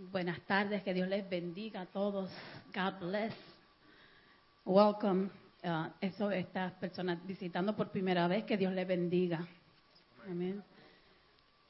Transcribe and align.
Buenas 0.00 0.40
tardes, 0.42 0.84
que 0.84 0.94
Dios 0.94 1.08
les 1.08 1.28
bendiga 1.28 1.80
a 1.80 1.86
todos. 1.86 2.30
God 2.72 3.08
bless. 3.08 3.34
Welcome. 4.64 5.28
Uh, 5.64 5.88
eso, 6.00 6.30
estas 6.30 6.72
personas 6.74 7.18
visitando 7.26 7.74
por 7.74 7.90
primera 7.90 8.28
vez, 8.28 8.44
que 8.44 8.56
Dios 8.56 8.72
les 8.74 8.86
bendiga. 8.86 9.44
Amén. 10.30 10.62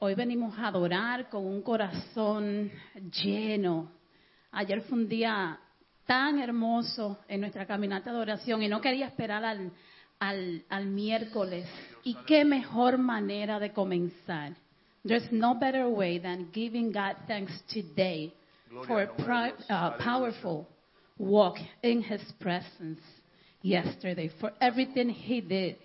Hoy 0.01 0.15
venimos 0.15 0.59
a 0.59 0.69
adorar 0.69 1.31
con 1.31 1.47
un 1.47 1.63
corazón 1.63 2.71
lleno. 3.23 3.91
Ayer 4.53 4.83
fue 4.83 4.99
un 4.99 5.09
día 5.09 5.59
tan 6.05 6.39
hermoso 6.39 7.21
en 7.29 7.41
nuestra 7.41 7.65
caminata 7.65 8.13
de 8.13 8.19
oración 8.19 8.63
y 8.63 8.69
no 8.69 8.83
quería 8.83 9.07
esperar 9.07 9.43
al, 9.43 9.73
al, 10.19 10.67
al 10.69 10.85
miércoles. 10.85 11.67
Y 12.05 12.15
qué 12.27 12.45
mejor 12.45 12.99
manera 12.99 13.59
de 13.59 13.73
comenzar. 13.73 14.53
There's 15.05 15.29
no 15.31 15.55
better 15.55 15.89
way 15.89 16.19
than 16.19 16.49
giving 16.53 16.93
God 16.93 17.17
thanks 17.27 17.53
today 17.73 18.33
for 18.87 19.03
a 19.03 19.07
pri- 19.07 19.53
uh, 19.71 19.93
powerful 19.99 20.67
walk 21.19 21.57
in 21.83 22.03
His 22.03 22.21
presence 22.41 23.01
yesterday, 23.63 24.31
for 24.41 24.53
everything 24.61 25.09
He 25.09 25.41
did, 25.41 25.77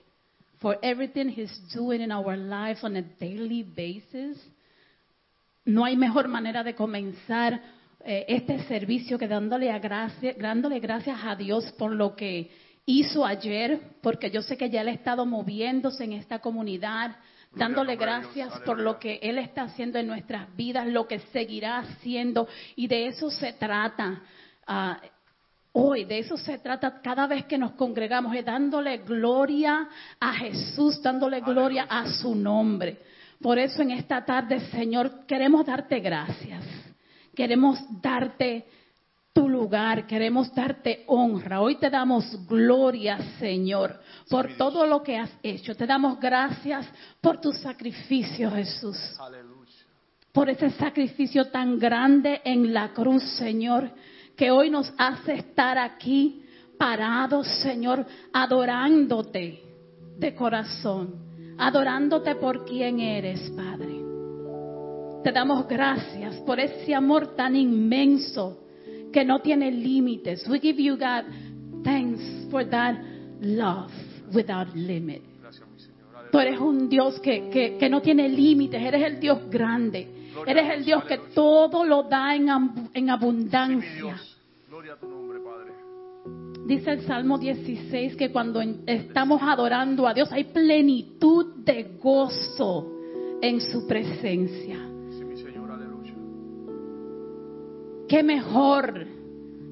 for 0.62 0.78
everything 0.84 1.30
He's 1.30 1.58
doing 1.74 2.02
in 2.02 2.12
our 2.12 2.36
lives 2.36 2.84
on 2.84 2.96
a 2.96 3.02
daily 3.02 3.64
basis. 3.64 4.38
No 5.66 5.86
hay 5.86 5.96
mejor 5.96 6.28
manera 6.28 6.64
de 6.64 6.76
comenzar 6.76 7.62
eh, 8.04 8.26
este 8.28 8.60
servicio 8.68 9.18
que 9.18 9.28
dándole, 9.28 9.72
a 9.72 9.80
gracia, 9.80 10.34
dándole 10.38 10.80
gracias 10.80 11.18
a 11.24 11.36
Dios 11.36 11.72
por 11.78 11.94
lo 11.94 12.16
que 12.16 12.52
hizo 12.86 13.26
ayer, 13.26 13.80
porque 14.02 14.30
yo 14.30 14.42
sé 14.42 14.58
que 14.58 14.70
ya 14.70 14.82
Él 14.82 14.90
ha 14.90 14.92
estado 14.92 15.26
moviéndose 15.26 16.04
en 16.04 16.14
esta 16.14 16.40
comunidad, 16.40 17.16
dándole 17.56 17.96
gracias 17.96 18.60
por 18.62 18.80
lo 18.80 19.00
que 19.00 19.20
Él 19.22 19.38
está 19.38 19.64
haciendo 19.64 20.00
en 20.00 20.08
nuestras 20.08 20.56
vidas, 20.56 20.88
lo 20.88 21.08
que 21.08 21.20
seguirá 21.20 21.80
haciendo, 21.80 22.48
y 22.76 22.88
de 22.88 23.08
eso 23.08 23.30
se 23.30 23.54
trata. 23.54 24.22
ah, 24.68 25.00
Hoy 25.76 26.06
de 26.06 26.20
eso 26.20 26.38
se 26.38 26.60
trata 26.60 27.02
cada 27.02 27.26
vez 27.26 27.46
que 27.46 27.58
nos 27.58 27.72
congregamos, 27.72 28.36
es 28.36 28.46
dándole 28.46 28.98
gloria 29.00 29.90
a 30.20 30.34
Jesús, 30.34 31.02
dándole 31.02 31.42
gloria 31.42 31.88
a 31.90 32.08
su 32.08 32.36
nombre. 32.36 33.00
Por 33.42 33.58
eso 33.58 33.82
en 33.82 33.90
esta 33.90 34.24
tarde, 34.24 34.60
Señor, 34.70 35.26
queremos 35.26 35.66
darte 35.66 36.00
gracias. 36.00 36.64
Queremos 37.36 37.80
darte 38.00 38.68
tu 39.34 39.50
lugar, 39.50 40.06
queremos 40.06 40.54
darte 40.54 41.04
honra. 41.08 41.60
Hoy 41.60 41.76
te 41.76 41.90
damos 41.90 42.48
gloria, 42.48 43.18
Señor, 43.40 44.00
por 44.30 44.56
todo 44.58 44.86
lo 44.86 45.02
que 45.02 45.18
has 45.18 45.32
hecho. 45.42 45.76
Te 45.76 45.88
damos 45.88 46.20
gracias 46.20 46.88
por 47.20 47.42
tu 47.42 47.52
sacrificio, 47.52 48.52
Jesús 48.52 48.98
por 50.34 50.50
ese 50.50 50.72
sacrificio 50.72 51.46
tan 51.52 51.78
grande 51.78 52.42
en 52.44 52.74
la 52.74 52.92
cruz, 52.92 53.24
Señor, 53.38 53.92
que 54.36 54.50
hoy 54.50 54.72
nos 54.72 54.92
hace 54.98 55.36
estar 55.36 55.78
aquí 55.78 56.44
parados, 56.78 57.48
Señor, 57.62 58.04
adorándote 58.34 59.62
de 60.18 60.34
corazón, 60.34 61.56
adorándote 61.60 62.34
por 62.36 62.66
quien 62.66 63.00
eres, 63.00 63.52
Padre. 63.52 63.94
Te 65.24 65.32
damos 65.32 65.68
gracias 65.68 66.36
por 66.38 66.60
ese 66.60 66.96
amor 66.96 67.36
tan 67.36 67.56
inmenso 67.56 68.63
que 69.14 69.24
no 69.24 69.40
tiene 69.40 69.72
límites. 69.72 70.46
We 70.50 70.60
give 70.60 70.82
you, 70.82 70.98
God, 70.98 71.24
thanks 71.84 72.22
for 72.52 72.68
that 72.70 72.96
love 73.40 73.92
without 74.34 74.76
limit. 74.76 75.22
Tú 76.32 76.40
eres 76.40 76.60
un 76.60 76.90
Dios 76.90 77.20
que, 77.20 77.50
que, 77.50 77.78
que 77.78 77.90
no 77.90 78.02
tiene 78.02 78.28
límites, 78.28 78.82
eres 78.82 79.04
el 79.04 79.20
Dios 79.20 79.50
grande, 79.52 80.08
eres 80.48 80.74
el 80.74 80.84
Dios 80.84 81.04
que 81.06 81.20
todo 81.34 81.86
lo 81.86 82.04
da 82.04 82.36
en, 82.36 82.50
en 82.94 83.10
abundancia. 83.12 83.96
Dios. 83.96 84.38
Gloria 84.68 84.94
a 84.94 84.98
tu 84.98 85.08
nombre, 85.08 85.40
Padre. 85.40 85.74
Dice 86.66 86.90
el 86.90 87.02
Salmo 87.02 87.38
16 87.38 88.16
que 88.16 88.32
cuando 88.32 88.62
estamos 88.88 89.44
adorando 89.44 90.08
a 90.08 90.14
Dios 90.16 90.32
hay 90.32 90.46
plenitud 90.46 91.64
de 91.64 91.98
gozo 92.02 92.92
en 93.40 93.62
su 93.62 93.86
presencia. 93.86 94.93
Qué 98.08 98.22
mejor 98.24 99.06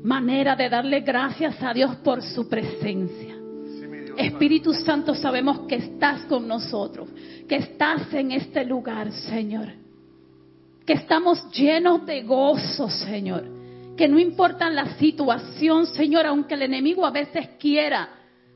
manera 0.04 0.56
de 0.56 0.70
darle 0.70 1.02
gracias 1.02 1.62
a 1.62 1.74
Dios 1.74 1.96
por 1.98 2.22
su 2.22 2.48
presencia. 2.48 3.36
Espíritu 4.18 4.74
Santo, 4.74 5.16
sabemos 5.16 5.62
que 5.68 5.76
estás 5.76 6.24
con 6.24 6.48
nosotros, 6.48 7.10
que 7.48 7.56
estás 7.56 8.14
en 8.14 8.32
este 8.32 8.66
lugar, 8.66 9.12
Señor. 9.12 9.70
Que 10.86 10.94
estamos 10.94 11.50
llenos 11.52 12.06
de 12.06 12.24
gozo, 12.24 12.90
Señor. 12.90 13.46
Que 13.96 14.08
no 14.08 14.20
importa 14.20 14.70
la 14.70 14.98
situación, 14.98 15.86
Señor, 15.86 16.26
aunque 16.26 16.56
el 16.56 16.64
enemigo 16.64 17.06
a 17.06 17.12
veces 17.12 17.50
quiera 17.60 18.10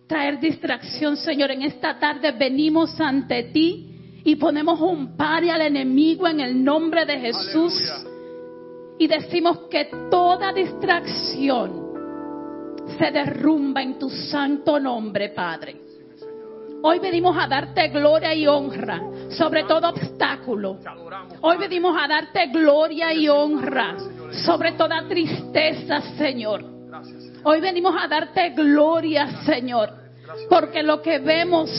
traer 0.07 0.39
distracción, 0.39 1.17
Señor, 1.17 1.51
en 1.51 1.63
esta 1.63 1.99
tarde 1.99 2.31
venimos 2.31 2.99
ante 2.99 3.43
ti 3.43 4.21
y 4.23 4.35
ponemos 4.35 4.79
un 4.81 5.15
pari 5.15 5.49
al 5.49 5.61
enemigo 5.61 6.27
en 6.27 6.39
el 6.39 6.63
nombre 6.63 7.05
de 7.05 7.19
Jesús 7.19 7.73
Aleluya. 7.73 8.14
Y 8.97 9.07
decimos 9.07 9.59
que 9.69 9.85
toda 10.09 10.53
distracción 10.53 11.85
se 12.97 13.11
derrumba 13.11 13.81
en 13.81 13.99
tu 13.99 14.09
santo 14.09 14.79
nombre, 14.79 15.29
Padre. 15.29 15.81
Hoy 16.83 16.99
venimos 16.99 17.35
a 17.37 17.47
darte 17.47 17.87
gloria 17.87 18.33
y 18.33 18.47
honra 18.47 19.01
sobre 19.29 19.63
todo 19.63 19.89
obstáculo. 19.89 20.77
Hoy 21.41 21.57
venimos 21.57 21.95
a 21.99 22.07
darte 22.07 22.47
gloria 22.47 23.13
y 23.13 23.27
honra 23.27 23.95
sobre 24.45 24.73
toda 24.73 25.07
tristeza, 25.07 26.01
Señor. 26.17 26.63
Hoy 27.43 27.59
venimos 27.59 27.95
a 27.99 28.07
darte 28.07 28.51
gloria, 28.51 29.43
Señor, 29.45 29.89
porque 30.49 30.83
lo 30.83 31.01
que 31.01 31.19
vemos 31.19 31.69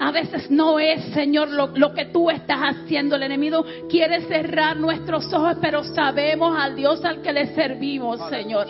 a 0.00 0.10
veces 0.10 0.50
no 0.50 0.78
es, 0.78 1.04
Señor, 1.12 1.50
lo, 1.50 1.66
lo 1.76 1.92
que 1.92 2.06
tú 2.06 2.30
estás 2.30 2.58
haciendo. 2.58 3.16
El 3.16 3.24
enemigo 3.24 3.62
quiere 3.90 4.22
cerrar 4.22 4.78
nuestros 4.78 5.30
ojos, 5.32 5.58
pero 5.60 5.84
sabemos 5.84 6.58
al 6.58 6.74
Dios 6.74 7.04
al 7.04 7.20
que 7.20 7.32
le 7.34 7.54
servimos, 7.54 8.18
Señor. 8.30 8.66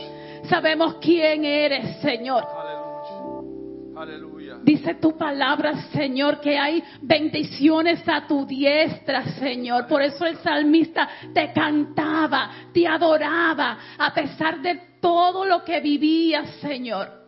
Sabemos 0.49 0.97
quién 1.01 1.45
eres, 1.45 2.01
Señor. 2.01 2.45
Aleluya. 2.45 4.03
Aleluya. 4.03 4.59
Dice 4.65 4.95
tu 4.95 5.17
palabra, 5.17 5.75
Señor, 5.93 6.41
que 6.41 6.59
hay 6.59 6.83
bendiciones 7.01 8.03
a 8.09 8.27
tu 8.27 8.45
diestra, 8.45 9.23
Señor. 9.39 9.87
Por 9.87 10.03
eso 10.03 10.27
el 10.27 10.37
salmista 10.39 11.09
te 11.33 11.53
cantaba, 11.53 12.51
te 12.73 12.89
adoraba, 12.89 13.79
a 13.97 14.13
pesar 14.13 14.61
de 14.61 14.81
todo 15.01 15.45
lo 15.45 15.65
que 15.65 15.79
vivías, 15.81 16.51
Señor. 16.57 17.20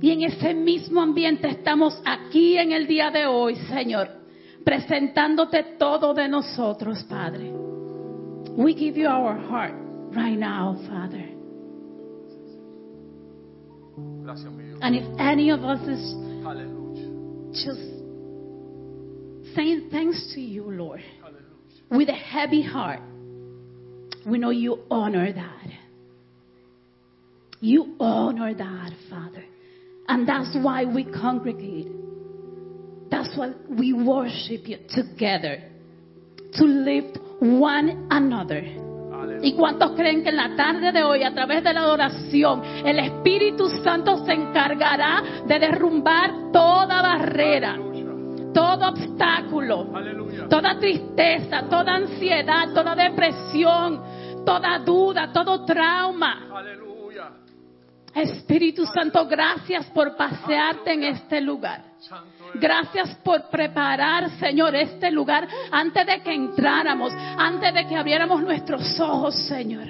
Y 0.00 0.10
en 0.10 0.22
ese 0.22 0.54
mismo 0.54 1.00
ambiente 1.00 1.48
estamos 1.48 2.00
aquí 2.04 2.56
en 2.56 2.72
el 2.72 2.86
día 2.86 3.10
de 3.10 3.26
hoy, 3.26 3.56
Señor, 3.68 4.08
presentándote 4.64 5.76
todo 5.78 6.14
de 6.14 6.28
nosotros, 6.28 7.04
Padre. 7.04 7.52
We 8.56 8.72
give 8.74 8.98
you 8.98 9.08
our 9.08 9.36
heart 9.36 9.74
right 10.12 10.38
now, 10.38 10.76
Father. 10.88 11.28
Gracias. 14.24 14.52
And 14.82 14.96
if 14.96 15.04
any 15.18 15.50
of 15.50 15.62
us 15.62 15.80
is 15.86 16.14
just 17.52 17.80
saying 19.54 19.88
thanks 19.90 20.32
to 20.34 20.40
you, 20.40 20.70
Lord, 20.70 21.02
with 21.90 22.08
a 22.08 22.14
heavy 22.14 22.62
heart. 22.62 23.00
We 24.26 24.38
know 24.38 24.50
you 24.50 24.80
honor 24.90 25.32
that. 25.32 25.66
You 27.60 27.96
honor 27.98 28.54
that, 28.54 28.92
Father. 29.08 29.44
And 30.10 30.26
that's 30.26 30.56
why 30.56 30.84
we 30.84 31.04
congregate. 31.04 31.86
That's 33.12 33.30
why 33.36 33.52
we 33.68 33.92
worship 33.92 34.66
you 34.66 34.78
together. 34.88 35.62
To 36.54 36.64
lift 36.64 37.16
one 37.38 38.08
another. 38.10 38.64
¿Y 39.40 39.54
cuántos 39.54 39.92
creen 39.92 40.24
que 40.24 40.30
en 40.30 40.36
la 40.36 40.56
tarde 40.56 40.90
de 40.90 41.04
hoy, 41.04 41.22
a 41.22 41.32
través 41.32 41.62
de 41.62 41.72
la 41.72 41.82
adoración, 41.82 42.60
el 42.84 42.98
Espíritu 42.98 43.68
Santo 43.84 44.24
se 44.26 44.32
encargará 44.32 45.22
de 45.46 45.58
derrumbar 45.60 46.50
toda 46.52 47.00
barrera, 47.00 47.78
todo 48.52 48.88
obstáculo, 48.88 49.86
toda 50.48 50.76
tristeza, 50.76 51.68
toda 51.70 51.94
ansiedad, 51.94 52.72
toda 52.74 52.96
depresión, 52.96 54.02
toda 54.44 54.80
duda, 54.80 55.30
todo 55.32 55.64
trauma? 55.64 56.48
Espíritu 58.14 58.84
Santo, 58.86 59.26
gracias 59.26 59.86
por 59.86 60.16
pasearte 60.16 60.92
en 60.92 61.04
este 61.04 61.40
lugar. 61.40 61.84
Gracias 62.54 63.14
por 63.16 63.48
preparar, 63.48 64.30
Señor, 64.38 64.74
este 64.74 65.10
lugar 65.10 65.46
antes 65.70 66.06
de 66.06 66.22
que 66.22 66.34
entráramos, 66.34 67.12
antes 67.14 67.72
de 67.72 67.86
que 67.86 67.96
abriéramos 67.96 68.42
nuestros 68.42 68.98
ojos, 68.98 69.34
Señor. 69.46 69.86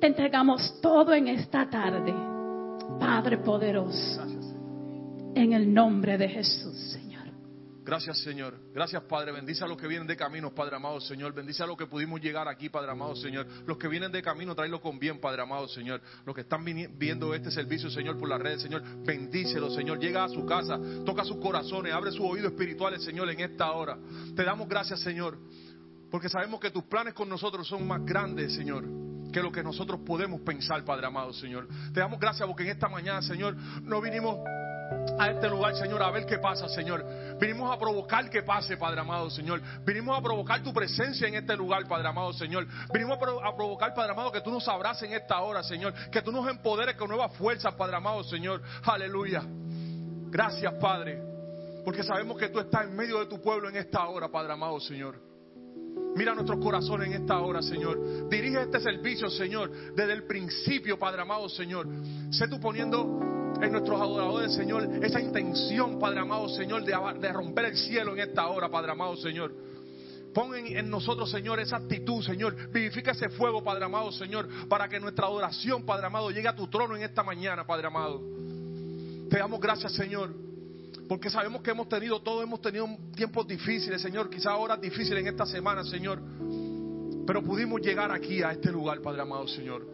Te 0.00 0.06
entregamos 0.06 0.80
todo 0.80 1.14
en 1.14 1.28
esta 1.28 1.68
tarde, 1.68 2.14
Padre 3.00 3.38
poderoso, 3.38 4.22
en 5.34 5.52
el 5.52 5.72
nombre 5.72 6.16
de 6.16 6.28
Jesús. 6.28 6.98
Gracias, 7.86 8.18
Señor. 8.18 8.58
Gracias, 8.74 9.00
Padre. 9.04 9.30
Bendice 9.30 9.62
a 9.62 9.68
los 9.68 9.76
que 9.76 9.86
vienen 9.86 10.08
de 10.08 10.16
camino, 10.16 10.52
Padre 10.52 10.74
amado, 10.74 11.00
Señor. 11.00 11.32
Bendice 11.32 11.62
a 11.62 11.66
los 11.68 11.76
que 11.76 11.86
pudimos 11.86 12.20
llegar 12.20 12.48
aquí, 12.48 12.68
Padre 12.68 12.90
amado, 12.90 13.14
Señor. 13.14 13.46
Los 13.64 13.78
que 13.78 13.86
vienen 13.86 14.10
de 14.10 14.20
camino, 14.22 14.56
tráelo 14.56 14.80
con 14.80 14.98
bien, 14.98 15.20
Padre 15.20 15.42
amado, 15.42 15.68
Señor. 15.68 16.02
Los 16.24 16.34
que 16.34 16.40
están 16.40 16.64
viendo 16.64 17.32
este 17.32 17.48
servicio, 17.52 17.88
Señor, 17.88 18.18
por 18.18 18.28
las 18.28 18.40
redes, 18.40 18.62
Señor, 18.62 18.82
bendícelo, 19.04 19.70
Señor. 19.70 20.00
Llega 20.00 20.24
a 20.24 20.28
su 20.28 20.44
casa, 20.44 20.80
toca 21.04 21.24
sus 21.24 21.36
corazones, 21.36 21.92
abre 21.92 22.10
sus 22.10 22.22
oídos 22.22 22.50
espirituales, 22.50 23.04
Señor, 23.04 23.30
en 23.30 23.38
esta 23.38 23.70
hora. 23.70 23.96
Te 24.34 24.42
damos 24.42 24.68
gracias, 24.68 24.98
Señor, 24.98 25.38
porque 26.10 26.28
sabemos 26.28 26.58
que 26.58 26.72
tus 26.72 26.82
planes 26.86 27.14
con 27.14 27.28
nosotros 27.28 27.68
son 27.68 27.86
más 27.86 28.04
grandes, 28.04 28.52
Señor 28.52 28.84
que 29.32 29.42
lo 29.42 29.52
que 29.52 29.62
nosotros 29.62 30.00
podemos 30.06 30.40
pensar, 30.40 30.82
Padre 30.82 31.06
amado, 31.06 31.32
Señor. 31.34 31.68
Te 31.92 32.00
damos 32.00 32.18
gracias 32.18 32.46
porque 32.48 32.62
en 32.62 32.70
esta 32.70 32.88
mañana, 32.88 33.20
Señor, 33.20 33.54
no 33.82 34.00
vinimos 34.00 34.38
a 35.18 35.30
este 35.30 35.48
lugar, 35.48 35.74
Señor, 35.74 36.02
a 36.02 36.10
ver 36.10 36.26
qué 36.26 36.38
pasa, 36.38 36.68
Señor. 36.68 37.04
Vinimos 37.40 37.74
a 37.74 37.78
provocar 37.78 38.28
que 38.28 38.42
pase, 38.42 38.76
Padre 38.76 39.00
amado, 39.00 39.30
Señor. 39.30 39.60
Vinimos 39.84 40.18
a 40.18 40.22
provocar 40.22 40.62
tu 40.62 40.72
presencia 40.72 41.26
en 41.26 41.34
este 41.36 41.56
lugar, 41.56 41.86
Padre 41.88 42.08
amado, 42.08 42.32
Señor. 42.32 42.66
Vinimos 42.92 43.16
a, 43.16 43.20
pro- 43.20 43.44
a 43.44 43.56
provocar, 43.56 43.94
Padre 43.94 44.12
amado, 44.12 44.30
que 44.32 44.40
tú 44.40 44.50
nos 44.50 44.66
abraces 44.68 45.04
en 45.08 45.14
esta 45.16 45.40
hora, 45.40 45.62
Señor. 45.62 45.94
Que 46.10 46.22
tú 46.22 46.30
nos 46.32 46.48
empoderes 46.48 46.96
con 46.96 47.08
nuevas 47.08 47.32
fuerzas, 47.36 47.74
Padre 47.74 47.96
amado, 47.96 48.22
Señor. 48.24 48.62
Aleluya. 48.84 49.42
Gracias, 50.28 50.72
Padre. 50.74 51.22
Porque 51.84 52.02
sabemos 52.02 52.36
que 52.36 52.48
tú 52.48 52.58
estás 52.58 52.84
en 52.84 52.94
medio 52.96 53.18
de 53.20 53.26
tu 53.26 53.40
pueblo 53.40 53.68
en 53.68 53.76
esta 53.76 54.06
hora, 54.08 54.28
Padre 54.28 54.52
amado, 54.52 54.80
Señor. 54.80 55.16
Mira 56.16 56.34
nuestros 56.34 56.58
corazones 56.60 57.08
en 57.08 57.20
esta 57.20 57.38
hora, 57.40 57.60
Señor. 57.60 58.28
Dirige 58.30 58.62
este 58.62 58.80
servicio, 58.80 59.28
Señor, 59.28 59.70
desde 59.94 60.14
el 60.14 60.24
principio, 60.24 60.98
Padre 60.98 61.20
amado, 61.20 61.46
Señor. 61.50 61.86
Sé 62.30 62.48
tú 62.48 62.58
poniendo 62.58 63.54
en 63.60 63.70
nuestros 63.70 64.00
adoradores, 64.00 64.54
Señor, 64.54 64.88
esa 65.04 65.20
intención, 65.20 65.98
Padre 65.98 66.20
amado, 66.20 66.48
Señor, 66.48 66.84
de, 66.84 66.96
de 67.20 67.32
romper 67.32 67.66
el 67.66 67.76
cielo 67.76 68.14
en 68.14 68.20
esta 68.20 68.46
hora, 68.46 68.70
Padre 68.70 68.92
amado, 68.92 69.14
Señor. 69.16 69.52
Pon 70.32 70.54
en, 70.54 70.78
en 70.78 70.88
nosotros, 70.88 71.30
Señor, 71.30 71.60
esa 71.60 71.76
actitud, 71.76 72.24
Señor. 72.24 72.70
Vivifica 72.72 73.10
ese 73.10 73.28
fuego, 73.28 73.62
Padre 73.62 73.84
amado, 73.84 74.10
Señor, 74.10 74.48
para 74.70 74.88
que 74.88 74.98
nuestra 74.98 75.26
adoración, 75.26 75.84
Padre 75.84 76.06
amado, 76.06 76.30
llegue 76.30 76.48
a 76.48 76.56
tu 76.56 76.66
trono 76.68 76.96
en 76.96 77.02
esta 77.02 77.22
mañana, 77.22 77.66
Padre 77.66 77.88
amado. 77.88 78.22
Te 79.28 79.36
damos 79.36 79.60
gracias, 79.60 79.92
Señor. 79.92 80.45
Porque 81.08 81.30
sabemos 81.30 81.62
que 81.62 81.70
hemos 81.70 81.88
tenido, 81.88 82.20
todos 82.20 82.42
hemos 82.42 82.60
tenido 82.60 82.88
tiempos 83.14 83.46
difíciles, 83.46 84.02
Señor. 84.02 84.28
Quizás 84.28 84.52
horas 84.56 84.80
difíciles 84.80 85.20
en 85.20 85.28
esta 85.28 85.46
semana, 85.46 85.84
Señor. 85.84 86.20
Pero 87.26 87.42
pudimos 87.42 87.80
llegar 87.80 88.10
aquí, 88.10 88.42
a 88.42 88.52
este 88.52 88.70
lugar, 88.72 89.00
Padre 89.00 89.22
amado, 89.22 89.46
Señor. 89.46 89.86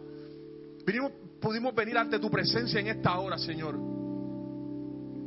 Vinimos, 0.85 1.11
pudimos 1.39 1.73
venir 1.75 1.97
ante 1.97 2.19
tu 2.19 2.29
presencia 2.29 2.79
en 2.79 2.87
esta 2.87 3.17
hora, 3.19 3.37
Señor. 3.37 3.75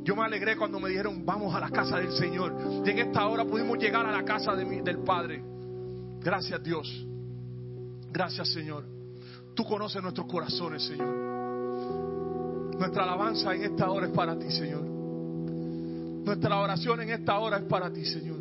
Yo 0.02 0.14
me 0.14 0.22
alegré 0.22 0.56
cuando 0.56 0.78
me 0.78 0.88
dijeron, 0.88 1.24
vamos 1.24 1.54
a 1.54 1.60
la 1.60 1.70
casa 1.70 1.98
del 1.98 2.12
Señor. 2.12 2.82
Y 2.84 2.90
en 2.90 2.98
esta 2.98 3.26
hora 3.26 3.44
pudimos 3.44 3.78
llegar 3.78 4.06
a 4.06 4.12
la 4.12 4.24
casa 4.24 4.54
del 4.54 4.98
Padre. 4.98 5.42
Gracias, 6.20 6.62
Dios. 6.62 7.06
Gracias, 8.12 8.52
Señor. 8.52 8.84
Tú 9.54 9.64
conoces 9.64 10.02
nuestros 10.02 10.26
corazones, 10.26 10.84
Señor. 10.84 11.08
Nuestra 12.78 13.04
alabanza 13.04 13.54
en 13.54 13.62
esta 13.62 13.90
hora 13.90 14.06
es 14.06 14.12
para 14.12 14.38
ti, 14.38 14.50
Señor. 14.50 14.95
Nuestra 16.26 16.58
oración 16.58 17.00
en 17.02 17.10
esta 17.10 17.38
hora 17.38 17.58
es 17.58 17.64
para 17.66 17.88
ti, 17.92 18.04
Señor. 18.04 18.40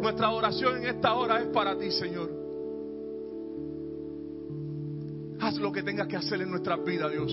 Nuestra 0.00 0.28
adoración 0.28 0.78
en 0.78 0.86
esta 0.86 1.12
hora 1.12 1.42
es 1.42 1.48
para 1.48 1.78
ti, 1.78 1.90
Señor. 1.90 2.30
Haz 5.38 5.56
lo 5.56 5.70
que 5.70 5.82
tengas 5.82 6.08
que 6.08 6.16
hacer 6.16 6.40
en 6.40 6.50
nuestras 6.50 6.82
vidas, 6.82 7.12
Dios. 7.12 7.30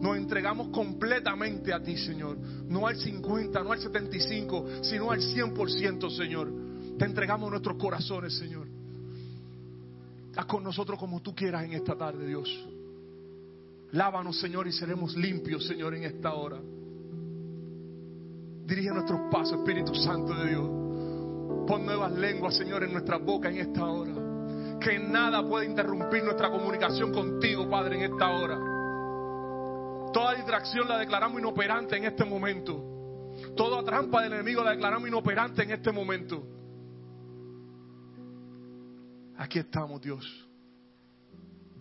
Nos 0.00 0.16
entregamos 0.16 0.68
completamente 0.68 1.74
a 1.74 1.82
ti, 1.82 1.98
Señor. 1.98 2.38
No 2.38 2.86
al 2.86 2.96
50, 2.96 3.62
no 3.62 3.72
al 3.72 3.78
75, 3.78 4.66
sino 4.80 5.10
al 5.10 5.20
100%, 5.20 6.08
Señor. 6.16 6.50
Te 6.98 7.04
entregamos 7.04 7.50
nuestros 7.50 7.76
corazones, 7.76 8.32
Señor. 8.38 8.66
Haz 10.36 10.46
con 10.46 10.64
nosotros 10.64 10.98
como 10.98 11.20
tú 11.20 11.34
quieras 11.34 11.64
en 11.64 11.74
esta 11.74 11.94
tarde, 11.94 12.26
Dios. 12.26 12.48
Lávanos, 13.92 14.40
Señor, 14.40 14.66
y 14.66 14.72
seremos 14.72 15.14
limpios, 15.16 15.66
Señor, 15.66 15.94
en 15.94 16.04
esta 16.04 16.32
hora. 16.32 16.58
Dirige 18.64 18.90
nuestros 18.90 19.20
pasos, 19.30 19.58
Espíritu 19.58 19.94
Santo 19.94 20.34
de 20.34 20.48
Dios. 20.48 20.66
Pon 21.66 21.84
nuevas 21.84 22.12
lenguas, 22.12 22.56
Señor, 22.56 22.82
en 22.84 22.92
nuestras 22.92 23.22
bocas 23.22 23.52
en 23.52 23.58
esta 23.58 23.84
hora. 23.84 24.12
Que 24.80 24.98
nada 24.98 25.46
pueda 25.46 25.64
interrumpir 25.64 26.24
nuestra 26.24 26.50
comunicación 26.50 27.12
contigo, 27.12 27.68
Padre, 27.68 27.96
en 27.96 28.12
esta 28.12 28.30
hora. 28.30 28.56
Toda 30.12 30.34
distracción 30.34 30.88
la 30.88 30.98
declaramos 30.98 31.38
inoperante 31.40 31.96
en 31.96 32.04
este 32.04 32.24
momento. 32.24 32.92
Toda 33.56 33.84
trampa 33.84 34.22
del 34.22 34.32
enemigo 34.32 34.62
la 34.62 34.70
declaramos 34.70 35.08
inoperante 35.08 35.62
en 35.62 35.72
este 35.72 35.92
momento. 35.92 36.46
Aquí 39.36 39.58
estamos, 39.58 40.00
Dios. 40.00 40.48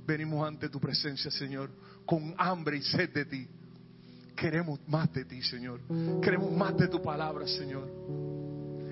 Venimos 0.05 0.45
ante 0.45 0.67
tu 0.67 0.79
presencia, 0.81 1.31
Señor, 1.31 1.69
con 2.05 2.35
hambre 2.37 2.77
y 2.77 2.81
sed 2.81 3.09
de 3.13 3.25
ti. 3.25 3.47
Queremos 4.35 4.79
más 4.87 5.11
de 5.13 5.25
ti, 5.25 5.41
Señor. 5.41 5.79
Queremos 6.21 6.51
más 6.51 6.75
de 6.77 6.87
tu 6.87 7.01
palabra, 7.01 7.47
Señor. 7.47 7.87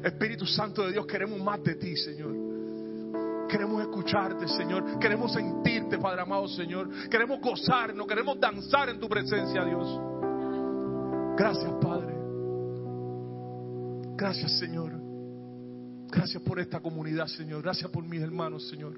Espíritu 0.04 0.46
Santo 0.46 0.86
de 0.86 0.94
Dios, 0.94 1.06
queremos 1.06 1.40
más 1.42 1.64
de 1.64 1.76
ti, 1.76 1.96
Señor. 1.96 2.52
Queremos 3.48 3.82
escucharte, 3.82 4.48
Señor. 4.48 4.98
Queremos 5.00 5.34
sentirte, 5.34 5.98
Padre 5.98 6.22
amado, 6.22 6.48
Señor. 6.48 6.90
Queremos 7.10 7.40
gozarnos, 7.42 8.08
queremos 8.08 8.40
danzar 8.40 8.90
en 8.90 9.00
tu 9.00 9.10
presencia, 9.10 9.66
Dios. 9.66 10.00
Gracias, 11.38 11.72
Padre. 11.82 12.16
Gracias, 14.16 14.58
Señor. 14.60 14.94
Gracias 16.10 16.42
por 16.44 16.60
esta 16.60 16.80
comunidad, 16.80 17.28
Señor. 17.28 17.62
Gracias 17.62 17.90
por 17.92 18.04
mis 18.04 18.22
hermanos, 18.22 18.70
Señor. 18.70 18.94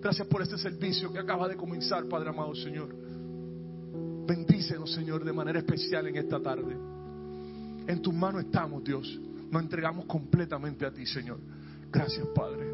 Gracias 0.00 0.26
por 0.26 0.42
este 0.42 0.58
servicio 0.58 1.12
que 1.12 1.18
acaba 1.18 1.48
de 1.48 1.56
comenzar, 1.56 2.04
Padre 2.06 2.30
amado, 2.30 2.54
Señor. 2.54 2.94
Bendícenos, 4.26 4.92
Señor, 4.92 5.24
de 5.24 5.32
manera 5.32 5.58
especial 5.58 6.06
en 6.06 6.16
esta 6.16 6.40
tarde. 6.40 6.76
En 7.86 8.00
tus 8.00 8.14
manos 8.14 8.44
estamos, 8.44 8.84
Dios. 8.84 9.18
Nos 9.50 9.62
entregamos 9.62 10.06
completamente 10.06 10.86
a 10.86 10.92
ti, 10.92 11.04
Señor. 11.06 11.38
Gracias, 11.90 12.26
Padre. 12.34 12.66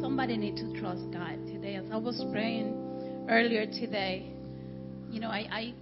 Somebody 0.00 0.36
need 0.36 0.56
to 0.56 0.72
trust 0.80 1.04
God 1.12 1.46
today. 1.46 1.76
As 1.76 1.90
I 1.90 1.96
was 1.96 2.24
praying 2.32 3.26
earlier 3.28 3.66
today, 3.66 4.32
you 5.10 5.20
know, 5.20 5.28
I, 5.28 5.46
I 5.50 5.74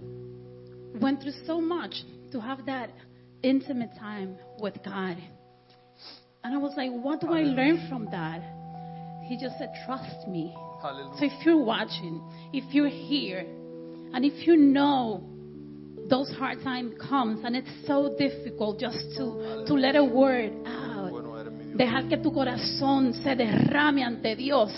went 1.01 1.21
through 1.21 1.33
so 1.47 1.59
much 1.59 2.03
to 2.31 2.39
have 2.39 2.65
that 2.65 2.89
intimate 3.41 3.91
time 3.99 4.37
with 4.59 4.75
God. 4.83 5.17
And 6.43 6.53
I 6.53 6.57
was 6.57 6.73
like, 6.77 6.91
what 6.91 7.21
do 7.21 7.33
I 7.33 7.41
learn 7.41 7.87
from 7.89 8.05
that? 8.11 8.41
He 9.27 9.37
just 9.37 9.57
said, 9.57 9.73
trust 9.85 10.27
me. 10.27 10.53
So 10.83 11.23
if 11.23 11.45
you're 11.45 11.63
watching, 11.63 12.21
if 12.51 12.73
you're 12.73 12.89
here, 12.89 13.45
and 14.13 14.25
if 14.25 14.45
you 14.45 14.57
know 14.57 15.23
those 16.09 16.29
hard 16.37 16.61
times 16.61 16.95
comes 16.99 17.45
and 17.45 17.55
it's 17.55 17.71
so 17.87 18.13
difficult 18.17 18.79
just 18.79 18.97
to, 19.15 19.63
to 19.65 19.73
let 19.73 19.95
a 19.95 20.03
word 20.03 20.51
out, 20.67 21.09
dejar 21.77 22.09
que 22.09 22.17
tu 22.17 22.31
corazón 22.31 23.13
se 23.13 23.33
derrame 23.33 24.03
ante 24.03 24.35
Dios. 24.35 24.71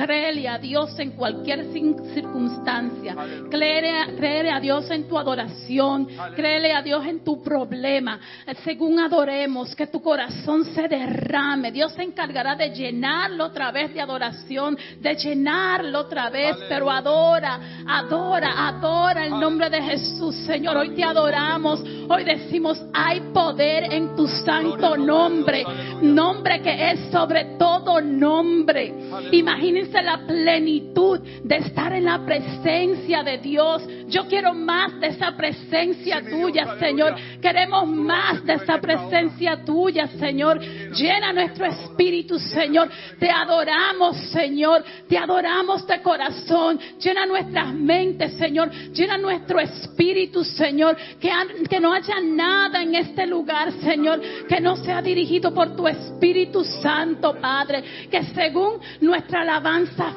Créele 0.00 0.48
a 0.48 0.58
Dios 0.58 0.98
en 0.98 1.10
cualquier 1.10 1.66
circunstancia. 1.72 3.14
Créele, 3.50 4.16
créele 4.16 4.50
a 4.50 4.58
Dios 4.58 4.90
en 4.90 5.06
tu 5.06 5.18
adoración. 5.18 6.08
Créele 6.34 6.72
a 6.72 6.80
Dios 6.80 7.04
en 7.06 7.22
tu 7.22 7.42
problema. 7.42 8.18
Según 8.64 8.98
adoremos, 8.98 9.74
que 9.74 9.86
tu 9.86 10.00
corazón 10.00 10.64
se 10.64 10.88
derrame. 10.88 11.70
Dios 11.70 11.92
se 11.92 12.02
encargará 12.02 12.54
de 12.54 12.70
llenarlo 12.70 13.46
otra 13.46 13.70
vez 13.70 13.92
de 13.92 14.00
adoración, 14.00 14.78
de 15.00 15.14
llenarlo 15.16 16.00
otra 16.00 16.30
vez. 16.30 16.56
Pero 16.68 16.90
adora, 16.90 17.60
adora, 17.86 18.68
adora 18.68 19.26
el 19.26 19.38
nombre 19.38 19.68
de 19.68 19.82
Jesús, 19.82 20.34
Señor. 20.46 20.76
Hoy 20.78 20.94
te 20.94 21.04
adoramos. 21.04 21.82
Hoy 22.08 22.24
decimos, 22.24 22.82
hay 22.94 23.20
poder 23.32 23.92
en 23.92 24.16
tu 24.16 24.26
santo 24.26 24.96
nombre. 24.96 25.64
Nombre 26.00 26.62
que 26.62 26.90
es 26.92 27.10
sobre 27.10 27.56
todo 27.58 28.00
nombre. 28.00 28.94
Imagínense 29.32 29.89
la 30.02 30.18
plenitud 30.26 31.20
de 31.44 31.56
estar 31.56 31.92
en 31.92 32.04
la 32.04 32.24
presencia 32.24 33.22
de 33.22 33.38
Dios. 33.38 33.82
Yo 34.08 34.26
quiero 34.26 34.54
más 34.54 34.98
de 35.00 35.08
esa 35.08 35.36
presencia 35.36 36.18
Sí, 36.18 36.24
mi 36.24 36.30
Dios, 36.30 36.40
tuya, 36.40 36.62
aleluya. 36.62 36.86
Señor. 36.86 37.14
Queremos 37.40 37.86
más 37.88 38.44
de 38.44 38.54
esa 38.54 38.80
presencia 38.80 39.64
tuya, 39.64 40.06
Señor. 40.18 40.60
Llena 40.60 41.32
nuestro 41.32 41.66
espíritu, 41.66 42.38
Señor. 42.38 42.88
Te 43.18 43.30
adoramos, 43.30 44.16
Señor. 44.30 44.84
Te 45.08 45.16
adoramos 45.18 45.86
de 45.86 46.00
corazón. 46.02 46.78
Llena 46.98 47.26
nuestras 47.26 47.72
mentes, 47.74 48.34
Señor. 48.34 48.70
Llena 48.92 49.18
nuestro 49.18 49.60
espíritu, 49.60 50.44
Señor. 50.44 50.96
Que 51.18 51.80
no 51.80 51.92
haya 51.92 52.20
nada 52.20 52.82
en 52.82 52.94
este 52.94 53.26
lugar, 53.26 53.72
Señor, 53.80 54.20
que 54.48 54.60
no 54.60 54.76
sea 54.76 55.02
dirigido 55.02 55.52
por 55.52 55.76
tu 55.76 55.86
Espíritu 55.88 56.64
Santo, 56.64 57.36
Padre. 57.40 57.82
que 58.10 58.22
según 58.34 58.80
nuestra 59.00 59.42
alabanza 59.42 59.69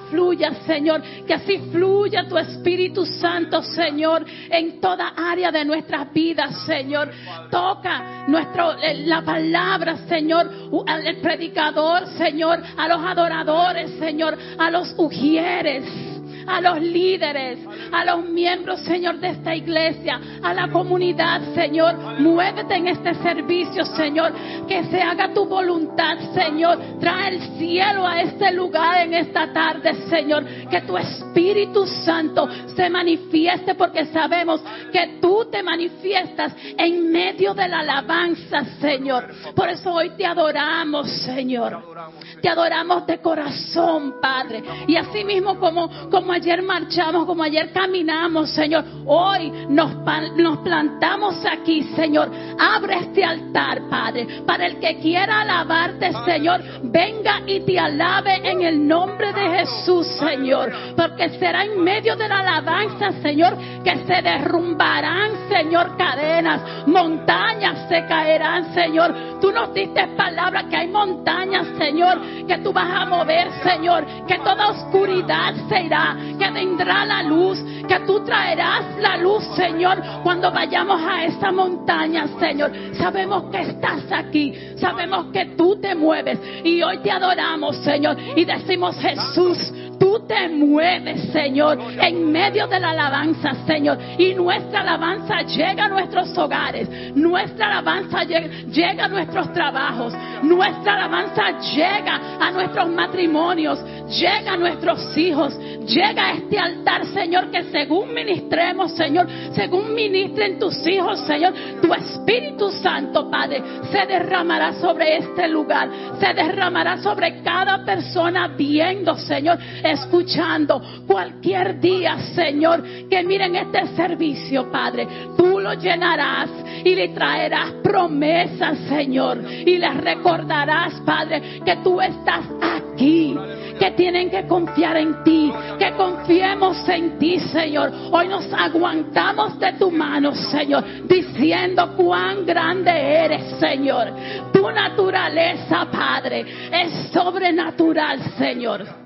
fluya, 0.10 0.54
Señor, 0.66 1.02
que 1.26 1.34
así 1.34 1.58
fluya 1.72 2.28
tu 2.28 2.38
Espíritu 2.38 3.06
Santo, 3.06 3.62
Señor, 3.62 4.26
en 4.50 4.80
toda 4.80 5.14
área 5.16 5.52
de 5.52 5.66
nuestras 5.66 6.12
vidas, 6.14 6.66
Señor. 6.66 7.10
Toca 7.50 8.26
nuestro, 8.28 8.74
eh, 8.80 9.06
la 9.06 9.22
palabra, 9.22 9.98
Señor, 10.08 10.50
al 10.88 11.18
predicador, 11.18 12.08
Señor, 12.18 12.62
a 12.78 12.88
los 12.88 13.04
adoradores, 13.04 13.92
Señor, 14.00 14.38
a 14.58 14.72
los 14.72 14.94
ujieres 14.98 16.13
a 16.48 16.62
los 16.62 16.80
líderes, 16.82 17.60
a 17.92 18.06
los 18.06 18.26
miembros, 18.26 18.82
Señor, 18.82 19.20
de 19.20 19.30
esta 19.30 19.56
iglesia, 19.56 20.20
a 20.42 20.54
la 20.54 20.70
comunidad, 20.70 21.42
Señor. 21.54 21.96
Muévete 22.20 22.76
en 22.76 22.88
este 22.88 23.14
servicio, 23.16 23.86
Señor. 23.86 24.34
Que 24.68 24.84
se 24.86 25.02
haga 25.02 25.34
tu 25.34 25.46
voluntad, 25.46 26.18
Señor. 26.34 27.00
Trae 27.00 27.36
el 27.36 27.42
cielo 27.58 28.08
a 28.08 28.22
este 28.22 28.52
lugar 28.52 29.06
en 29.06 29.14
esta 29.14 29.52
tarde, 29.52 29.94
Señor. 30.10 30.46
Que 30.70 30.82
tu 30.82 30.98
Espíritu 30.98 31.86
Santo 31.86 32.48
se 32.76 32.90
manifieste 32.90 33.76
porque 33.76 34.06
sabemos 34.08 34.62
que 34.92 35.20
tú 35.22 35.46
te 35.52 35.64
manifiestas 35.64 36.54
en 36.78 37.12
medio 37.12 37.54
de 37.54 37.68
la 37.68 37.80
alabanza, 37.80 38.64
Señor. 38.80 39.28
Por 39.56 39.70
eso 39.70 39.94
hoy 39.94 40.12
te 40.18 40.26
adoramos, 40.26 41.10
Señor. 41.24 41.94
Te 42.42 42.50
adoramos 42.50 43.06
de 43.08 43.20
corazón, 43.20 44.16
Padre. 44.22 44.64
Y 44.88 44.96
así 44.96 45.24
mismo 45.24 45.58
como, 45.60 46.10
como 46.10 46.33
ayer 46.34 46.62
marchamos, 46.62 47.26
como 47.26 47.44
ayer 47.44 47.72
caminamos, 47.72 48.50
Señor, 48.52 48.84
hoy 49.06 49.52
nos, 49.70 49.92
nos 50.38 50.58
plantamos 50.60 51.44
aquí, 51.46 51.84
Señor. 51.96 52.32
Abre 52.60 52.98
este 53.00 53.24
altar, 53.24 53.82
Padre, 53.90 54.42
para 54.46 54.66
el 54.66 54.80
que 54.80 54.98
quiera 55.00 55.42
alabarte, 55.42 56.12
Señor, 56.26 56.62
venga 56.84 57.42
y 57.46 57.62
te 57.62 57.80
alabe 57.80 58.42
en 58.44 58.62
el 58.62 58.88
nombre 58.88 59.32
de 59.34 59.50
Jesús, 59.58 60.08
Señor. 60.20 60.72
Porque 60.96 61.30
será 61.40 61.64
en 61.64 61.82
medio 61.82 62.16
de 62.16 62.28
la 62.28 62.40
alabanza, 62.40 63.12
Señor, 63.22 63.56
que 63.84 63.96
se 64.06 64.22
derrumbarán, 64.22 65.50
Señor, 65.50 65.96
cadenas, 65.98 66.88
montañas 66.88 67.88
se 67.88 68.06
caerán, 68.06 68.74
Señor. 68.74 69.40
Tú 69.40 69.52
nos 69.52 69.74
diste 69.74 70.08
palabra 70.16 70.68
que 70.70 70.76
hay 70.76 70.88
montañas, 70.88 71.68
Señor, 71.78 72.20
que 72.48 72.58
tú 72.60 72.72
vas 72.74 72.90
a 72.90 73.06
mover, 73.06 73.52
Señor, 73.64 74.06
que 74.28 74.38
toda 74.40 74.70
oscuridad 74.70 75.54
se 75.70 75.84
irá, 75.84 76.16
que 76.38 76.52
vendrá 76.52 77.06
la 77.06 77.24
luz, 77.24 77.60
que 77.88 78.00
tú 78.02 78.24
traerás 78.24 78.98
la 79.00 79.18
luz, 79.18 79.44
Señor, 79.56 80.02
cuando 80.24 80.52
vayamos 80.52 81.02
a 81.02 81.26
esa 81.26 81.52
montaña, 81.52 82.28
Señor. 82.40 82.72
Sabemos 82.94 83.46
que 83.52 83.62
estás 83.62 84.04
aquí, 84.12 84.54
sabemos 84.78 85.28
que 85.32 85.46
tú 85.58 85.80
te 85.80 85.96
mueves 85.96 86.40
y 86.64 86.82
hoy 86.82 86.98
te 87.00 87.12
adoramos, 87.12 87.78
Señor, 87.78 88.18
y 88.36 88.46
decimos, 88.46 88.98
Jesús, 88.98 89.74
tú 90.14 90.28
te 90.28 90.48
mueves, 90.50 91.32
Señor, 91.32 91.80
en 92.00 92.32
medio 92.32 92.68
de 92.68 92.80
la 92.80 92.92
alabanza, 92.92 93.54
Señor. 93.66 93.98
Y 94.18 94.36
nuestra 94.36 94.82
alabanza 94.82 95.42
llega 95.42 95.86
a 95.86 95.90
nuestros 95.90 96.38
hogares, 96.38 96.88
nuestra 97.16 97.68
alabanza 97.68 98.24
llega 98.24 99.06
a 99.06 99.08
nuestros 99.08 99.52
trabajos, 99.54 100.14
nuestra 100.44 100.96
alabanza 100.96 101.60
llega 101.74 102.38
a 102.40 102.52
nuestros 102.52 102.90
matrimonios, 102.90 103.80
llega 104.08 104.54
a 104.54 104.58
nuestros 104.58 105.18
hijos, 105.18 105.58
llega 105.88 106.28
a 106.28 106.34
este 106.34 106.60
altar, 106.60 107.06
Señor, 107.08 107.50
que 107.50 107.64
según 107.66 108.14
ministremos, 108.14 108.92
Señor, 108.96 109.28
según 109.54 109.96
ministren 109.96 110.60
tus 110.60 110.86
hijos, 110.86 111.20
Señor, 111.22 111.54
tu 111.82 111.92
Espíritu 111.92 112.70
Santo, 112.72 113.32
Padre, 113.32 113.64
se 113.92 114.06
derramará 114.06 114.74
sobre 114.74 115.18
este 115.18 115.48
lugar, 115.48 115.90
se 116.20 116.34
derramará 116.34 116.98
sobre 117.00 117.42
cada 117.42 117.84
persona 117.84 118.50
viendo, 118.50 119.16
Señor, 119.16 119.58
escuchando 120.04 120.82
cualquier 121.08 121.80
día, 121.80 122.18
Señor, 122.36 122.84
que 123.10 123.24
miren 123.24 123.56
este 123.56 123.88
servicio, 123.96 124.72
Padre, 124.72 125.08
tú 125.38 125.60
lo 125.60 125.74
llenarás 125.74 126.50
y 126.84 126.96
le 126.96 127.10
traerás 127.10 127.74
promesas, 127.84 128.78
Señor, 128.90 129.44
y 129.44 129.78
les 129.78 129.98
recordarás, 129.98 131.02
Padre, 131.06 131.62
que 131.66 131.78
tú 131.78 132.00
estás 132.02 132.46
aquí 132.62 133.36
que 133.80 133.92
tienen 133.92 134.30
que 134.30 134.48
confiar 134.48 134.98
en 134.98 135.24
ti, 135.24 135.52
que 135.80 135.92
confiemos 135.94 136.88
en 136.88 137.18
ti, 137.18 137.40
Señor. 137.40 137.92
Hoy 138.12 138.28
nos 138.28 138.52
aguantamos 138.54 139.60
de 139.60 139.74
tu 139.74 139.92
mano, 139.92 140.34
Señor, 140.34 140.84
diciendo 141.08 141.94
cuán 141.98 142.46
grande 142.46 142.92
eres, 142.92 143.60
Señor. 143.60 144.14
Tu 144.54 144.70
naturaleza, 144.72 145.88
Padre, 145.92 146.46
es 146.72 147.12
sobrenatural, 147.12 148.22
Señor. 148.38 149.03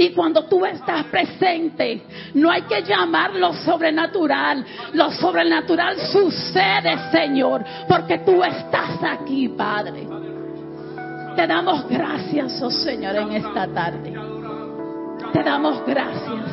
Y 0.00 0.14
cuando 0.14 0.44
tú 0.46 0.64
estás 0.64 1.04
presente, 1.08 2.04
no 2.32 2.50
hay 2.50 2.62
que 2.62 2.82
llamarlo 2.82 3.52
sobrenatural. 3.52 4.64
Lo 4.94 5.10
sobrenatural 5.10 5.98
sucede, 6.10 7.10
Señor, 7.12 7.62
porque 7.86 8.20
tú 8.20 8.42
estás 8.42 8.98
aquí, 9.02 9.50
Padre. 9.50 10.08
Te 11.36 11.46
damos 11.46 11.86
gracias, 11.86 12.62
oh 12.62 12.70
Señor, 12.70 13.14
en 13.14 13.32
esta 13.32 13.66
tarde. 13.66 14.14
Te 15.34 15.42
damos 15.42 15.84
gracias. 15.84 16.46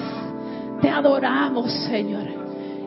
Te 0.82 0.90
adoramos, 0.90 1.72
Señor. 1.86 2.28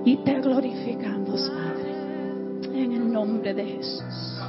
Y 0.04 0.18
te 0.18 0.42
glorificamos, 0.42 1.40
Padre. 1.48 2.82
En 2.82 2.92
el 2.92 3.10
nombre 3.10 3.54
de 3.54 3.64
Jesús. 3.64 4.40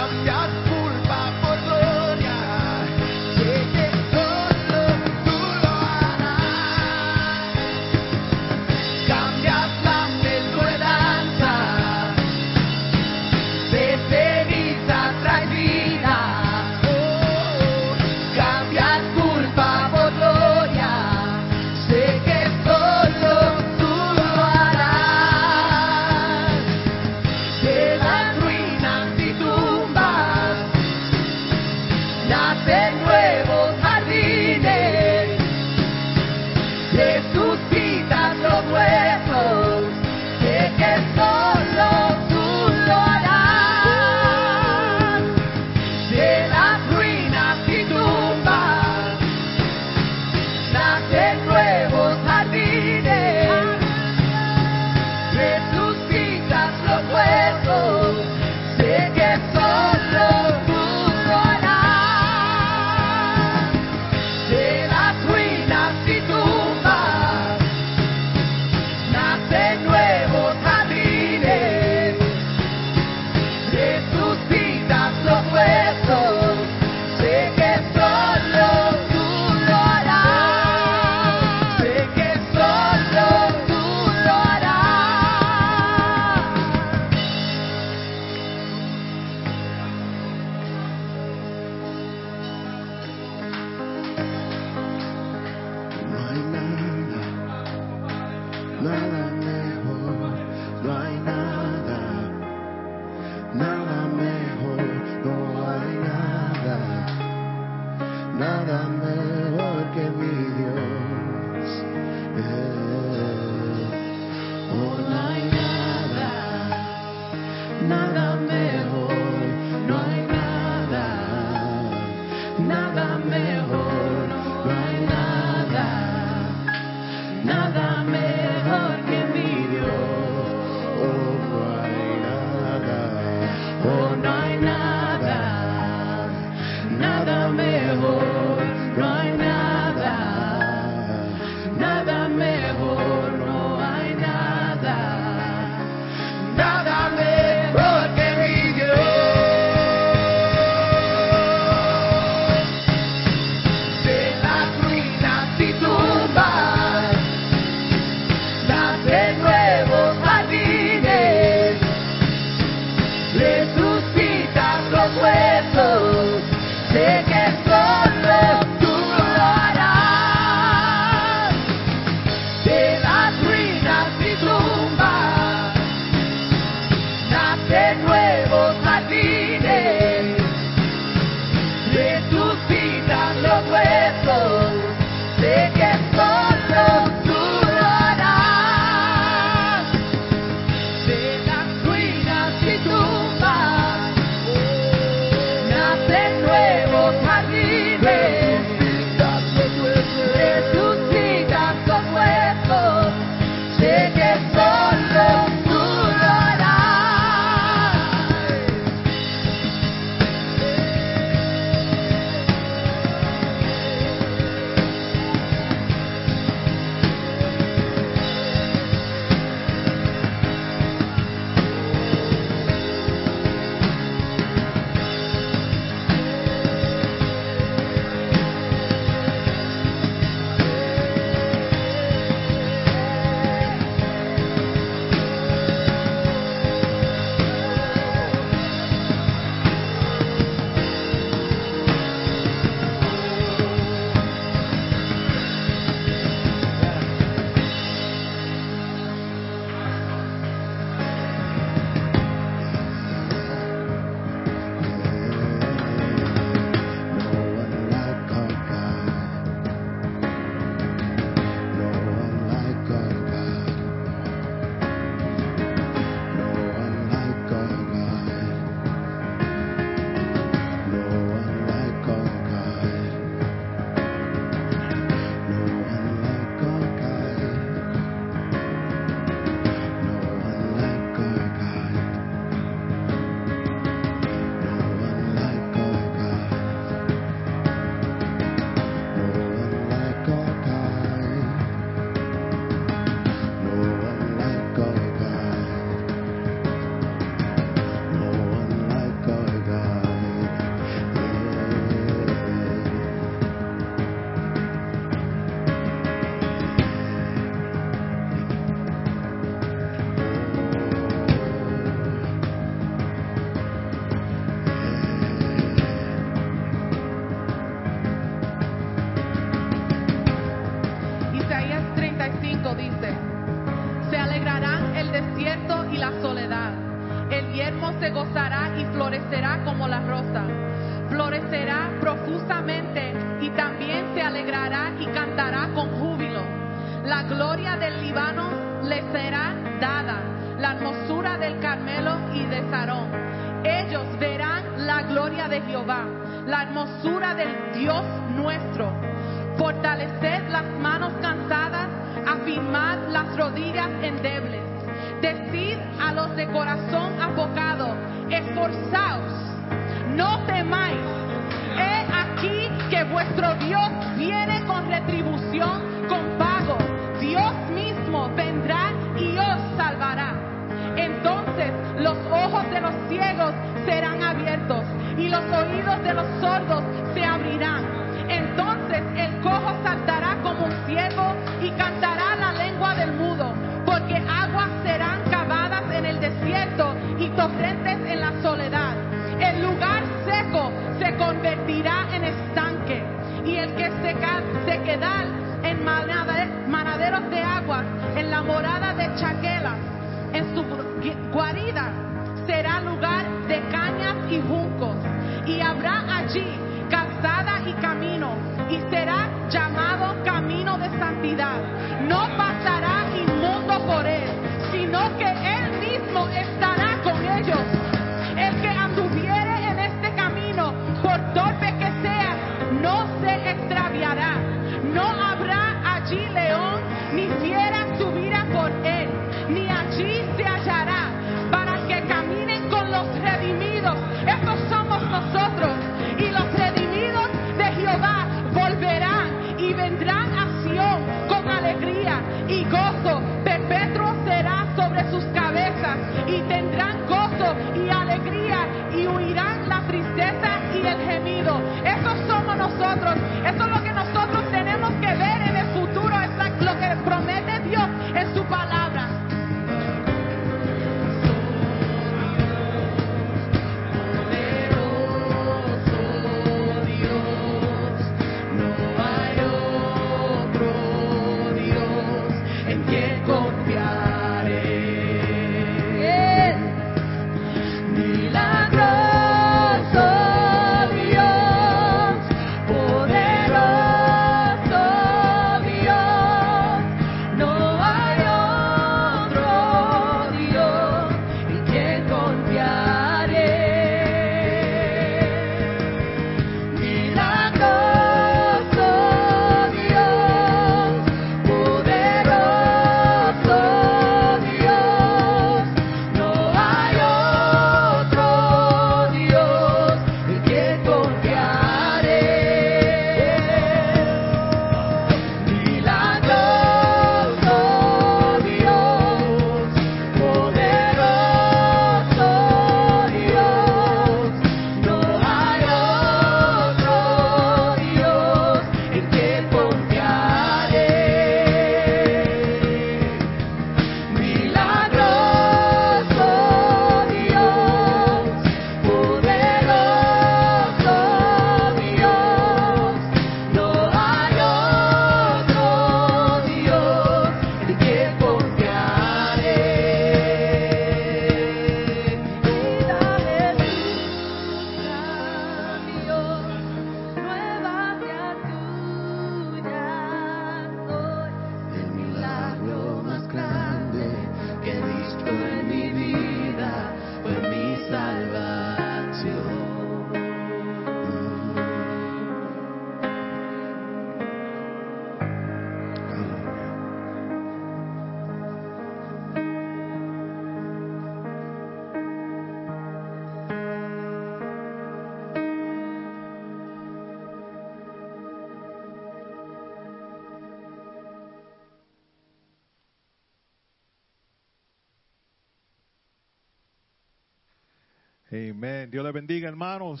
Bendiga, 599.12 599.46
hermanos. 599.46 600.00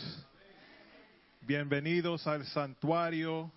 Bienvenidos 1.42 2.26
al 2.26 2.46
santuario. 2.46 3.52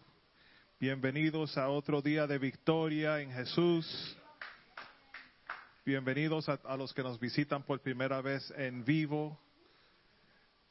Bienvenidos 0.82 1.58
a 1.58 1.70
otro 1.70 2.02
día 2.02 2.28
de 2.28 2.38
victoria 2.38 3.22
en 3.22 3.32
Jesús. 3.32 4.18
Bienvenidos 5.86 6.50
a 6.50 6.76
los 6.76 6.94
que 6.94 7.04
nos 7.04 7.18
visitan 7.22 7.64
por 7.64 7.80
primera 7.80 8.20
vez 8.20 8.52
en 8.58 8.84
vivo. 8.84 9.40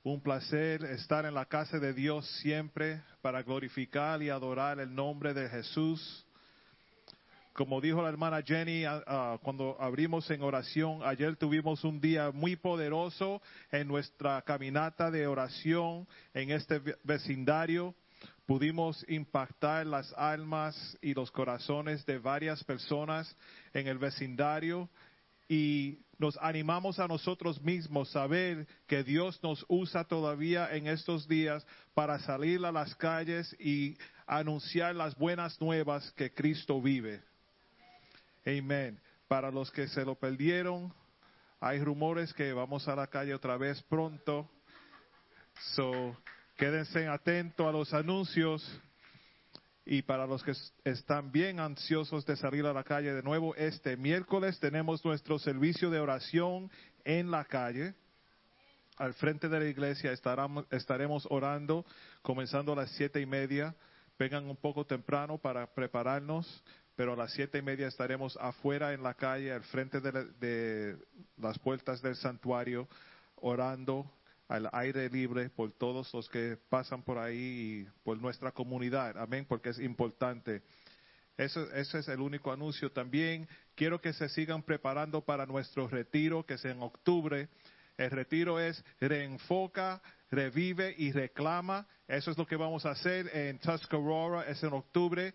Un 0.02 0.20
placer 0.20 0.84
estar 0.84 1.24
en 1.24 1.32
la 1.32 1.46
casa 1.46 1.78
de 1.78 1.94
Dios 1.94 2.28
siempre 2.42 3.02
para 3.22 3.42
glorificar 3.42 4.22
y 4.22 4.28
adorar 4.28 4.80
el 4.80 4.94
nombre 4.94 5.32
de 5.32 5.48
Jesús. 5.48 6.26
Como 7.54 7.80
dijo 7.80 8.02
la 8.02 8.08
hermana 8.08 8.42
Jenny 8.42 8.84
ah, 8.84 9.00
ah, 9.06 9.38
cuando 9.40 9.76
abrimos 9.80 10.28
en 10.28 10.42
oración, 10.42 11.02
ayer 11.04 11.36
tuvimos 11.36 11.84
un 11.84 12.00
día 12.00 12.32
muy 12.32 12.56
poderoso 12.56 13.40
en 13.70 13.86
nuestra 13.86 14.42
caminata 14.42 15.08
de 15.08 15.28
oración 15.28 16.08
en 16.34 16.50
este 16.50 16.80
ve- 16.80 16.96
vecindario. 17.04 17.94
Pudimos 18.44 19.06
impactar 19.08 19.86
las 19.86 20.12
almas 20.14 20.98
y 21.00 21.14
los 21.14 21.30
corazones 21.30 22.04
de 22.06 22.18
varias 22.18 22.64
personas 22.64 23.36
en 23.72 23.86
el 23.86 23.98
vecindario 23.98 24.90
y 25.48 26.00
nos 26.18 26.36
animamos 26.38 26.98
a 26.98 27.06
nosotros 27.06 27.62
mismos 27.62 28.08
a 28.10 28.22
saber 28.24 28.66
que 28.88 29.04
Dios 29.04 29.40
nos 29.44 29.64
usa 29.68 30.02
todavía 30.02 30.74
en 30.74 30.88
estos 30.88 31.28
días 31.28 31.64
para 31.94 32.18
salir 32.18 32.64
a 32.64 32.72
las 32.72 32.96
calles 32.96 33.54
y 33.60 33.96
anunciar 34.26 34.96
las 34.96 35.14
buenas 35.14 35.60
nuevas 35.60 36.10
que 36.16 36.34
Cristo 36.34 36.82
vive. 36.82 37.22
Amén. 38.46 39.00
Para 39.26 39.50
los 39.50 39.70
que 39.70 39.88
se 39.88 40.04
lo 40.04 40.16
perdieron, 40.16 40.92
hay 41.60 41.82
rumores 41.82 42.34
que 42.34 42.52
vamos 42.52 42.86
a 42.88 42.94
la 42.94 43.06
calle 43.06 43.34
otra 43.34 43.56
vez 43.56 43.82
pronto. 43.84 44.50
So, 45.74 46.14
quédense 46.56 47.08
atentos 47.08 47.66
a 47.66 47.72
los 47.72 47.94
anuncios. 47.94 48.80
Y 49.86 50.02
para 50.02 50.26
los 50.26 50.42
que 50.42 50.50
es- 50.50 50.74
están 50.84 51.32
bien 51.32 51.58
ansiosos 51.58 52.26
de 52.26 52.36
salir 52.36 52.66
a 52.66 52.74
la 52.74 52.84
calle 52.84 53.14
de 53.14 53.22
nuevo, 53.22 53.54
este 53.54 53.96
miércoles 53.96 54.60
tenemos 54.60 55.02
nuestro 55.04 55.38
servicio 55.38 55.88
de 55.88 56.00
oración 56.00 56.70
en 57.04 57.30
la 57.30 57.44
calle. 57.46 57.94
Al 58.96 59.14
frente 59.14 59.48
de 59.48 59.58
la 59.58 59.66
iglesia 59.66 60.12
estaremos 60.12 61.26
orando, 61.30 61.86
comenzando 62.20 62.74
a 62.74 62.76
las 62.76 62.90
siete 62.90 63.20
y 63.22 63.26
media. 63.26 63.74
Vengan 64.18 64.48
un 64.48 64.56
poco 64.56 64.86
temprano 64.86 65.38
para 65.38 65.66
prepararnos, 65.66 66.62
pero 66.96 67.14
a 67.14 67.16
las 67.16 67.32
siete 67.32 67.58
y 67.58 67.62
media 67.62 67.88
estaremos 67.88 68.36
afuera 68.40 68.92
en 68.92 69.02
la 69.02 69.14
calle, 69.14 69.52
al 69.52 69.64
frente 69.64 70.00
de, 70.00 70.12
la- 70.12 70.24
de 70.24 70.96
las 71.36 71.58
puertas 71.58 72.00
del 72.02 72.16
santuario, 72.16 72.88
orando 73.36 74.10
al 74.48 74.68
aire 74.72 75.08
libre 75.08 75.48
por 75.50 75.72
todos 75.72 76.12
los 76.12 76.28
que 76.28 76.56
pasan 76.68 77.02
por 77.02 77.18
ahí 77.18 77.86
y 77.86 77.88
por 78.04 78.18
nuestra 78.18 78.52
comunidad. 78.52 79.16
Amén, 79.18 79.46
porque 79.48 79.70
es 79.70 79.78
importante. 79.78 80.62
Eso- 81.36 81.70
ese 81.72 81.98
es 81.98 82.08
el 82.08 82.20
único 82.20 82.52
anuncio. 82.52 82.92
También 82.92 83.48
quiero 83.74 84.00
que 84.00 84.12
se 84.12 84.28
sigan 84.28 84.62
preparando 84.62 85.22
para 85.24 85.46
nuestro 85.46 85.88
retiro, 85.88 86.44
que 86.46 86.54
es 86.54 86.64
en 86.64 86.80
octubre. 86.82 87.48
El 87.96 88.10
retiro 88.10 88.60
es 88.60 88.84
reenfoca, 89.00 90.00
revive 90.30 90.94
y 90.98 91.10
reclama. 91.12 91.86
Eso 92.06 92.30
es 92.30 92.38
lo 92.38 92.46
que 92.46 92.56
vamos 92.56 92.84
a 92.86 92.90
hacer 92.90 93.28
en 93.34 93.58
Tuscarora, 93.58 94.42
es 94.48 94.62
en 94.62 94.72
octubre. 94.74 95.34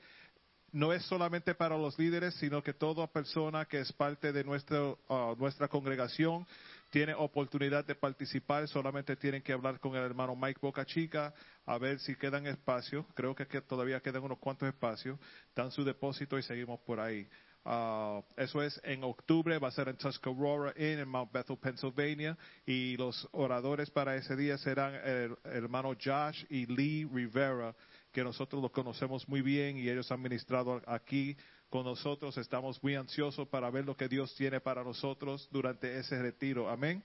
No 0.71 0.93
es 0.93 1.03
solamente 1.03 1.55
para 1.55 1.77
los 1.77 1.97
líderes, 1.97 2.35
sino 2.35 2.61
que 2.61 2.73
toda 2.73 3.07
persona 3.07 3.65
que 3.65 3.79
es 3.79 3.91
parte 3.93 4.31
de 4.31 4.43
nuestro, 4.43 4.99
ah, 5.09 5.33
nuestra 5.37 5.67
congregación 5.67 6.45
tiene 6.89 7.13
oportunidad 7.13 7.85
de 7.85 7.95
participar. 7.95 8.67
Solamente 8.67 9.15
tienen 9.15 9.41
que 9.41 9.53
hablar 9.53 9.79
con 9.79 9.95
el 9.95 10.03
hermano 10.03 10.35
Mike 10.35 10.59
Boca 10.61 10.85
Chica 10.85 11.33
a 11.65 11.77
ver 11.77 11.99
si 11.99 12.15
quedan 12.15 12.47
espacios. 12.47 13.05
Creo 13.13 13.35
que, 13.35 13.47
que 13.47 13.61
todavía 13.61 13.99
quedan 13.99 14.23
unos 14.23 14.39
cuantos 14.39 14.67
espacios. 14.67 15.19
Dan 15.55 15.71
su 15.71 15.83
depósito 15.83 16.37
y 16.37 16.43
seguimos 16.43 16.79
por 16.81 16.99
ahí. 16.99 17.27
Ah, 17.65 18.21
eso 18.37 18.63
es 18.63 18.79
en 18.83 19.03
octubre, 19.03 19.59
va 19.59 19.67
a 19.67 19.71
ser 19.71 19.89
en 19.89 19.97
Tuscarora 19.97 20.73
Inn, 20.77 20.99
en 20.99 21.07
Mount 21.07 21.31
Bethel, 21.31 21.57
Pennsylvania. 21.57 22.37
Y 22.65 22.97
los 22.97 23.27
oradores 23.31 23.89
para 23.89 24.15
ese 24.15 24.35
día 24.35 24.57
serán 24.57 24.95
el, 24.95 25.35
hermano 25.43 25.93
Josh 26.01 26.45
y 26.49 26.65
Lee 26.65 27.07
Rivera, 27.11 27.75
que 28.11 28.23
nosotros 28.23 28.61
los 28.61 28.71
conocemos 28.71 29.27
muy 29.27 29.41
bien 29.41 29.77
y 29.77 29.89
ellos 29.89 30.11
han 30.11 30.21
ministrado 30.21 30.81
aquí 30.87 31.35
con 31.69 31.83
nosotros. 31.85 32.37
Estamos 32.37 32.81
muy 32.83 32.95
ansiosos 32.95 33.47
para 33.47 33.69
ver 33.69 33.85
lo 33.85 33.95
que 33.95 34.07
Dios 34.07 34.33
tiene 34.35 34.59
para 34.59 34.83
nosotros 34.83 35.47
durante 35.51 35.97
ese 35.99 36.19
retiro. 36.21 36.69
Amén. 36.69 37.03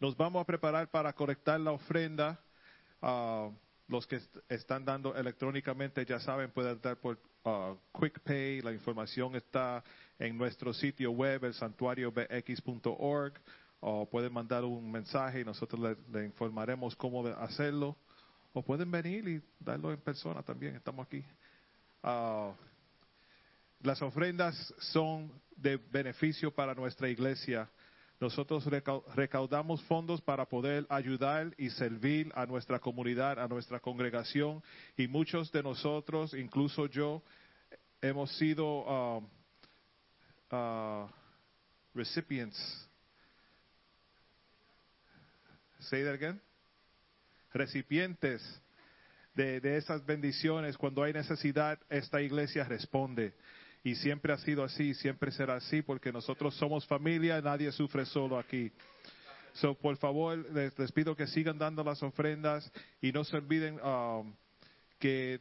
Nos 0.00 0.16
vamos 0.16 0.40
a 0.42 0.44
preparar 0.46 0.90
para 0.90 1.12
conectar 1.12 1.60
la 1.60 1.72
ofrenda. 1.72 2.40
Ah, 3.02 3.50
los 3.88 4.06
que 4.06 4.16
est- 4.16 4.36
están 4.48 4.84
dando 4.84 5.14
electrónicamente 5.14 6.04
ya 6.06 6.20
saben, 6.20 6.50
pueden 6.52 6.80
dar 6.80 6.96
por 6.98 7.18
uh, 7.44 7.76
Quick 7.98 8.20
Pay. 8.20 8.62
La 8.62 8.72
información 8.72 9.34
está 9.36 9.82
en 10.18 10.36
nuestro 10.38 10.72
sitio 10.72 11.10
web, 11.10 11.44
el 11.44 11.54
santuariobx.org. 11.54 13.34
O 13.82 14.08
pueden 14.10 14.32
mandar 14.32 14.64
un 14.64 14.90
mensaje 14.92 15.40
y 15.40 15.44
nosotros 15.44 15.80
le, 15.80 15.96
le 16.18 16.26
informaremos 16.26 16.94
cómo 16.96 17.26
hacerlo. 17.26 17.96
O 18.52 18.62
pueden 18.62 18.90
venir 18.90 19.28
y 19.28 19.42
darlo 19.60 19.92
en 19.92 20.00
persona 20.00 20.42
también. 20.42 20.74
Estamos 20.76 21.06
aquí. 21.06 21.24
Ah, 22.02 22.52
las 23.82 24.02
ofrendas 24.02 24.74
son 24.78 25.32
de 25.56 25.76
beneficio 25.76 26.52
para 26.52 26.74
nuestra 26.74 27.08
iglesia. 27.08 27.68
Nosotros 28.18 28.66
recau- 28.66 29.02
recaudamos 29.14 29.82
fondos 29.84 30.20
para 30.20 30.44
poder 30.44 30.84
ayudar 30.90 31.54
y 31.56 31.70
servir 31.70 32.30
a 32.34 32.44
nuestra 32.44 32.78
comunidad, 32.78 33.38
a 33.38 33.48
nuestra 33.48 33.80
congregación 33.80 34.62
y 34.96 35.08
muchos 35.08 35.50
de 35.52 35.62
nosotros, 35.62 36.34
incluso 36.34 36.86
yo, 36.86 37.22
hemos 38.02 38.30
sido 38.36 38.84
um, 38.84 39.28
uh, 40.52 41.06
recipients. 41.94 42.58
Say 45.78 46.04
that 46.04 46.12
again. 46.12 46.38
Recipientes 47.52 48.62
de, 49.34 49.76
esas 49.76 50.04
bendiciones. 50.04 50.76
Cuando 50.76 51.02
hay 51.02 51.12
necesidad, 51.12 51.78
esta 51.88 52.20
iglesia 52.20 52.64
responde. 52.64 53.34
Y 53.82 53.94
siempre 53.94 54.32
ha 54.32 54.38
sido 54.38 54.62
así, 54.62 54.94
siempre 54.94 55.30
será 55.30 55.56
así, 55.56 55.82
porque 55.82 56.12
nosotros 56.12 56.54
somos 56.56 56.86
familia, 56.86 57.40
nadie 57.40 57.72
sufre 57.72 58.04
solo 58.04 58.38
aquí. 58.38 58.70
So, 59.54 59.74
por 59.74 59.96
favor, 59.96 60.38
les, 60.52 60.78
les 60.78 60.92
pido 60.92 61.16
que 61.16 61.26
sigan 61.26 61.58
dando 61.58 61.82
las 61.82 62.02
ofrendas 62.02 62.70
y 63.00 63.10
no 63.10 63.24
se 63.24 63.36
olviden 63.36 63.80
um, 63.82 64.34
que, 64.98 65.40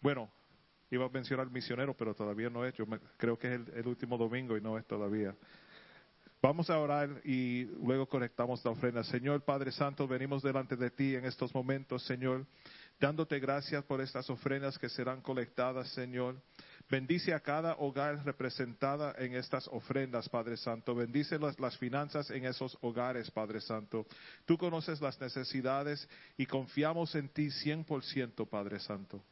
bueno, 0.00 0.30
iba 0.90 1.06
a 1.06 1.08
mencionar 1.08 1.48
misionero, 1.50 1.94
pero 1.94 2.14
todavía 2.14 2.50
no 2.50 2.64
es. 2.64 2.74
Yo 2.74 2.84
me- 2.84 2.98
creo 3.16 3.38
que 3.38 3.54
es 3.54 3.60
el 3.74 3.86
último 3.86 4.18
domingo 4.18 4.56
y 4.56 4.60
no 4.60 4.76
es 4.76 4.84
todavía. 4.86 5.34
Vamos 6.40 6.70
a 6.70 6.78
orar 6.78 7.20
y 7.24 7.64
luego 7.82 8.06
conectamos 8.06 8.64
la 8.64 8.70
ofrenda. 8.70 9.02
Señor 9.02 9.44
Padre 9.44 9.72
Santo, 9.72 10.06
venimos 10.06 10.40
delante 10.40 10.76
de 10.76 10.90
ti 10.90 11.16
en 11.16 11.24
estos 11.24 11.52
momentos, 11.52 12.04
Señor, 12.04 12.46
dándote 13.00 13.40
gracias 13.40 13.82
por 13.84 14.00
estas 14.00 14.30
ofrendas 14.30 14.78
que 14.78 14.88
serán 14.88 15.20
colectadas, 15.20 15.88
Señor. 15.94 16.40
Bendice 16.88 17.34
a 17.34 17.40
cada 17.40 17.74
hogar 17.78 18.24
representada 18.24 19.16
en 19.18 19.34
estas 19.34 19.66
ofrendas, 19.66 20.28
Padre 20.28 20.56
Santo. 20.56 20.94
Bendice 20.94 21.40
las, 21.40 21.58
las 21.58 21.76
finanzas 21.76 22.30
en 22.30 22.44
esos 22.44 22.78
hogares, 22.82 23.28
Padre 23.32 23.60
Santo. 23.60 24.06
Tú 24.46 24.56
conoces 24.56 25.00
las 25.00 25.20
necesidades 25.20 26.08
y 26.36 26.46
confiamos 26.46 27.16
en 27.16 27.30
ti 27.30 27.48
100%, 27.48 28.48
Padre 28.48 28.78
Santo. 28.78 29.24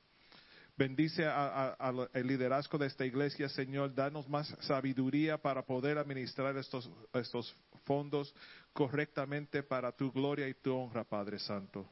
Bendice 0.76 1.24
al 1.26 2.10
el 2.12 2.26
liderazgo 2.26 2.76
de 2.76 2.86
esta 2.86 3.06
iglesia, 3.06 3.48
Señor. 3.48 3.94
Danos 3.94 4.28
más 4.28 4.54
sabiduría 4.60 5.38
para 5.38 5.62
poder 5.62 5.96
administrar 5.96 6.54
estos, 6.58 6.90
estos 7.14 7.56
fondos 7.84 8.34
correctamente 8.74 9.62
para 9.62 9.90
tu 9.92 10.12
gloria 10.12 10.46
y 10.48 10.54
tu 10.54 10.74
honra, 10.74 11.04
Padre 11.04 11.38
Santo. 11.38 11.88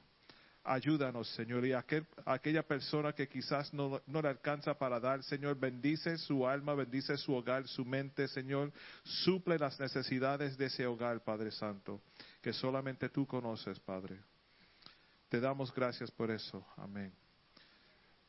Ayúdanos, 0.64 1.28
Señor. 1.34 1.64
Y 1.66 1.72
aquel, 1.72 2.06
aquella 2.26 2.62
persona 2.62 3.14
que 3.14 3.26
quizás 3.26 3.72
no, 3.72 4.02
no 4.06 4.20
le 4.20 4.28
alcanza 4.28 4.76
para 4.76 5.00
dar, 5.00 5.22
Señor, 5.22 5.58
bendice 5.58 6.18
su 6.18 6.46
alma, 6.46 6.74
bendice 6.74 7.16
su 7.16 7.34
hogar, 7.34 7.66
su 7.66 7.86
mente, 7.86 8.28
Señor. 8.28 8.70
Suple 9.02 9.58
las 9.58 9.80
necesidades 9.80 10.58
de 10.58 10.66
ese 10.66 10.86
hogar, 10.86 11.22
Padre 11.24 11.52
Santo, 11.52 12.02
que 12.42 12.52
solamente 12.52 13.08
tú 13.08 13.26
conoces, 13.26 13.80
Padre. 13.80 14.20
Te 15.30 15.40
damos 15.40 15.74
gracias 15.74 16.10
por 16.10 16.30
eso. 16.30 16.66
Amén. 16.76 17.23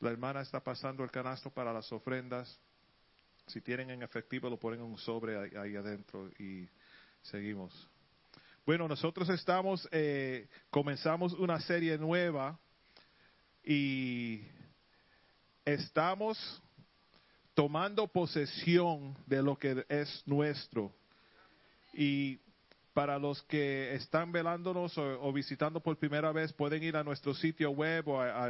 La 0.00 0.10
hermana 0.10 0.42
está 0.42 0.62
pasando 0.62 1.02
el 1.02 1.10
canasto 1.10 1.50
para 1.50 1.72
las 1.72 1.90
ofrendas. 1.90 2.60
Si 3.46 3.60
tienen 3.60 3.90
en 3.90 4.02
efectivo, 4.02 4.50
lo 4.50 4.58
ponen 4.58 4.80
en 4.80 4.86
un 4.86 4.98
sobre 4.98 5.58
ahí, 5.58 5.76
adentro 5.76 6.28
y 6.38 6.68
seguimos. 7.22 7.88
Bueno, 8.66 8.88
nosotros 8.88 9.28
estamos, 9.30 9.88
eh, 9.92 10.48
comenzamos 10.70 11.32
una 11.34 11.60
serie 11.60 11.96
nueva 11.96 12.58
y 13.64 14.42
estamos 15.64 16.62
tomando 17.54 18.06
posesión 18.06 19.16
de 19.24 19.42
lo 19.42 19.56
que 19.56 19.86
es 19.88 20.22
nuestro. 20.26 20.92
Y 21.94 22.38
para 22.96 23.18
los 23.18 23.42
que 23.42 23.94
están 23.94 24.32
velándonos 24.32 24.96
o, 24.96 25.30
visitando 25.30 25.80
por 25.80 25.98
primera 25.98 26.32
vez, 26.32 26.50
pueden 26.54 26.82
ir 26.82 26.96
a 26.96 27.04
nuestro 27.04 27.34
sitio 27.34 27.70
web 27.72 28.08
o 28.08 28.22
a, 28.22 28.48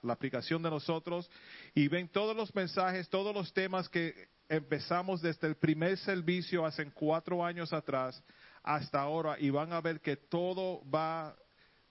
la 0.00 0.12
aplicación 0.12 0.62
de 0.62 0.70
nosotros 0.70 1.28
y 1.74 1.88
ven 1.88 2.06
todos 2.06 2.36
los 2.36 2.54
mensajes, 2.54 3.08
todos 3.08 3.34
los 3.34 3.52
temas 3.52 3.88
que 3.88 4.28
empezamos 4.48 5.20
desde 5.20 5.48
el 5.48 5.56
primer 5.56 5.98
servicio 5.98 6.64
hace 6.64 6.88
cuatro 6.92 7.44
años 7.44 7.72
atrás 7.72 8.22
hasta 8.62 9.00
ahora 9.00 9.34
y 9.40 9.50
van 9.50 9.72
a 9.72 9.80
ver 9.80 10.00
que 10.00 10.14
todo 10.14 10.88
va 10.88 11.34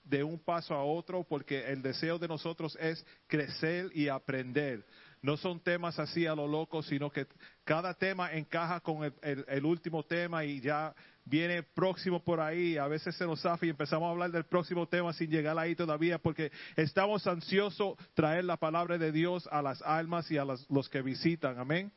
de 0.06 0.24
un 0.24 0.40
paso 0.40 0.74
a 0.74 0.86
otro 0.86 1.26
porque 1.26 1.74
el 1.74 1.82
deseo 1.82 2.18
de 2.18 2.30
nosotros 2.30 2.78
es 2.80 3.06
crecer 3.28 3.90
y 3.94 4.08
aprender. 4.08 4.86
No 5.22 5.36
son 5.36 5.60
temas 5.60 6.00
así 6.00 6.26
a 6.26 6.34
lo 6.34 6.48
loco, 6.48 6.82
sino 6.82 7.12
que 7.12 7.28
cada 7.66 7.94
tema 7.94 8.32
encaja 8.32 8.80
con 8.80 9.04
el- 9.04 9.46
el 9.46 9.66
último 9.66 10.04
tema 10.04 10.46
y 10.46 10.62
ya 10.62 10.96
viene 11.26 11.64
próximo 11.64 12.24
por 12.24 12.40
ahí. 12.40 12.78
A 12.78 12.88
veces 12.88 13.16
se 13.16 13.26
nos 13.26 13.42
zafa 13.42 13.66
y 13.66 13.70
empezamos 13.70 14.08
a 14.08 14.12
hablar 14.12 14.32
del 14.32 14.46
próximo 14.46 14.88
tema 14.88 15.14
sin 15.14 15.30
llegar 15.30 15.58
ahí 15.58 15.76
todavía 15.76 16.18
porque 16.18 16.52
estamos 16.76 17.26
ansiosos 17.28 17.98
traer 18.14 18.46
la 18.46 18.58
palabra 18.58 18.98
de 18.98 19.12
Dios 19.12 19.48
a 19.52 19.62
las 19.62 19.82
almas 19.82 20.30
y 20.32 20.38
a 20.38 20.46
las- 20.46 20.70
los 20.70 20.90
que 20.90 21.02
visitan. 21.02 21.60
Amén. 21.60 21.92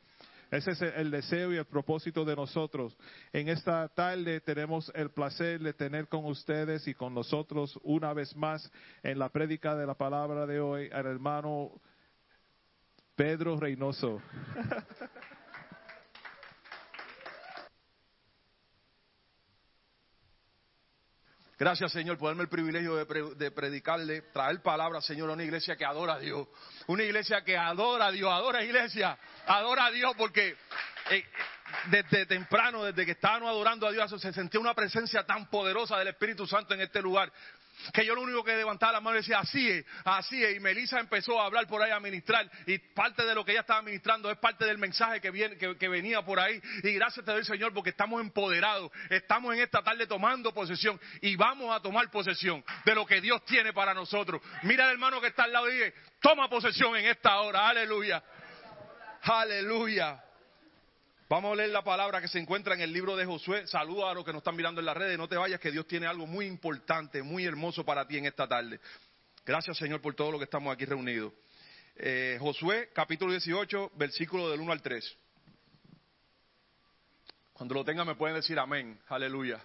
Ese 0.51 0.71
es 0.71 0.81
el 0.81 1.09
deseo 1.09 1.51
y 1.51 1.57
el 1.57 1.65
propósito 1.65 2.23
de 2.23 2.35
nosotros. 2.35 2.95
En 3.33 3.49
esta 3.49 3.87
tarde 3.89 4.39
tenemos 4.41 4.91
el 4.93 5.09
placer 5.09 5.59
de 5.59 5.73
tener 5.73 6.07
con 6.07 6.23
ustedes 6.25 6.87
y 6.87 6.93
con 6.93 7.13
nosotros 7.15 7.77
una 7.83 8.13
vez 8.13 8.35
más 8.35 8.71
en 9.01 9.17
la 9.17 9.29
prédica 9.29 9.75
de 9.75 9.87
la 9.87 9.95
palabra 9.95 10.45
de 10.45 10.59
hoy 10.59 10.89
al 10.93 11.07
hermano 11.07 11.71
Pedro 13.15 13.57
Reynoso. 13.57 14.21
Gracias, 21.57 21.93
Señor, 21.93 22.17
por 22.17 22.29
darme 22.29 22.43
el 22.43 22.49
privilegio 22.49 22.95
de, 22.97 23.05
pre- 23.05 23.33
de 23.35 23.51
predicarle, 23.51 24.23
traer 24.33 24.61
palabra, 24.61 24.99
Señor, 25.01 25.29
a 25.29 25.33
una 25.33 25.43
iglesia 25.43 25.77
que 25.77 25.85
adora 25.85 26.15
a 26.15 26.19
Dios. 26.19 26.47
Una 26.87 27.03
iglesia 27.03 27.43
que 27.45 27.57
adora 27.57 28.07
a 28.07 28.11
Dios, 28.11 28.29
adora 28.31 28.61
iglesia, 28.63 29.17
adora 29.47 29.85
a 29.85 29.91
Dios 29.91 30.13
porque 30.17 30.57
eh, 31.11 31.23
desde 31.87 32.25
temprano, 32.25 32.83
desde 32.83 33.05
que 33.05 33.13
estábamos 33.13 33.49
adorando 33.49 33.87
a 33.87 33.91
Dios, 33.91 34.11
se 34.19 34.33
sentía 34.33 34.59
una 34.59 34.73
presencia 34.73 35.25
tan 35.25 35.49
poderosa 35.49 35.97
del 35.97 36.09
Espíritu 36.09 36.45
Santo 36.45 36.73
en 36.73 36.81
este 36.81 37.01
lugar. 37.01 37.31
Que 37.93 38.05
yo 38.05 38.15
lo 38.15 38.21
único 38.21 38.43
que 38.43 38.55
levantaba 38.55 38.93
la 38.93 39.01
mano 39.01 39.17
y 39.17 39.21
decía, 39.21 39.39
así 39.39 39.69
es, 39.69 39.85
así 40.03 40.43
es. 40.43 40.57
Y 40.57 40.59
Melissa 40.59 40.99
empezó 40.99 41.39
a 41.39 41.45
hablar 41.45 41.67
por 41.67 41.81
ahí, 41.81 41.91
a 41.91 41.99
ministrar. 41.99 42.49
Y 42.65 42.77
parte 42.77 43.25
de 43.25 43.35
lo 43.35 43.45
que 43.45 43.51
ella 43.51 43.61
estaba 43.61 43.81
ministrando 43.81 44.29
es 44.31 44.37
parte 44.37 44.65
del 44.65 44.77
mensaje 44.77 45.21
que, 45.21 45.31
viene, 45.31 45.57
que, 45.57 45.87
venía 45.87 46.23
por 46.23 46.39
ahí. 46.39 46.59
Y 46.83 46.93
gracias 46.93 47.25
te 47.25 47.31
doy, 47.31 47.43
Señor, 47.43 47.73
porque 47.73 47.91
estamos 47.91 48.21
empoderados. 48.21 48.91
Estamos 49.09 49.53
en 49.53 49.61
esta 49.61 49.83
tarde 49.83 50.07
tomando 50.07 50.53
posesión. 50.53 50.99
Y 51.21 51.35
vamos 51.35 51.75
a 51.75 51.79
tomar 51.79 52.09
posesión 52.09 52.63
de 52.85 52.95
lo 52.95 53.05
que 53.05 53.21
Dios 53.21 53.43
tiene 53.45 53.73
para 53.73 53.93
nosotros. 53.93 54.41
Mira 54.63 54.85
al 54.85 54.91
hermano 54.91 55.21
que 55.21 55.27
está 55.27 55.43
al 55.43 55.53
lado 55.53 55.69
y 55.69 55.75
dice, 55.75 55.93
toma 56.19 56.49
posesión 56.49 56.95
en 56.95 57.05
esta 57.05 57.39
hora. 57.39 57.69
Aleluya. 57.69 58.23
Aleluya. 59.21 60.24
Vamos 61.27 61.53
a 61.53 61.55
leer 61.55 61.71
la 61.71 61.83
palabra 61.83 62.21
que 62.21 62.27
se 62.27 62.37
encuentra 62.37 62.75
en 62.75 62.81
el 62.81 62.93
libro 62.93 63.15
de 63.15 63.25
Josué. 63.25 63.65
Saluda 63.65 64.11
a 64.11 64.13
los 64.13 64.23
que 64.23 64.31
nos 64.31 64.41
están 64.41 64.55
mirando 64.55 64.79
en 64.79 64.85
las 64.85 64.95
redes. 64.95 65.17
No 65.17 65.27
te 65.27 65.35
vayas, 65.35 65.59
que 65.59 65.71
Dios 65.71 65.87
tiene 65.87 66.05
algo 66.05 66.27
muy 66.27 66.45
importante, 66.45 67.23
muy 67.23 67.45
hermoso 67.45 67.83
para 67.83 68.07
ti 68.07 68.19
en 68.19 68.27
esta 68.27 68.47
tarde. 68.47 68.79
Gracias, 69.43 69.75
Señor, 69.75 70.01
por 70.01 70.13
todo 70.13 70.31
lo 70.31 70.37
que 70.37 70.43
estamos 70.43 70.71
aquí 70.71 70.85
reunidos. 70.85 71.33
Eh, 71.95 72.37
Josué, 72.39 72.91
capítulo 72.93 73.31
18, 73.31 73.93
versículo 73.95 74.51
del 74.51 74.59
1 74.59 74.71
al 74.71 74.83
3. 74.83 75.17
Cuando 77.53 77.73
lo 77.73 77.83
tengan 77.83 78.05
me 78.05 78.13
pueden 78.13 78.35
decir 78.35 78.59
amén. 78.59 78.99
Aleluya. 79.07 79.59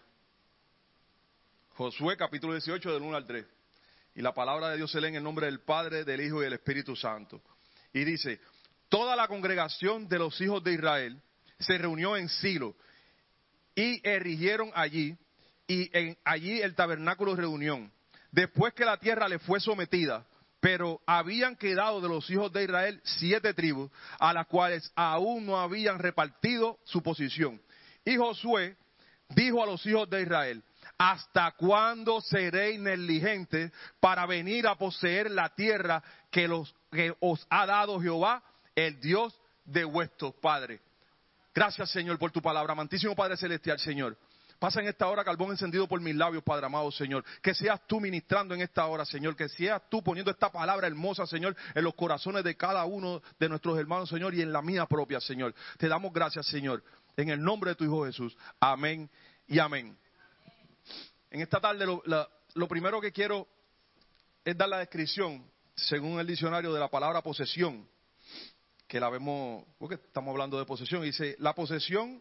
Josué, 1.74 2.16
capítulo 2.16 2.54
18, 2.54 2.90
del 2.90 3.02
1 3.02 3.16
al 3.18 3.26
3. 3.26 3.44
Y 4.14 4.22
la 4.22 4.32
palabra 4.32 4.70
de 4.70 4.78
Dios 4.78 4.90
se 4.90 4.98
lee 4.98 5.08
en 5.08 5.16
el 5.16 5.22
nombre 5.22 5.44
del 5.44 5.60
Padre, 5.60 6.04
del 6.04 6.22
Hijo 6.22 6.40
y 6.40 6.44
del 6.44 6.54
Espíritu 6.54 6.96
Santo. 6.96 7.42
Y 7.92 8.04
dice, 8.04 8.40
toda 8.88 9.14
la 9.14 9.28
congregación 9.28 10.08
de 10.08 10.18
los 10.18 10.40
hijos 10.40 10.64
de 10.64 10.72
Israel 10.72 11.22
se 11.60 11.78
reunió 11.78 12.16
en 12.16 12.28
Silo 12.28 12.74
y 13.74 14.06
erigieron 14.06 14.70
allí, 14.74 15.16
y 15.66 15.88
en, 15.96 16.18
allí 16.24 16.60
el 16.60 16.74
tabernáculo 16.74 17.34
de 17.34 17.42
reunión. 17.42 17.92
Después 18.32 18.74
que 18.74 18.84
la 18.84 18.96
tierra 18.98 19.28
le 19.28 19.38
fue 19.38 19.60
sometida, 19.60 20.26
pero 20.60 21.00
habían 21.06 21.56
quedado 21.56 22.00
de 22.00 22.08
los 22.08 22.28
hijos 22.30 22.52
de 22.52 22.64
Israel 22.64 23.00
siete 23.04 23.54
tribus, 23.54 23.90
a 24.18 24.32
las 24.32 24.46
cuales 24.46 24.90
aún 24.94 25.46
no 25.46 25.58
habían 25.58 25.98
repartido 25.98 26.78
su 26.84 27.02
posición. 27.02 27.60
Y 28.04 28.16
Josué 28.16 28.76
dijo 29.30 29.62
a 29.62 29.66
los 29.66 29.84
hijos 29.86 30.08
de 30.10 30.22
Israel, 30.22 30.62
¿hasta 30.98 31.52
cuándo 31.52 32.20
seréis 32.20 32.78
negligentes 32.78 33.72
para 34.00 34.26
venir 34.26 34.66
a 34.66 34.76
poseer 34.76 35.30
la 35.30 35.48
tierra 35.54 36.02
que, 36.30 36.46
los, 36.46 36.74
que 36.90 37.14
os 37.20 37.46
ha 37.48 37.66
dado 37.66 38.00
Jehová, 38.00 38.42
el 38.74 39.00
Dios 39.00 39.38
de 39.64 39.84
vuestros 39.84 40.34
padres? 40.34 40.80
Gracias, 41.54 41.90
Señor, 41.90 42.18
por 42.18 42.30
tu 42.30 42.40
palabra. 42.40 42.72
Amantísimo 42.72 43.14
Padre 43.14 43.36
Celestial, 43.36 43.78
Señor. 43.78 44.16
Pasa 44.60 44.80
en 44.80 44.88
esta 44.88 45.08
hora 45.08 45.24
carbón 45.24 45.50
encendido 45.50 45.88
por 45.88 46.00
mis 46.02 46.14
labios, 46.14 46.44
Padre 46.44 46.66
amado, 46.66 46.90
Señor. 46.92 47.24
Que 47.40 47.54
seas 47.54 47.80
tú 47.86 47.98
ministrando 47.98 48.54
en 48.54 48.60
esta 48.60 48.84
hora, 48.86 49.06
Señor. 49.06 49.34
Que 49.34 49.48
seas 49.48 49.80
tú 49.88 50.02
poniendo 50.02 50.30
esta 50.30 50.52
palabra 50.52 50.86
hermosa, 50.86 51.26
Señor, 51.26 51.56
en 51.74 51.82
los 51.82 51.94
corazones 51.94 52.44
de 52.44 52.56
cada 52.56 52.84
uno 52.84 53.22
de 53.38 53.48
nuestros 53.48 53.78
hermanos, 53.78 54.10
Señor, 54.10 54.34
y 54.34 54.42
en 54.42 54.52
la 54.52 54.60
mía 54.60 54.84
propia, 54.84 55.18
Señor. 55.18 55.54
Te 55.78 55.88
damos 55.88 56.12
gracias, 56.12 56.46
Señor. 56.46 56.84
En 57.16 57.30
el 57.30 57.42
nombre 57.42 57.70
de 57.70 57.74
tu 57.76 57.84
Hijo 57.84 58.04
Jesús. 58.04 58.36
Amén 58.60 59.08
y 59.48 59.58
amén. 59.58 59.96
En 61.30 61.40
esta 61.40 61.58
tarde 61.58 61.86
lo, 61.86 62.02
lo 62.54 62.68
primero 62.68 63.00
que 63.00 63.12
quiero 63.12 63.48
es 64.44 64.56
dar 64.58 64.68
la 64.68 64.78
descripción, 64.78 65.42
según 65.74 66.20
el 66.20 66.26
diccionario, 66.26 66.72
de 66.72 66.80
la 66.80 66.88
palabra 66.88 67.22
posesión, 67.22 67.88
que 68.90 68.98
la 68.98 69.08
vemos, 69.08 69.64
porque 69.78 69.94
estamos 69.94 70.32
hablando 70.32 70.58
de 70.58 70.66
posesión. 70.66 71.02
Dice, 71.02 71.36
la 71.38 71.54
posesión 71.54 72.20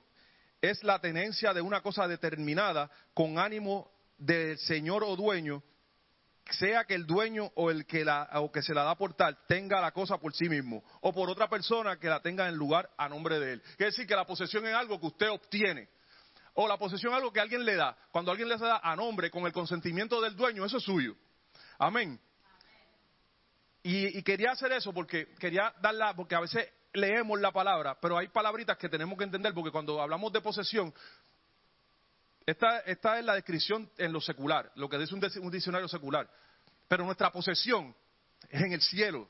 es 0.62 0.84
la 0.84 1.00
tenencia 1.00 1.52
de 1.52 1.62
una 1.62 1.82
cosa 1.82 2.08
determinada 2.08 2.92
con 3.16 3.40
ánimo 3.40 3.92
del 4.20 4.56
señor 4.60 5.04
o 5.04 5.16
dueño, 5.16 5.64
sea 6.52 6.84
que 6.84 6.94
el 6.94 7.08
dueño 7.08 7.52
o 7.56 7.72
el 7.72 7.88
que, 7.88 8.06
la, 8.06 8.30
o 8.34 8.52
que 8.52 8.62
se 8.62 8.76
la 8.76 8.84
da 8.84 8.96
por 8.96 9.16
tal 9.16 9.36
tenga 9.48 9.82
la 9.82 9.92
cosa 9.92 10.20
por 10.20 10.32
sí 10.36 10.48
mismo, 10.48 10.84
o 11.02 11.12
por 11.12 11.28
otra 11.32 11.50
persona 11.50 11.98
que 11.98 12.08
la 12.08 12.22
tenga 12.22 12.48
en 12.48 12.56
lugar 12.56 12.88
a 12.98 13.10
nombre 13.10 13.40
de 13.40 13.54
él. 13.54 13.62
Quiere 13.76 13.90
decir 13.90 14.06
que 14.06 14.16
la 14.16 14.28
posesión 14.28 14.68
es 14.68 14.76
algo 14.76 15.00
que 15.00 15.08
usted 15.08 15.32
obtiene. 15.32 15.90
O 16.54 16.68
la 16.68 16.78
posesión 16.78 17.14
es 17.14 17.18
algo 17.18 17.34
que 17.34 17.40
alguien 17.40 17.66
le 17.66 17.76
da. 17.76 17.98
Cuando 18.12 18.30
alguien 18.30 18.48
le 18.48 18.58
da 18.58 18.80
a 18.84 18.96
nombre 18.96 19.32
con 19.32 19.48
el 19.48 19.54
consentimiento 19.54 20.22
del 20.22 20.36
dueño, 20.36 20.66
eso 20.66 20.78
es 20.78 20.84
suyo. 20.84 21.16
Amén. 21.80 22.20
Y, 23.84 24.18
y 24.18 24.24
quería 24.24 24.52
hacer 24.52 24.72
eso 24.74 24.94
porque 24.94 25.34
quería 25.40 25.74
darla, 25.82 26.14
porque 26.16 26.36
a 26.36 26.42
veces 26.42 26.68
leemos 26.94 27.40
la 27.40 27.52
palabra, 27.52 27.98
pero 28.00 28.18
hay 28.18 28.28
palabritas 28.28 28.78
que 28.78 28.90
tenemos 28.90 29.18
que 29.18 29.24
entender, 29.24 29.54
porque 29.54 29.72
cuando 29.72 30.02
hablamos 30.02 30.34
de 30.34 30.42
posesión, 30.42 30.94
esta, 32.46 32.80
esta 32.80 33.20
es 33.20 33.26
la 33.26 33.36
descripción 33.36 33.90
en 33.98 34.12
lo 34.12 34.20
secular, 34.20 34.72
lo 34.76 34.90
que 34.90 34.98
dice 34.98 35.14
un, 35.14 35.22
dic- 35.22 35.40
un 35.40 35.52
diccionario 35.52 35.88
secular. 35.88 36.30
Pero 36.88 37.06
nuestra 37.06 37.32
posesión 37.32 37.96
es 38.50 38.62
en 38.62 38.74
el 38.74 38.82
cielo. 38.82 39.30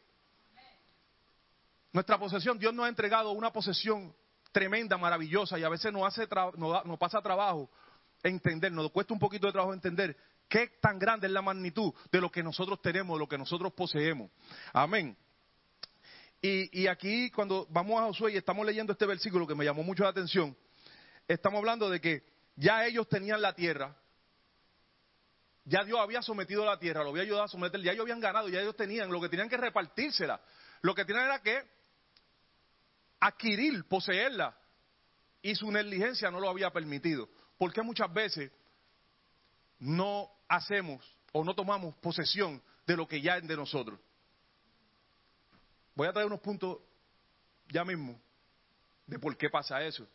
Nuestra 1.92 2.18
posesión, 2.18 2.58
Dios 2.58 2.74
nos 2.74 2.86
ha 2.86 2.90
entregado 2.90 3.32
una 3.32 3.52
posesión 3.52 4.16
tremenda, 4.52 4.98
maravillosa, 4.98 5.60
y 5.60 5.64
a 5.64 5.70
veces 5.70 5.92
nos, 5.92 6.04
hace 6.08 6.30
tra- 6.30 6.56
nos, 6.56 6.86
nos 6.86 6.98
pasa 6.98 7.22
trabajo 7.22 7.70
entender, 8.24 8.72
nos 8.72 8.90
cuesta 8.92 9.14
un 9.14 9.20
poquito 9.20 9.48
de 9.48 9.54
trabajo 9.54 9.74
entender 9.74 10.16
qué 10.50 10.68
tan 10.82 11.00
grande 11.00 11.28
es 11.28 11.34
la 11.34 11.42
magnitud 11.42 11.94
de 12.12 12.20
lo 12.20 12.32
que 12.32 12.44
nosotros 12.44 12.82
tenemos, 12.82 13.16
de 13.16 13.20
lo 13.20 13.30
que 13.30 13.38
nosotros 13.38 13.72
poseemos. 13.74 14.30
Amén. 14.74 15.16
Y, 16.42 16.88
aquí 16.88 17.30
cuando 17.32 17.68
vamos 17.70 18.02
a 18.02 18.06
Josué 18.06 18.34
y 18.34 18.38
estamos 18.38 18.66
leyendo 18.66 18.94
este 18.94 19.06
versículo 19.06 19.46
que 19.46 19.56
me 19.56 19.66
llamó 19.66 19.84
mucho 19.84 20.04
la 20.04 20.10
atención, 20.10 20.56
estamos 21.28 21.60
hablando 21.60 21.90
de 21.90 22.00
que 22.00 22.24
ya 22.56 22.86
ellos 22.86 23.08
tenían 23.10 23.42
la 23.42 23.54
tierra, 23.54 23.96
ya 25.66 25.84
Dios 25.84 26.00
había 26.00 26.22
sometido 26.22 26.66
la 26.66 26.80
tierra, 26.80 27.04
lo 27.04 27.10
había 27.10 27.24
ayudado 27.24 27.44
a 27.44 27.48
someter, 27.50 27.82
ya 27.82 27.92
ellos 27.92 28.04
habían 28.04 28.22
ganado, 28.22 28.48
ya 28.48 28.62
ellos 28.62 28.76
tenían, 28.76 29.12
lo 29.12 29.20
que 29.20 29.30
tenían 29.30 29.50
que 29.50 29.58
repartírsela, 29.58 30.42
lo 30.82 30.96
que 30.96 31.04
tenían 31.04 31.26
era 31.26 31.42
que 31.42 31.62
adquirir, 33.20 33.86
poseerla, 33.86 34.58
y 35.42 35.56
su 35.56 35.70
negligencia 35.72 36.32
no 36.32 36.40
lo 36.40 36.50
había 36.50 36.72
permitido. 36.72 37.30
Porque 37.58 37.82
muchas 37.82 38.12
veces 38.14 38.52
no 39.80 40.30
hacemos 40.50 41.06
o 41.32 41.44
no 41.44 41.56
tomamos 41.56 41.96
posesión 41.96 42.62
de 42.86 42.98
lo 42.98 43.08
que 43.08 43.22
ya 43.22 43.38
es 43.38 43.48
de 43.48 43.56
nosotros? 43.56 44.00
Voy 45.96 46.08
a 46.08 46.12
traer 46.12 46.28
unos 46.28 46.42
puntos 46.42 46.80
ya 47.70 47.86
mismo 47.86 48.20
de 49.06 49.20
por 49.20 49.38
qué 49.38 49.50
pasa 49.50 49.82
eso. 49.84 50.08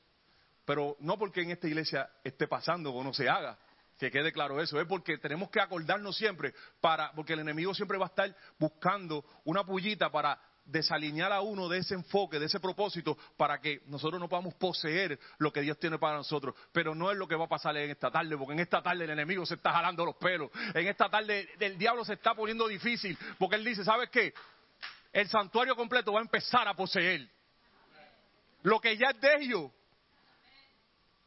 Pero 0.65 0.97
no 1.01 1.19
porque 1.19 1.43
en 1.43 1.51
esta 1.51 1.67
iglesia 1.67 2.11
esté 2.23 2.49
pasando 2.49 2.93
o 2.93 3.05
no 3.05 3.13
se 3.13 3.29
haga, 3.29 3.59
que 3.99 4.11
quede 4.11 4.33
claro 4.33 4.61
eso, 4.61 4.81
es 4.81 4.87
porque 4.87 5.19
tenemos 5.19 5.51
que 5.51 5.61
acordarnos 5.61 6.17
siempre, 6.17 6.55
para, 6.81 7.13
porque 7.13 7.35
el 7.35 7.41
enemigo 7.41 7.75
siempre 7.75 7.99
va 7.99 8.07
a 8.07 8.09
estar 8.09 8.37
buscando 8.59 9.25
una 9.45 9.65
pullita 9.65 10.11
para 10.11 10.39
desalinear 10.65 11.33
a 11.33 11.41
uno 11.41 11.69
de 11.69 11.79
ese 11.79 11.95
enfoque, 11.95 12.39
de 12.39 12.47
ese 12.47 12.61
propósito, 12.61 13.17
para 13.37 13.61
que 13.61 13.83
nosotros 13.87 14.21
no 14.21 14.29
podamos 14.29 14.55
poseer 14.55 15.19
lo 15.39 15.53
que 15.53 15.61
Dios 15.61 15.79
tiene 15.79 15.99
para 15.99 16.17
nosotros. 16.17 16.55
Pero 16.73 16.95
no 16.95 17.11
es 17.11 17.19
lo 17.19 17.29
que 17.29 17.37
va 17.37 17.45
a 17.45 17.49
pasar 17.49 17.77
en 17.77 17.91
esta 17.91 18.11
tarde, 18.11 18.37
porque 18.37 18.55
en 18.55 18.61
esta 18.61 18.83
tarde 18.83 19.05
el 19.05 19.11
enemigo 19.11 19.45
se 19.45 19.55
está 19.55 19.73
jalando 19.73 20.05
los 20.05 20.17
pelos. 20.17 20.51
En 20.75 20.87
esta 20.87 21.09
tarde 21.09 21.49
el 21.61 21.79
diablo 21.79 22.05
se 22.05 22.15
está 22.15 22.35
poniendo 22.35 22.67
difícil, 22.67 23.17
porque 23.39 23.57
él 23.57 23.65
dice, 23.65 23.85
¿sabes 23.85 24.09
qué? 24.11 24.33
El 25.13 25.29
santuario 25.29 25.77
completo 25.77 26.13
va 26.13 26.21
a 26.21 26.23
empezar 26.23 26.67
a 26.67 26.75
poseer. 26.75 27.29
Lo 28.63 28.81
que 28.81 28.97
ya 28.97 29.11
es 29.11 29.21
de 29.21 29.35
ellos. 29.41 29.71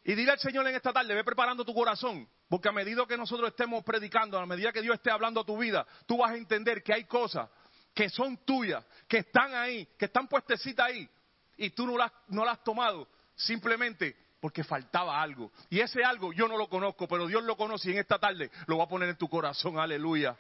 Y 0.04 0.16
dile 0.16 0.32
al 0.32 0.40
Señor 0.40 0.66
en 0.68 0.76
esta 0.76 0.92
tarde, 0.94 1.14
ve 1.14 1.24
preparando 1.24 1.66
tu 1.66 1.74
corazón, 1.74 2.28
porque 2.50 2.70
a 2.70 2.72
medida 2.72 3.06
que 3.06 3.18
nosotros 3.18 3.50
estemos 3.50 3.84
predicando, 3.84 4.40
a 4.40 4.46
medida 4.46 4.72
que 4.72 4.82
Dios 4.82 4.96
esté 4.96 5.12
hablando 5.12 5.42
a 5.42 5.46
tu 5.46 5.58
vida, 5.58 5.86
tú 6.06 6.18
vas 6.18 6.32
a 6.32 6.38
entender 6.38 6.82
que 6.82 6.94
hay 6.94 7.04
cosas 7.04 7.50
que 7.98 8.10
son 8.10 8.38
tuyas, 8.46 8.86
que 9.08 9.18
están 9.18 9.56
ahí, 9.56 9.88
que 9.98 10.06
están 10.06 10.28
puestecitas 10.28 10.86
ahí, 10.86 11.10
y 11.58 11.72
tú 11.72 11.88
no 11.88 11.98
las, 11.98 12.12
no 12.28 12.46
las 12.46 12.60
has 12.60 12.64
tomado 12.64 13.08
simplemente 13.36 14.16
porque 14.40 14.64
faltaba 14.64 15.20
algo. 15.20 15.52
Y 15.72 15.80
ese 15.80 16.04
algo 16.04 16.32
yo 16.32 16.48
no 16.48 16.60
lo 16.60 16.70
conozco, 16.70 17.08
pero 17.08 17.26
Dios 17.26 17.44
lo 17.44 17.58
conoce 17.58 17.90
y 17.90 17.94
en 17.94 17.98
esta 17.98 18.20
tarde 18.20 18.52
lo 18.68 18.78
va 18.78 18.84
a 18.84 18.88
poner 18.88 19.10
en 19.10 19.16
tu 19.16 19.28
corazón, 19.28 19.80
aleluya. 19.80 20.38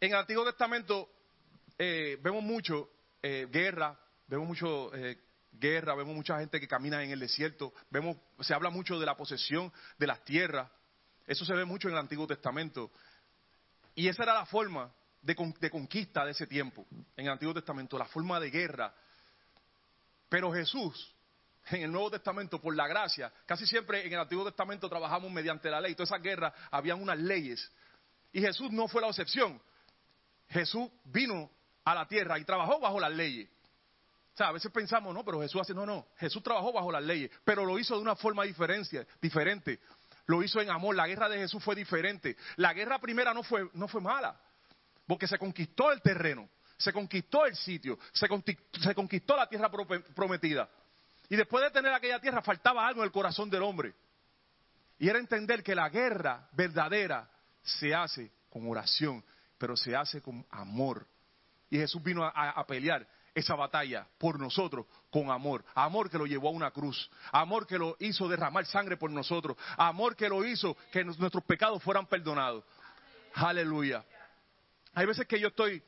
En 0.00 0.12
el 0.12 0.16
Antiguo 0.16 0.46
Testamento 0.46 1.10
eh, 1.76 2.18
vemos 2.22 2.42
mucho 2.42 2.88
eh, 3.22 3.48
guerra, 3.50 3.94
vemos 4.28 4.48
mucho 4.48 4.94
eh, 4.94 5.18
guerra, 5.52 5.94
vemos 5.94 6.16
mucha 6.16 6.38
gente 6.38 6.58
que 6.58 6.66
camina 6.66 7.04
en 7.04 7.10
el 7.10 7.20
desierto, 7.20 7.74
vemos, 7.90 8.16
se 8.40 8.54
habla 8.54 8.70
mucho 8.70 8.98
de 8.98 9.04
la 9.04 9.14
posesión 9.14 9.70
de 9.98 10.06
las 10.06 10.24
tierras, 10.24 10.70
eso 11.26 11.44
se 11.44 11.52
ve 11.52 11.66
mucho 11.66 11.88
en 11.88 11.94
el 11.94 12.00
Antiguo 12.00 12.26
Testamento. 12.26 12.90
Y 13.94 14.08
esa 14.08 14.22
era 14.22 14.32
la 14.32 14.46
forma 14.46 14.90
de, 15.22 15.34
con- 15.34 15.54
de 15.60 15.70
conquista 15.70 16.24
de 16.24 16.32
ese 16.32 16.46
tiempo, 16.46 16.84
en 17.16 17.26
el 17.26 17.32
Antiguo 17.32 17.54
Testamento, 17.54 17.96
la 17.98 18.06
forma 18.06 18.38
de 18.40 18.50
guerra. 18.50 18.94
Pero 20.28 20.52
Jesús, 20.52 21.14
en 21.70 21.82
el 21.82 21.92
Nuevo 21.92 22.10
Testamento, 22.10 22.60
por 22.60 22.74
la 22.74 22.88
gracia, 22.88 23.32
casi 23.46 23.66
siempre 23.66 24.04
en 24.06 24.12
el 24.12 24.18
Antiguo 24.18 24.44
Testamento 24.44 24.88
trabajamos 24.88 25.30
mediante 25.30 25.70
la 25.70 25.80
ley, 25.80 25.94
todas 25.94 26.10
esas 26.10 26.22
guerras 26.22 26.52
habían 26.70 27.00
unas 27.00 27.18
leyes. 27.18 27.70
Y 28.32 28.40
Jesús 28.40 28.70
no 28.72 28.88
fue 28.88 29.00
la 29.00 29.08
excepción. 29.08 29.60
Jesús 30.48 30.90
vino 31.04 31.50
a 31.84 31.94
la 31.94 32.06
tierra 32.06 32.38
y 32.38 32.44
trabajó 32.44 32.80
bajo 32.80 32.98
las 32.98 33.12
leyes. 33.12 33.48
O 34.34 34.36
sea, 34.36 34.48
a 34.48 34.52
veces 34.52 34.72
pensamos, 34.72 35.14
no, 35.14 35.24
pero 35.24 35.40
Jesús 35.42 35.60
hace, 35.60 35.74
no, 35.74 35.84
no, 35.84 36.06
Jesús 36.16 36.42
trabajó 36.42 36.72
bajo 36.72 36.90
las 36.90 37.02
leyes, 37.02 37.30
pero 37.44 37.66
lo 37.66 37.78
hizo 37.78 37.94
de 37.96 38.00
una 38.00 38.16
forma 38.16 38.44
diferencia, 38.44 39.06
diferente. 39.20 39.78
Lo 40.26 40.42
hizo 40.42 40.60
en 40.60 40.70
amor, 40.70 40.96
la 40.96 41.06
guerra 41.06 41.28
de 41.28 41.36
Jesús 41.36 41.62
fue 41.62 41.74
diferente. 41.74 42.36
La 42.56 42.72
guerra 42.72 42.98
primera 42.98 43.34
no 43.34 43.42
fue, 43.42 43.68
no 43.74 43.88
fue 43.88 44.00
mala, 44.00 44.40
porque 45.06 45.26
se 45.26 45.38
conquistó 45.38 45.92
el 45.92 46.00
terreno, 46.00 46.48
se 46.76 46.92
conquistó 46.92 47.46
el 47.46 47.54
sitio, 47.56 47.98
se 48.12 48.94
conquistó 48.94 49.36
la 49.36 49.48
tierra 49.48 49.70
pro- 49.70 49.86
prometida. 50.14 50.68
Y 51.28 51.36
después 51.36 51.64
de 51.64 51.70
tener 51.70 51.92
aquella 51.92 52.20
tierra 52.20 52.42
faltaba 52.42 52.86
algo 52.86 53.00
en 53.00 53.06
el 53.06 53.12
corazón 53.12 53.48
del 53.48 53.62
hombre. 53.62 53.94
Y 54.98 55.08
era 55.08 55.18
entender 55.18 55.62
que 55.62 55.74
la 55.74 55.88
guerra 55.88 56.48
verdadera 56.52 57.28
se 57.62 57.94
hace 57.94 58.30
con 58.50 58.68
oración, 58.68 59.24
pero 59.58 59.76
se 59.76 59.96
hace 59.96 60.20
con 60.20 60.44
amor. 60.50 61.06
Y 61.70 61.78
Jesús 61.78 62.02
vino 62.02 62.24
a, 62.24 62.66
pelear 62.66 63.08
esa 63.34 63.54
batalla 63.54 64.06
por 64.18 64.38
nosotros 64.38 64.86
con 65.10 65.30
amor. 65.30 65.64
Amor 65.74 66.10
que 66.10 66.18
lo 66.18 66.26
llevó 66.26 66.48
a 66.48 66.52
una 66.52 66.70
cruz. 66.70 67.10
Amor 67.32 67.66
que 67.66 67.78
lo 67.78 67.96
hizo 67.98 68.28
derramar 68.28 68.66
sangre 68.66 68.96
por 68.98 69.10
nosotros. 69.10 69.56
Amor 69.78 70.14
que 70.14 70.28
lo 70.28 70.44
hizo 70.44 70.76
que 70.92 71.02
nuestros 71.02 71.42
pecados 71.44 71.82
fueran 71.82 72.06
perdonados. 72.06 72.62
Aleluya. 73.34 74.04
Hay 74.94 75.06
veces 75.06 75.26
que 75.26 75.40
yo 75.40 75.48
estoy 75.48 75.82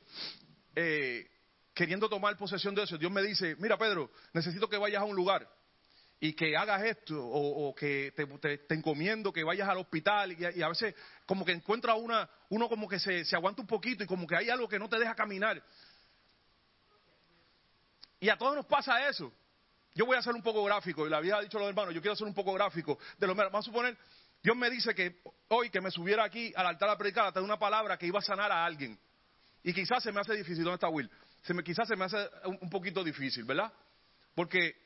eh, 0.75 1.31
queriendo 1.75 2.09
tomar 2.09 2.37
posesión 2.37 2.75
de 2.75 2.85
eso. 2.85 2.97
Dios 2.97 3.13
me 3.13 3.23
dice, 3.23 3.57
mira 3.59 3.77
Pedro, 3.77 4.11
necesito 4.33 4.69
que 4.69 4.79
vayas 4.79 5.03
a 5.03 5.05
un 5.05 5.17
lugar 5.17 5.49
y 6.21 6.33
que 6.33 6.57
hagas 6.57 6.83
esto 6.85 7.15
o, 7.23 7.75
que 7.75 8.15
te, 8.17 8.75
encomiendo 8.75 9.33
que 9.33 9.45
vayas 9.45 9.69
al 9.69 9.79
hospital 9.79 10.33
y, 10.33 10.63
a- 10.63 10.69
veces 10.69 10.95
como 11.27 11.45
que 11.45 11.53
encuentra 11.53 11.95
una, 11.95 12.31
uno 12.49 12.69
como 12.69 12.89
que 12.89 12.99
se, 12.99 13.25
aguanta 13.37 13.61
un 13.61 13.69
poquito 13.69 14.05
y 14.05 14.07
como 14.07 14.27
que 14.27 14.37
hay 14.37 14.49
algo 14.49 14.67
que 14.69 14.79
no 14.79 14.89
te 14.89 14.99
deja 14.99 15.15
caminar. 15.15 15.63
Y 18.21 18.31
a 18.31 18.39
todos 18.39 18.57
nos 18.57 18.65
pasa 18.65 19.07
eso. 19.07 19.31
Yo 19.95 20.07
voy 20.07 20.17
a 20.17 20.23
ser 20.23 20.35
un 20.35 20.43
poco 20.43 20.65
gráfico, 20.65 21.07
y 21.07 21.11
la 21.11 21.19
había 21.19 21.39
dicho 21.41 21.59
los 21.59 21.69
hermanos, 21.69 21.95
yo 21.95 22.01
quiero 22.01 22.17
ser 22.17 22.27
un 22.27 22.35
poco 22.35 22.53
gráfico. 22.55 22.99
De 23.19 23.27
lo, 23.27 23.35
vamos 23.35 23.61
a 23.61 23.63
suponer, 23.63 23.97
Dios 24.45 24.55
me 24.59 24.69
dice 24.69 24.95
que 24.95 25.23
hoy 25.49 25.71
que 25.71 25.81
me 25.81 25.91
subiera 25.91 26.23
aquí 26.23 26.53
al 26.55 26.67
altar 26.67 26.91
a 26.91 26.99
predicar, 26.99 27.33
a 27.35 27.41
una 27.41 27.59
palabra 27.59 27.97
que 27.97 28.07
iba 28.07 28.19
a 28.19 28.23
sanar 28.23 28.53
a 28.53 28.67
alguien. 28.67 28.99
Y 29.63 29.73
quizás 29.73 30.03
se 30.03 30.13
me 30.13 30.21
hace 30.21 30.35
difícil, 30.35 30.63
¿dónde 30.63 30.75
está 30.75 30.91
Will? 30.91 31.11
Se 31.45 31.55
me, 31.55 31.65
quizás 31.65 31.89
se 31.89 31.97
me 31.97 32.05
hace 32.05 32.19
un, 32.45 32.59
un 32.61 32.69
poquito 32.69 33.03
difícil, 33.03 33.45
¿verdad? 33.45 33.73
Porque, 34.35 34.77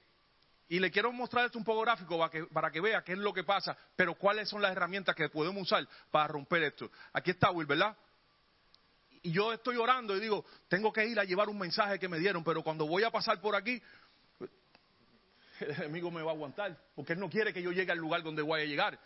y 0.68 0.78
le 0.78 0.92
quiero 0.92 1.10
mostrar 1.10 1.44
esto 1.44 1.58
un 1.58 1.64
poco 1.64 1.80
gráfico 1.80 2.16
para 2.16 2.30
que, 2.30 2.44
para 2.44 2.70
que 2.70 2.80
vea 2.80 3.02
qué 3.02 3.14
es 3.14 3.18
lo 3.18 3.32
que 3.32 3.42
pasa, 3.42 3.76
pero 3.96 4.14
cuáles 4.14 4.48
son 4.48 4.62
las 4.62 4.70
herramientas 4.70 5.16
que 5.16 5.28
podemos 5.28 5.60
usar 5.64 5.88
para 6.12 6.28
romper 6.28 6.62
esto. 6.62 6.92
Aquí 7.12 7.32
está 7.32 7.50
Will, 7.50 7.66
¿verdad? 7.66 7.96
y 9.24 9.32
yo 9.32 9.52
estoy 9.52 9.76
orando 9.76 10.16
y 10.16 10.20
digo, 10.20 10.44
tengo 10.68 10.92
que 10.92 11.04
ir 11.04 11.18
a 11.18 11.24
llevar 11.24 11.48
un 11.48 11.58
mensaje 11.58 11.98
que 11.98 12.08
me 12.08 12.20
dieron, 12.20 12.44
pero 12.44 12.62
cuando 12.62 12.86
voy 12.86 13.02
a 13.02 13.10
pasar 13.10 13.40
por 13.40 13.56
aquí, 13.56 13.82
el 15.60 15.70
enemigo 15.72 16.12
me 16.12 16.22
va 16.22 16.30
a 16.30 16.34
aguantar, 16.34 16.78
porque 16.94 17.14
él 17.14 17.18
no 17.18 17.28
quiere 17.28 17.52
que 17.52 17.60
yo 17.60 17.72
llegue 17.72 17.90
al 17.90 17.98
lugar 17.98 18.22
donde 18.22 18.42
voy 18.42 18.60
a 18.60 18.64
llegar. 18.64 18.98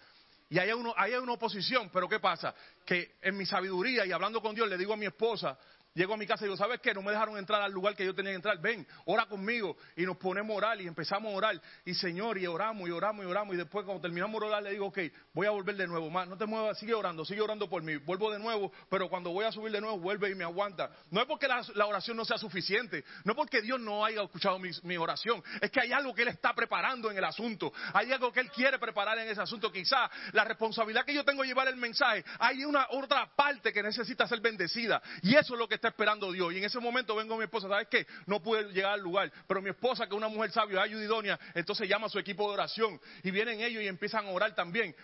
Y 0.52 0.58
ahí 0.58 0.68
hay, 0.68 0.74
uno, 0.74 0.92
ahí 0.98 1.14
hay 1.14 1.18
una 1.18 1.32
oposición, 1.32 1.88
pero 1.90 2.06
¿qué 2.06 2.20
pasa? 2.20 2.54
Que 2.84 3.14
en 3.22 3.38
mi 3.38 3.46
sabiduría 3.46 4.04
y 4.04 4.12
hablando 4.12 4.42
con 4.42 4.54
Dios 4.54 4.68
le 4.68 4.76
digo 4.76 4.92
a 4.92 4.98
mi 4.98 5.06
esposa, 5.06 5.56
llego 5.94 6.14
a 6.14 6.16
mi 6.16 6.26
casa 6.26 6.44
y 6.44 6.48
digo, 6.48 6.56
¿sabes 6.56 6.80
qué? 6.80 6.94
No 6.94 7.02
me 7.02 7.12
dejaron 7.12 7.36
entrar 7.36 7.62
al 7.62 7.72
lugar 7.72 7.94
que 7.94 8.04
yo 8.04 8.14
tenía 8.14 8.32
que 8.32 8.36
entrar, 8.36 8.58
ven, 8.60 8.86
ora 9.04 9.26
conmigo. 9.26 9.76
Y 9.96 10.04
nos 10.04 10.16
ponemos 10.16 10.54
a 10.54 10.56
orar 10.56 10.80
y 10.80 10.86
empezamos 10.86 11.32
a 11.32 11.36
orar. 11.36 11.60
Y 11.84 11.94
Señor, 11.94 12.38
y 12.38 12.46
oramos 12.46 12.88
y 12.88 12.92
oramos 12.92 13.24
y 13.24 13.28
oramos. 13.28 13.54
Y 13.54 13.58
después 13.58 13.84
cuando 13.84 14.00
terminamos 14.00 14.40
de 14.40 14.46
orar 14.46 14.62
le 14.62 14.70
digo, 14.70 14.86
ok, 14.86 14.98
voy 15.32 15.46
a 15.46 15.50
volver 15.50 15.76
de 15.76 15.86
nuevo. 15.86 16.10
Más, 16.10 16.28
no 16.28 16.36
te 16.36 16.46
muevas, 16.46 16.78
sigue 16.78 16.94
orando, 16.94 17.24
sigue 17.24 17.40
orando 17.40 17.68
por 17.68 17.82
mí. 17.82 17.96
Vuelvo 17.96 18.30
de 18.30 18.38
nuevo, 18.38 18.72
pero 18.88 19.08
cuando 19.08 19.30
voy 19.30 19.44
a 19.44 19.52
subir 19.52 19.72
de 19.72 19.80
nuevo, 19.80 19.98
vuelve 19.98 20.30
y 20.30 20.34
me 20.34 20.44
aguanta. 20.44 20.90
No 21.10 21.20
es 21.20 21.26
porque 21.26 21.48
la, 21.48 21.86
oración 21.86 22.16
no 22.16 22.24
sea 22.24 22.38
suficiente, 22.38 23.04
no 23.24 23.32
es 23.32 23.36
porque 23.36 23.60
Dios 23.60 23.80
no 23.80 24.04
haya 24.04 24.22
escuchado 24.22 24.58
mi, 24.58 24.96
oración, 24.96 25.42
es 25.60 25.70
que 25.70 25.80
hay 25.80 25.92
algo 25.92 26.14
que 26.14 26.22
Él 26.22 26.28
está 26.28 26.54
preparando 26.54 27.10
en 27.10 27.18
el 27.18 27.24
asunto. 27.24 27.72
Hay 27.92 28.12
algo 28.12 28.32
que 28.32 28.40
Él 28.40 28.50
quiere 28.50 28.78
preparar 28.78 29.18
en 29.18 29.28
ese 29.28 29.40
asunto. 29.40 29.72
Quizá 29.72 30.10
la 30.32 30.44
responsabilidad 30.44 31.04
que 31.04 31.14
yo 31.14 31.24
tengo 31.24 31.42
de 31.42 31.48
llevar 31.48 31.68
el 31.68 31.76
mensaje, 31.76 32.24
hay 32.38 32.64
una 32.64 32.86
otra 32.90 33.30
parte 33.34 33.72
que 33.72 33.82
necesita 33.82 34.26
ser 34.26 34.40
bendecida. 34.40 35.02
Y 35.22 35.34
eso 35.34 35.54
es 35.54 35.58
lo 35.58 35.68
que 35.68 35.81
está 35.82 35.88
esperando 35.88 36.30
Dios. 36.30 36.52
Y 36.54 36.58
en 36.58 36.64
ese 36.64 36.78
momento 36.78 37.16
vengo 37.16 37.36
mi 37.36 37.42
esposa, 37.42 37.68
¿sabes 37.68 37.88
qué? 37.90 38.06
No 38.26 38.40
pude 38.40 38.72
llegar 38.72 38.92
al 38.92 39.00
lugar, 39.00 39.32
pero 39.48 39.60
mi 39.60 39.70
esposa, 39.70 40.06
que 40.06 40.14
es 40.14 40.16
una 40.16 40.28
mujer 40.28 40.52
sabia, 40.52 40.80
ayuda 40.80 41.02
idónea, 41.02 41.40
entonces 41.54 41.88
llama 41.88 42.06
a 42.06 42.10
su 42.10 42.20
equipo 42.20 42.46
de 42.46 42.54
oración 42.54 43.00
y 43.24 43.32
vienen 43.32 43.60
ellos 43.60 43.82
y 43.82 43.88
empiezan 43.88 44.26
a 44.26 44.30
orar 44.30 44.54
también. 44.54 44.94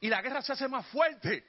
Y 0.00 0.08
la 0.08 0.20
guerra 0.20 0.42
se 0.42 0.52
hace 0.52 0.66
más 0.66 0.86
fuerte. 0.88 1.44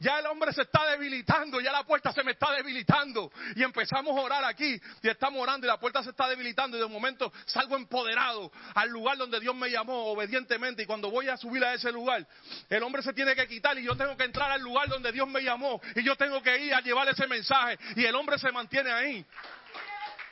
Ya 0.00 0.18
el 0.18 0.26
hombre 0.26 0.50
se 0.54 0.62
está 0.62 0.86
debilitando, 0.86 1.60
ya 1.60 1.70
la 1.72 1.84
puerta 1.84 2.10
se 2.10 2.24
me 2.24 2.32
está 2.32 2.50
debilitando. 2.52 3.30
Y 3.54 3.62
empezamos 3.62 4.16
a 4.16 4.20
orar 4.22 4.44
aquí, 4.46 4.80
y 5.02 5.08
estamos 5.08 5.42
orando, 5.42 5.66
y 5.66 5.68
la 5.68 5.78
puerta 5.78 6.02
se 6.02 6.08
está 6.08 6.26
debilitando, 6.26 6.78
y 6.78 6.80
de 6.80 6.86
momento 6.86 7.30
salgo 7.44 7.76
empoderado 7.76 8.50
al 8.74 8.88
lugar 8.88 9.18
donde 9.18 9.38
Dios 9.38 9.54
me 9.54 9.70
llamó 9.70 10.06
obedientemente. 10.06 10.84
Y 10.84 10.86
cuando 10.86 11.10
voy 11.10 11.28
a 11.28 11.36
subir 11.36 11.62
a 11.62 11.74
ese 11.74 11.92
lugar, 11.92 12.26
el 12.70 12.82
hombre 12.82 13.02
se 13.02 13.12
tiene 13.12 13.36
que 13.36 13.46
quitar, 13.46 13.78
y 13.78 13.84
yo 13.84 13.94
tengo 13.94 14.16
que 14.16 14.24
entrar 14.24 14.50
al 14.50 14.62
lugar 14.62 14.88
donde 14.88 15.12
Dios 15.12 15.28
me 15.28 15.42
llamó, 15.42 15.78
y 15.94 16.02
yo 16.02 16.16
tengo 16.16 16.42
que 16.42 16.58
ir 16.58 16.74
a 16.74 16.80
llevar 16.80 17.06
ese 17.10 17.26
mensaje, 17.26 17.78
y 17.94 18.04
el 18.06 18.14
hombre 18.14 18.38
se 18.38 18.50
mantiene 18.50 18.90
ahí. 18.90 19.26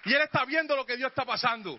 Y 0.06 0.14
él 0.14 0.22
está 0.22 0.46
viendo 0.46 0.74
lo 0.76 0.86
que 0.86 0.96
Dios 0.96 1.10
está 1.10 1.26
pasando. 1.26 1.78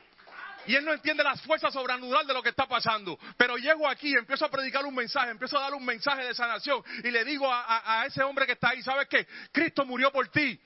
Y 0.65 0.75
él 0.75 0.85
no 0.85 0.93
entiende 0.93 1.23
las 1.23 1.41
fuerzas 1.41 1.73
sobrenaturales 1.73 2.27
de 2.27 2.33
lo 2.33 2.43
que 2.43 2.49
está 2.49 2.67
pasando. 2.67 3.17
Pero 3.37 3.57
llego 3.57 3.87
aquí, 3.87 4.13
empiezo 4.13 4.45
a 4.45 4.51
predicar 4.51 4.85
un 4.85 4.93
mensaje, 4.93 5.31
empiezo 5.31 5.57
a 5.57 5.61
dar 5.61 5.73
un 5.73 5.85
mensaje 5.85 6.25
de 6.25 6.35
sanación. 6.35 6.83
Y 7.03 7.11
le 7.11 7.23
digo 7.25 7.47
a, 7.51 8.03
ese 8.05 8.23
hombre 8.23 8.45
que 8.45 8.53
está 8.53 8.69
ahí, 8.69 8.81
¿sabes 8.83 9.07
qué? 9.07 9.27
Cristo 9.51 9.85
murió 9.85 10.11
por 10.11 10.27
ti. 10.29 10.59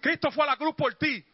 Cristo 0.00 0.30
fue 0.30 0.44
a 0.44 0.48
la 0.48 0.56
cruz 0.56 0.74
por 0.74 0.94
ti. 0.96 1.24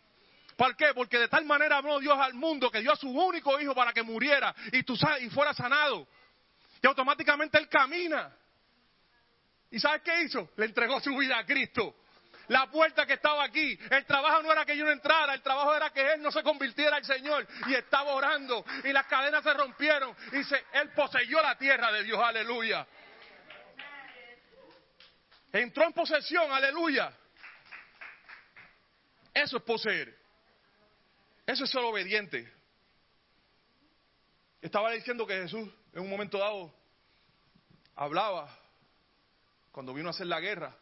¿Por 0.57 0.77
qué? 0.77 0.95
Porque 0.95 1.19
de 1.19 1.29
tal 1.29 1.45
manera 1.45 1.79
amó 1.79 1.99
Dios 1.99 2.17
al 2.19 2.35
mundo 2.35 2.71
que 2.71 2.81
dio 2.81 2.93
a 2.93 2.97
su 2.97 3.09
único 3.09 3.61
hijo 3.61 3.75
para 3.75 3.93
que 3.93 4.03
muriera 4.03 4.55
y, 4.73 4.83
tú, 4.85 4.97
y 5.21 5.29
fuera 5.31 5.53
sanado. 5.53 6.07
Y 6.81 6.87
automáticamente 6.87 7.59
él 7.59 7.69
camina. 7.69 8.33
¿Y 9.71 9.81
sabes 9.81 10.03
qué 10.03 10.23
hizo? 10.23 10.51
Le 10.57 10.67
entregó 10.67 11.01
su 11.01 11.17
vida 11.17 11.39
a 11.39 11.45
Cristo. 11.45 11.97
La 12.49 12.71
puerta 12.71 13.07
que 13.07 13.15
estaba 13.15 13.45
aquí, 13.45 13.79
el 13.91 14.05
trabajo 14.05 14.43
no 14.43 14.53
era 14.53 14.65
que 14.65 14.77
yo 14.77 14.85
no 14.85 14.91
entrara, 14.91 15.35
el 15.35 15.43
trabajo 15.43 15.75
era 15.75 15.91
que 15.91 16.13
él 16.13 16.23
no 16.23 16.31
se 16.31 16.43
convirtiera 16.43 16.97
al 16.97 17.05
Señor 17.05 17.47
y 17.67 17.75
estaba 17.75 18.13
orando 18.13 18.65
y 18.85 18.93
las 18.93 19.07
cadenas 19.07 19.43
se 19.43 19.55
rompieron 19.55 20.15
y 20.33 20.45
se, 20.45 20.63
él 20.73 20.91
poseyó 20.95 21.41
la 21.41 21.57
tierra 21.57 21.91
de 21.93 22.03
Dios, 22.03 22.21
aleluya. 22.23 22.87
Entró 25.53 25.85
en 25.85 25.93
posesión, 25.93 26.51
aleluya. 26.51 27.13
Eso 29.33 29.57
es 29.57 29.63
poseer. 29.63 30.19
Eso 31.47 31.65
es 31.65 31.71
ser 31.71 31.83
obediente. 31.83 32.53
Estaba 34.61 34.91
diciendo 34.93 35.27
que 35.27 35.35
Jesús 35.35 35.69
en 35.93 36.03
un 36.03 36.11
momento 36.11 36.39
dado 36.39 36.75
hablaba 37.95 38.49
cuando 39.71 39.95
vino 39.95 40.09
a 40.09 40.11
hacer 40.11 40.27
la 40.27 40.41
guerra, 40.41 40.75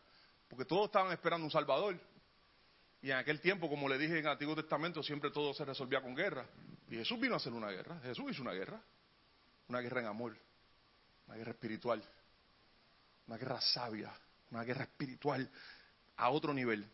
porque 0.52 0.66
todos 0.66 0.84
estaban 0.84 1.10
esperando 1.12 1.46
un 1.46 1.50
Salvador. 1.50 1.98
Y 3.00 3.10
en 3.10 3.16
aquel 3.16 3.40
tiempo, 3.40 3.70
como 3.70 3.88
le 3.88 3.96
dije 3.96 4.18
en 4.18 4.26
el 4.26 4.32
Antiguo 4.32 4.54
Testamento, 4.54 5.02
siempre 5.02 5.30
todo 5.30 5.54
se 5.54 5.64
resolvía 5.64 6.02
con 6.02 6.14
guerra. 6.14 6.44
Y 6.90 6.96
Jesús 6.96 7.18
vino 7.18 7.32
a 7.32 7.36
hacer 7.38 7.54
una 7.54 7.70
guerra. 7.70 7.98
Jesús 8.00 8.32
hizo 8.32 8.42
una 8.42 8.52
guerra. 8.52 8.78
Una 9.68 9.80
guerra 9.80 10.02
en 10.02 10.08
amor. 10.08 10.36
Una 11.26 11.38
guerra 11.38 11.52
espiritual. 11.52 12.04
Una 13.28 13.38
guerra 13.38 13.62
sabia. 13.62 14.12
Una 14.50 14.62
guerra 14.62 14.82
espiritual 14.82 15.50
a 16.18 16.28
otro 16.28 16.52
nivel. 16.52 16.86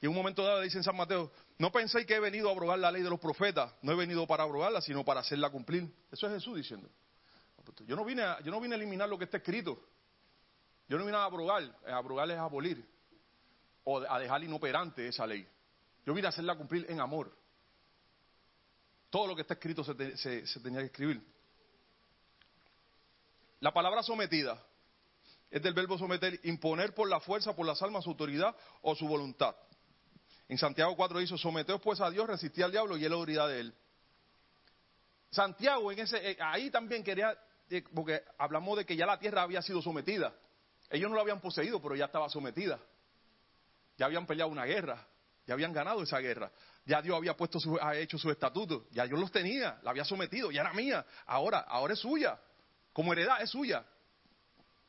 Y 0.00 0.04
en 0.04 0.10
un 0.10 0.16
momento 0.16 0.44
dado 0.44 0.60
dice 0.60 0.78
en 0.78 0.84
San 0.84 0.96
Mateo, 0.96 1.32
no 1.58 1.72
penséis 1.72 2.06
que 2.06 2.14
he 2.14 2.20
venido 2.20 2.48
a 2.48 2.52
abrogar 2.52 2.78
la 2.78 2.92
ley 2.92 3.02
de 3.02 3.10
los 3.10 3.18
profetas, 3.18 3.74
no 3.82 3.90
he 3.90 3.96
venido 3.96 4.24
para 4.28 4.44
abrogarla, 4.44 4.80
sino 4.80 5.04
para 5.04 5.18
hacerla 5.18 5.50
cumplir. 5.50 5.92
Eso 6.12 6.28
es 6.28 6.34
Jesús 6.34 6.56
diciendo. 6.56 6.88
Yo 7.88 7.96
no 7.96 8.04
vine 8.04 8.22
a, 8.22 8.40
yo 8.42 8.52
no 8.52 8.60
vine 8.60 8.76
a 8.76 8.78
eliminar 8.78 9.08
lo 9.08 9.18
que 9.18 9.24
está 9.24 9.38
escrito. 9.38 9.82
Yo 10.90 10.98
no 10.98 11.04
vine 11.06 11.16
a 11.16 11.24
abrogar, 11.24 11.62
a 11.86 11.96
abrogar 11.96 12.28
es 12.32 12.36
abolir 12.36 12.84
o 13.84 14.00
a 14.00 14.18
dejar 14.18 14.42
inoperante 14.42 15.06
esa 15.06 15.24
ley. 15.24 15.46
Yo 16.04 16.12
vine 16.12 16.26
a 16.26 16.30
hacerla 16.30 16.56
cumplir 16.56 16.84
en 16.90 17.00
amor. 17.00 17.32
Todo 19.08 19.28
lo 19.28 19.36
que 19.36 19.42
está 19.42 19.54
escrito 19.54 19.84
se, 19.84 19.94
te- 19.94 20.16
se- 20.16 20.44
se 20.48 20.58
tenía 20.58 20.80
que 20.80 20.86
escribir. 20.86 21.22
La 23.60 23.72
palabra 23.72 24.02
sometida 24.02 24.60
es 25.48 25.62
del 25.62 25.74
verbo 25.74 25.96
someter, 25.96 26.40
imponer 26.42 26.92
por 26.92 27.08
la 27.08 27.20
fuerza, 27.20 27.54
por 27.54 27.66
las 27.66 27.80
almas, 27.82 28.02
su 28.02 28.10
autoridad 28.10 28.56
o 28.82 28.96
su 28.96 29.06
voluntad. 29.06 29.54
En 30.48 30.58
Santiago 30.58 30.96
4 30.96 31.20
dice, 31.20 31.38
someteos 31.38 31.80
pues 31.80 32.00
a 32.00 32.10
Dios, 32.10 32.26
resistid 32.26 32.62
al 32.64 32.72
diablo 32.72 32.96
y 32.96 33.04
él 33.04 33.12
oirá 33.12 33.46
de 33.46 33.60
él. 33.60 33.74
Santiago, 35.30 35.92
en 35.92 36.00
ese, 36.00 36.32
eh, 36.32 36.36
ahí 36.40 36.68
también 36.70 37.04
quería, 37.04 37.38
eh, 37.68 37.84
porque 37.94 38.24
hablamos 38.38 38.76
de 38.78 38.84
que 38.84 38.96
ya 38.96 39.06
la 39.06 39.20
tierra 39.20 39.42
había 39.42 39.62
sido 39.62 39.80
sometida. 39.80 40.34
Ellos 40.90 41.08
no 41.08 41.16
la 41.16 41.22
habían 41.22 41.40
poseído, 41.40 41.80
pero 41.80 41.94
ya 41.96 42.06
estaba 42.06 42.28
sometida. 42.28 42.78
Ya 43.96 44.06
habían 44.06 44.26
peleado 44.26 44.50
una 44.50 44.64
guerra, 44.64 45.06
ya 45.46 45.54
habían 45.54 45.72
ganado 45.72 46.02
esa 46.02 46.18
guerra. 46.18 46.50
Ya 46.84 47.00
Dios 47.00 47.16
había 47.16 47.36
puesto 47.36 47.60
su, 47.60 47.78
ha 47.80 47.96
hecho 47.96 48.18
sus 48.18 48.32
estatutos, 48.32 48.84
ya 48.90 49.04
yo 49.04 49.16
los 49.16 49.30
tenía, 49.30 49.78
la 49.82 49.90
había 49.90 50.04
sometido, 50.04 50.50
ya 50.50 50.62
era 50.62 50.72
mía. 50.72 51.04
Ahora, 51.26 51.60
ahora 51.60 51.92
es 51.94 52.00
suya. 52.00 52.38
Como 52.92 53.12
heredad 53.12 53.40
es 53.42 53.50
suya. 53.50 53.84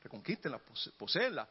Reconquístenla, 0.02 0.58
pose- 0.60 0.92
poséenla. 0.98 1.48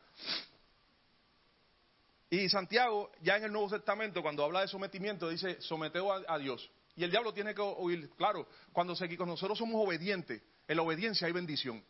Y 2.30 2.48
Santiago, 2.48 3.11
ya 3.20 3.36
en 3.36 3.44
el 3.44 3.53
Nuevo 3.53 3.68
Testamento, 3.68 4.22
cuando 4.22 4.44
habla 4.44 4.61
de 4.61 4.68
sometimiento, 4.68 5.28
dice, 5.28 5.61
someteo 5.61 6.12
a, 6.28 6.38
Dios. 6.38 6.70
Y 6.96 7.05
el 7.05 7.11
diablo 7.11 7.32
tiene 7.34 7.55
que 7.55 7.61
oír, 7.61 8.11
claro, 8.16 8.46
cuando, 8.72 8.94
cuando 8.96 9.26
nosotros 9.26 9.59
somos 9.59 9.84
obedientes, 9.84 10.40
en 10.66 10.76
la 10.76 10.82
obediencia 10.82 11.26
hay 11.26 11.32
bendición. 11.32 11.84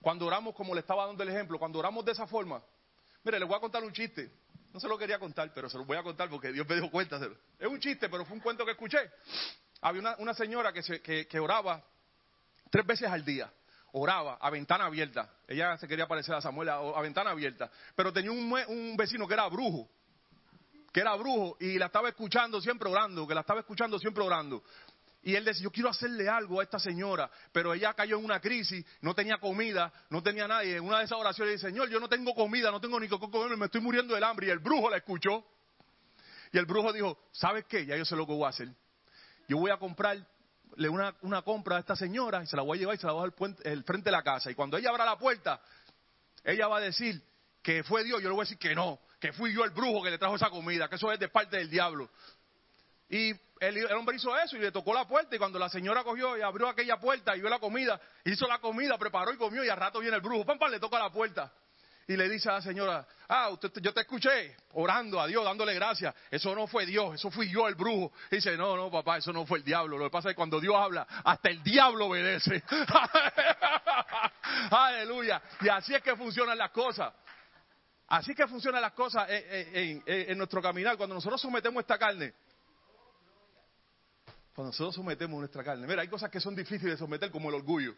Cuando 0.00 0.26
oramos, 0.26 0.54
como 0.54 0.74
le 0.74 0.80
estaba 0.80 1.06
dando 1.06 1.22
el 1.22 1.28
ejemplo, 1.28 1.58
cuando 1.58 1.78
oramos 1.78 2.04
de 2.04 2.12
esa 2.12 2.26
forma, 2.26 2.62
mire, 3.24 3.38
les 3.38 3.48
voy 3.48 3.56
a 3.56 3.60
contar 3.60 3.82
un 3.82 3.92
chiste. 3.92 4.30
No 4.72 4.80
se 4.80 4.88
lo 4.88 4.98
quería 4.98 5.18
contar, 5.18 5.52
pero 5.54 5.68
se 5.68 5.78
lo 5.78 5.84
voy 5.84 5.96
a 5.96 6.02
contar 6.02 6.28
porque 6.28 6.52
Dios 6.52 6.68
me 6.68 6.76
dio 6.76 6.90
cuenta. 6.90 7.18
Es 7.58 7.66
un 7.66 7.80
chiste, 7.80 8.08
pero 8.08 8.24
fue 8.24 8.36
un 8.36 8.42
cuento 8.42 8.64
que 8.64 8.72
escuché. 8.72 8.98
Había 9.80 10.16
una, 10.18 10.34
señora 10.34 10.72
que, 10.72 10.82
se, 10.82 11.00
que, 11.00 11.40
oraba 11.40 11.82
tres 12.70 12.86
veces 12.86 13.08
al 13.08 13.24
día. 13.24 13.50
Oraba 13.92 14.34
a 14.34 14.50
ventana 14.50 14.84
abierta. 14.84 15.30
Ella 15.46 15.78
se 15.78 15.88
quería 15.88 16.06
parecer 16.06 16.34
a 16.34 16.40
Samuel 16.42 16.68
a, 16.68 17.00
ventana 17.00 17.30
abierta. 17.30 17.70
Pero 17.96 18.12
tenía 18.12 18.30
un, 18.30 18.52
un 18.68 18.96
vecino 18.96 19.26
que 19.26 19.34
era 19.34 19.48
brujo. 19.48 19.88
que 20.92 21.00
era 21.00 21.14
brujo 21.16 21.56
y 21.60 21.78
la 21.78 21.86
estaba 21.86 22.10
escuchando 22.10 22.60
siempre 22.60 22.90
orando, 22.90 23.26
que 23.26 23.34
la 23.34 23.40
estaba 23.40 23.60
escuchando 23.60 23.98
siempre 23.98 24.22
orando. 24.22 24.62
Y 25.22 25.34
él 25.34 25.44
decía, 25.44 25.64
yo 25.64 25.70
quiero 25.70 25.88
hacerle 25.88 26.28
algo 26.28 26.60
a 26.60 26.62
esta 26.62 26.78
señora, 26.78 27.30
pero 27.52 27.74
ella 27.74 27.92
cayó 27.94 28.18
en 28.18 28.24
una 28.24 28.40
crisis, 28.40 28.84
no 29.00 29.14
tenía 29.14 29.38
comida, 29.38 29.92
no 30.10 30.22
tenía 30.22 30.46
nadie. 30.46 30.76
En 30.76 30.84
una 30.84 30.98
de 30.98 31.04
esas 31.04 31.18
oraciones 31.18 31.54
dice, 31.54 31.68
Señor, 31.68 31.88
yo 31.90 31.98
no 31.98 32.08
tengo 32.08 32.34
comida, 32.34 32.70
no 32.70 32.80
tengo 32.80 33.00
ni 33.00 33.08
con 33.08 33.18
comer, 33.30 33.56
me 33.56 33.66
estoy 33.66 33.80
muriendo 33.80 34.14
del 34.14 34.24
hambre. 34.24 34.46
Y 34.46 34.50
el 34.50 34.60
brujo 34.60 34.88
la 34.88 34.98
escuchó. 34.98 35.44
Y 36.52 36.58
el 36.58 36.66
brujo 36.66 36.92
dijo, 36.92 37.18
¿sabes 37.32 37.64
qué? 37.66 37.84
Ya 37.84 37.96
yo 37.96 38.04
sé 38.04 38.16
lo 38.16 38.26
que 38.26 38.32
voy 38.32 38.44
a 38.44 38.48
hacer. 38.48 38.68
Yo 39.48 39.58
voy 39.58 39.70
a 39.70 39.76
comprarle 39.76 40.88
una, 40.88 41.14
una 41.22 41.42
compra 41.42 41.76
a 41.76 41.80
esta 41.80 41.96
señora 41.96 42.42
y 42.42 42.46
se 42.46 42.56
la 42.56 42.62
voy 42.62 42.78
a 42.78 42.80
llevar 42.80 42.94
y 42.94 42.98
se 42.98 43.06
la 43.06 43.12
voy 43.12 43.28
a 43.28 43.44
al 43.44 43.56
el 43.64 43.84
frente 43.84 44.06
de 44.06 44.12
la 44.12 44.22
casa. 44.22 44.50
Y 44.50 44.54
cuando 44.54 44.76
ella 44.76 44.90
abra 44.90 45.04
la 45.04 45.18
puerta, 45.18 45.60
ella 46.44 46.68
va 46.68 46.78
a 46.78 46.80
decir 46.80 47.20
que 47.62 47.82
fue 47.82 48.04
Dios, 48.04 48.22
yo 48.22 48.28
le 48.28 48.34
voy 48.34 48.42
a 48.42 48.44
decir 48.44 48.58
que 48.58 48.74
no, 48.74 49.00
que 49.20 49.32
fui 49.32 49.52
yo 49.52 49.64
el 49.64 49.70
brujo 49.70 50.02
que 50.02 50.10
le 50.10 50.18
trajo 50.18 50.36
esa 50.36 50.48
comida, 50.48 50.88
que 50.88 50.96
eso 50.96 51.10
es 51.12 51.18
de 51.18 51.28
parte 51.28 51.56
del 51.56 51.68
diablo. 51.68 52.08
Y 53.10 53.34
el, 53.60 53.92
hombre 53.92 54.16
hizo 54.16 54.36
eso 54.38 54.56
y 54.56 54.60
le 54.60 54.72
tocó 54.72 54.94
la 54.94 55.06
puerta 55.06 55.34
y 55.34 55.38
cuando 55.38 55.58
la 55.58 55.68
señora 55.68 56.04
cogió 56.04 56.36
y 56.36 56.42
abrió 56.42 56.68
aquella 56.68 56.98
puerta 56.98 57.36
y 57.36 57.40
vio 57.40 57.48
la 57.48 57.58
comida, 57.58 58.00
hizo 58.24 58.46
la 58.46 58.58
comida, 58.58 58.96
preparó 58.98 59.32
y 59.32 59.36
comió 59.36 59.64
y 59.64 59.68
al 59.68 59.76
rato 59.76 60.00
viene 60.00 60.16
el 60.16 60.22
brujo, 60.22 60.44
pam, 60.44 60.70
le 60.70 60.80
toca 60.80 60.98
la 60.98 61.10
puerta. 61.10 61.52
Y 62.10 62.16
le 62.16 62.26
dice 62.26 62.48
a 62.48 62.54
la 62.54 62.62
señora, 62.62 63.06
ah, 63.28 63.50
usted, 63.50 63.70
yo 63.82 63.92
te 63.92 64.00
escuché 64.00 64.56
orando 64.72 65.20
a 65.20 65.26
Dios, 65.26 65.44
dándole 65.44 65.74
gracias. 65.74 66.14
Eso 66.30 66.54
no 66.54 66.66
fue 66.66 66.86
Dios, 66.86 67.16
eso 67.16 67.30
fui 67.30 67.50
yo 67.50 67.68
el 67.68 67.74
brujo. 67.74 68.10
Y 68.30 68.36
dice, 68.36 68.56
no, 68.56 68.78
no, 68.78 68.90
papá, 68.90 69.18
eso 69.18 69.30
no 69.30 69.44
fue 69.44 69.58
el 69.58 69.64
diablo. 69.64 69.98
Lo 69.98 70.06
que 70.06 70.10
pasa 70.10 70.30
es 70.30 70.32
que 70.32 70.36
cuando 70.36 70.58
Dios 70.58 70.74
habla, 70.74 71.06
hasta 71.22 71.50
el 71.50 71.62
diablo 71.62 72.06
obedece. 72.06 72.62
Aleluya. 74.70 75.42
Y 75.60 75.68
así 75.68 75.94
es 75.94 76.02
que 76.02 76.16
funcionan 76.16 76.56
las 76.56 76.70
cosas. 76.70 77.12
Así 78.06 78.30
es 78.30 78.36
que 78.38 78.46
funcionan 78.46 78.80
las 78.80 78.92
cosas 78.92 79.28
en- 79.28 80.02
en 80.06 80.38
nuestro 80.38 80.62
caminar. 80.62 80.96
Cuando 80.96 81.14
nosotros 81.14 81.38
sometemos 81.38 81.82
esta 81.82 81.98
carne, 81.98 82.32
cuando 84.58 84.70
nosotros 84.70 84.96
sometemos 84.96 85.38
nuestra 85.38 85.62
carne, 85.62 85.86
mira, 85.86 86.02
hay 86.02 86.08
cosas 86.08 86.32
que 86.32 86.40
son 86.40 86.56
difíciles 86.56 86.94
de 86.94 86.96
someter, 86.96 87.30
como 87.30 87.48
el 87.48 87.54
orgullo. 87.54 87.94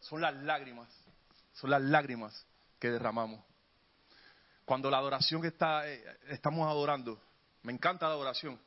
Son 0.00 0.22
las 0.22 0.34
lágrimas, 0.34 0.88
son 1.52 1.68
las 1.68 1.82
lágrimas 1.82 2.46
que 2.78 2.90
derramamos. 2.90 3.44
Cuando 4.64 4.90
la 4.90 4.96
adoración 4.96 5.44
está, 5.44 5.86
eh, 5.86 6.02
estamos 6.28 6.66
adorando, 6.66 7.20
me 7.64 7.74
encanta 7.74 8.08
la 8.08 8.14
adoración, 8.14 8.58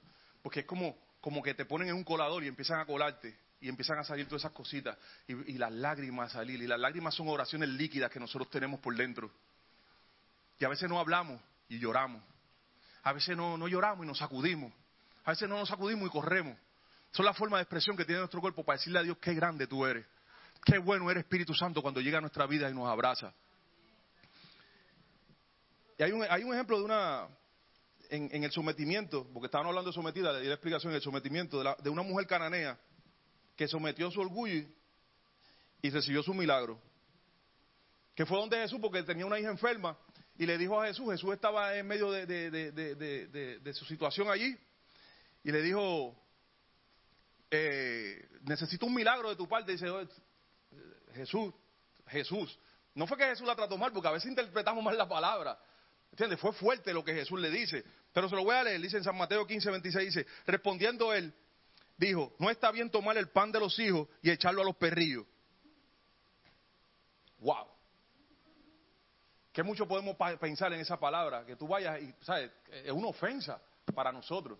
porque 0.43 0.60
es 0.60 0.68
como, 0.68 0.95
como 1.20 1.41
que 1.41 1.56
te 1.56 1.66
ponen 1.66 1.88
en 1.89 1.95
un 1.95 2.03
colador 2.03 2.43
y 2.43 2.47
empiezan 2.47 2.80
a 2.80 2.86
colarte 2.86 3.36
y 3.60 3.68
empiezan 3.68 3.97
a 3.97 4.03
salir 4.03 4.28
todas 4.28 4.43
esas 4.43 4.51
cositas 4.51 4.95
y, 5.28 5.53
y 5.53 5.58
las 5.58 5.72
lágrimas 5.72 6.30
a 6.30 6.38
salir. 6.38 6.62
Y 6.62 6.68
las 6.68 6.80
lágrimas 6.80 7.16
son 7.16 7.30
oraciones 7.30 7.70
líquidas 7.70 8.12
que 8.12 8.20
nosotros 8.20 8.51
tenemos 8.51 8.80
por 8.80 8.95
dentro. 8.95 9.32
Y 10.60 10.66
a 10.66 10.70
veces 10.70 10.88
no 10.88 10.99
hablamos 10.99 11.41
y 11.68 11.80
lloramos. 11.80 12.24
A 13.03 13.13
veces 13.13 13.36
no, 13.38 13.57
no 13.57 13.68
lloramos 13.68 14.05
y 14.05 14.07
nos 14.07 14.18
sacudimos. 14.18 14.74
A 15.24 15.32
veces 15.32 15.47
no 15.49 15.57
nos 15.57 15.70
sacudimos 15.70 16.07
y 16.07 16.11
corremos. 16.11 16.57
Son 17.11 17.26
las 17.26 17.38
formas 17.38 17.59
de 17.59 17.63
expresión 17.63 17.95
que 17.95 18.05
tiene 18.05 18.20
nuestro 18.20 18.41
cuerpo 18.41 18.63
para 18.63 18.78
decirle 18.78 18.99
a 18.99 19.03
Dios 19.03 19.18
qué 19.20 19.34
grande 19.34 19.68
tú 19.68 19.86
eres. 19.86 20.05
Qué 20.63 20.78
bueno 20.80 21.09
eres 21.09 21.24
Espíritu 21.24 21.53
Santo 21.53 21.82
cuando 21.82 22.01
llega 22.01 22.18
a 22.18 22.22
nuestra 22.22 22.45
vida 22.47 22.70
y 22.70 22.74
nos 22.74 22.88
abraza. 22.88 23.34
Y 25.97 26.03
hay 26.03 26.11
un, 26.11 26.24
hay 26.30 26.43
un 26.43 26.53
ejemplo 26.53 26.78
de 26.78 26.84
una, 26.84 27.28
en, 28.09 28.30
en 28.34 28.43
el 28.43 28.51
sometimiento, 28.51 29.28
porque 29.32 29.45
estaban 29.45 29.68
hablando 29.68 29.91
de 29.91 29.95
sometida, 29.95 30.34
le 30.34 30.41
di 30.41 30.47
la 30.47 30.55
explicación 30.55 30.91
en 30.91 30.97
el 30.97 31.01
sometimiento 31.01 31.63
de, 31.63 31.76
de 31.82 31.89
una 31.89 32.01
mujer 32.01 32.28
cananea 32.28 32.78
que 33.55 33.68
sometió 33.68 34.11
su 34.11 34.20
orgullo 34.20 34.68
y 35.82 35.89
recibió 35.89 36.22
su 36.22 36.34
milagro. 36.34 36.80
Que 38.16 38.26
fue 38.26 38.38
donde 38.38 38.57
Jesús, 38.57 38.80
porque 38.82 39.03
tenía 39.03 39.26
una 39.26 39.39
hija 39.39 39.49
enferma, 39.49 39.97
y 40.38 40.45
le 40.45 40.57
dijo 40.57 40.81
a 40.81 40.88
Jesús, 40.88 41.09
Jesús 41.11 41.33
estaba 41.33 41.75
en 41.75 41.88
medio 41.88 42.11
de, 42.11 43.71
su 43.73 43.86
situación 43.86 44.29
allí, 44.29 44.57
y 45.43 45.51
le 45.51 45.61
dijo, 45.61 46.15
eh, 47.51 48.27
necesito 48.41 48.86
un 48.86 48.93
milagro 48.93 49.29
de 49.29 49.36
tu 49.36 49.47
parte. 49.47 49.71
Dice, 49.71 49.89
"Oh, 49.89 50.05
Jesús, 51.13 51.53
Jesús. 52.07 52.59
No 52.93 53.07
fue 53.07 53.17
que 53.17 53.25
Jesús 53.25 53.47
la 53.47 53.55
trató 53.55 53.77
mal, 53.77 53.91
porque 53.91 54.07
a 54.07 54.11
veces 54.11 54.29
interpretamos 54.29 54.83
mal 54.83 54.97
la 54.97 55.07
palabra. 55.07 55.57
¿Entiendes? 56.11 56.39
Fue 56.39 56.53
fuerte 56.53 56.93
lo 56.93 57.03
que 57.03 57.13
Jesús 57.13 57.39
le 57.39 57.49
dice. 57.49 57.83
Pero 58.13 58.29
se 58.29 58.36
lo 58.36 58.43
voy 58.43 58.55
a 58.55 58.63
leer. 58.63 58.81
Dice 58.81 58.97
en 58.97 59.03
San 59.03 59.17
Mateo 59.17 59.45
15, 59.45 59.69
26, 59.69 60.15
dice, 60.15 60.27
respondiendo 60.45 61.13
él, 61.13 61.33
dijo, 61.97 62.36
no 62.39 62.49
está 62.49 62.71
bien 62.71 62.89
tomar 62.89 63.17
el 63.17 63.29
pan 63.29 63.51
de 63.51 63.59
los 63.59 63.77
hijos 63.79 64.07
y 64.21 64.31
echarlo 64.31 64.61
a 64.61 64.65
los 64.65 64.75
perrillos. 64.77 65.25
Wow. 67.39 67.74
¿Qué 69.56 69.64
mucho 69.64 69.88
podemos 69.88 70.18
pensar 70.38 70.74
en 70.74 70.82
esa 70.82 70.99
palabra? 70.99 71.45
Que 71.45 71.56
tú 71.56 71.66
vayas 71.66 72.01
y, 72.01 72.14
¿sabes? 72.20 72.51
Es 72.70 72.91
una 72.91 73.08
ofensa 73.08 73.58
para 73.93 74.12
nosotros. 74.12 74.60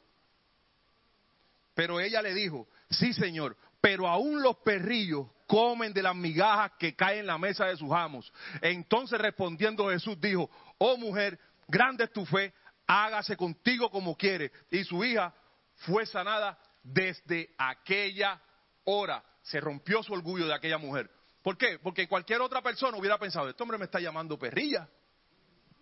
Pero 1.74 2.00
ella 2.00 2.22
le 2.22 2.34
dijo, 2.34 2.70
sí 2.90 3.12
señor, 3.12 3.58
pero 3.82 4.08
aún 4.08 4.42
los 4.42 4.56
perrillos 4.60 5.28
comen 5.48 5.92
de 5.92 6.02
las 6.02 6.16
migajas 6.16 6.72
que 6.80 6.96
caen 6.96 7.20
en 7.20 7.28
la 7.28 7.38
mesa 7.38 7.66
de 7.66 7.76
sus 7.76 7.92
amos. 7.92 8.32
Entonces 8.62 9.20
respondiendo 9.20 9.90
Jesús 9.90 10.16
dijo, 10.22 10.50
oh 10.78 10.96
mujer, 10.96 11.38
grande 11.68 12.06
es 12.06 12.14
tu 12.14 12.26
fe, 12.26 12.54
hágase 12.88 13.36
contigo 13.36 13.92
como 13.92 14.16
quiere. 14.16 14.50
Y 14.72 14.86
su 14.86 15.04
hija 15.04 15.36
fue 15.76 16.06
sanada 16.06 16.58
desde 16.82 17.54
aquella 17.58 18.42
hora. 18.86 19.22
Se 19.42 19.60
rompió 19.60 20.02
su 20.04 20.14
orgullo 20.14 20.48
de 20.48 20.54
aquella 20.54 20.78
mujer. 20.78 21.12
¿Por 21.46 21.60
qué? 21.60 21.78
Porque 21.78 22.08
cualquier 22.08 22.42
otra 22.42 22.60
persona 22.64 22.98
hubiera 22.98 23.20
pensado, 23.20 23.48
este 23.48 23.62
hombre 23.62 23.78
me 23.78 23.86
está 23.86 24.00
llamando 24.00 24.36
perrilla, 24.36 24.90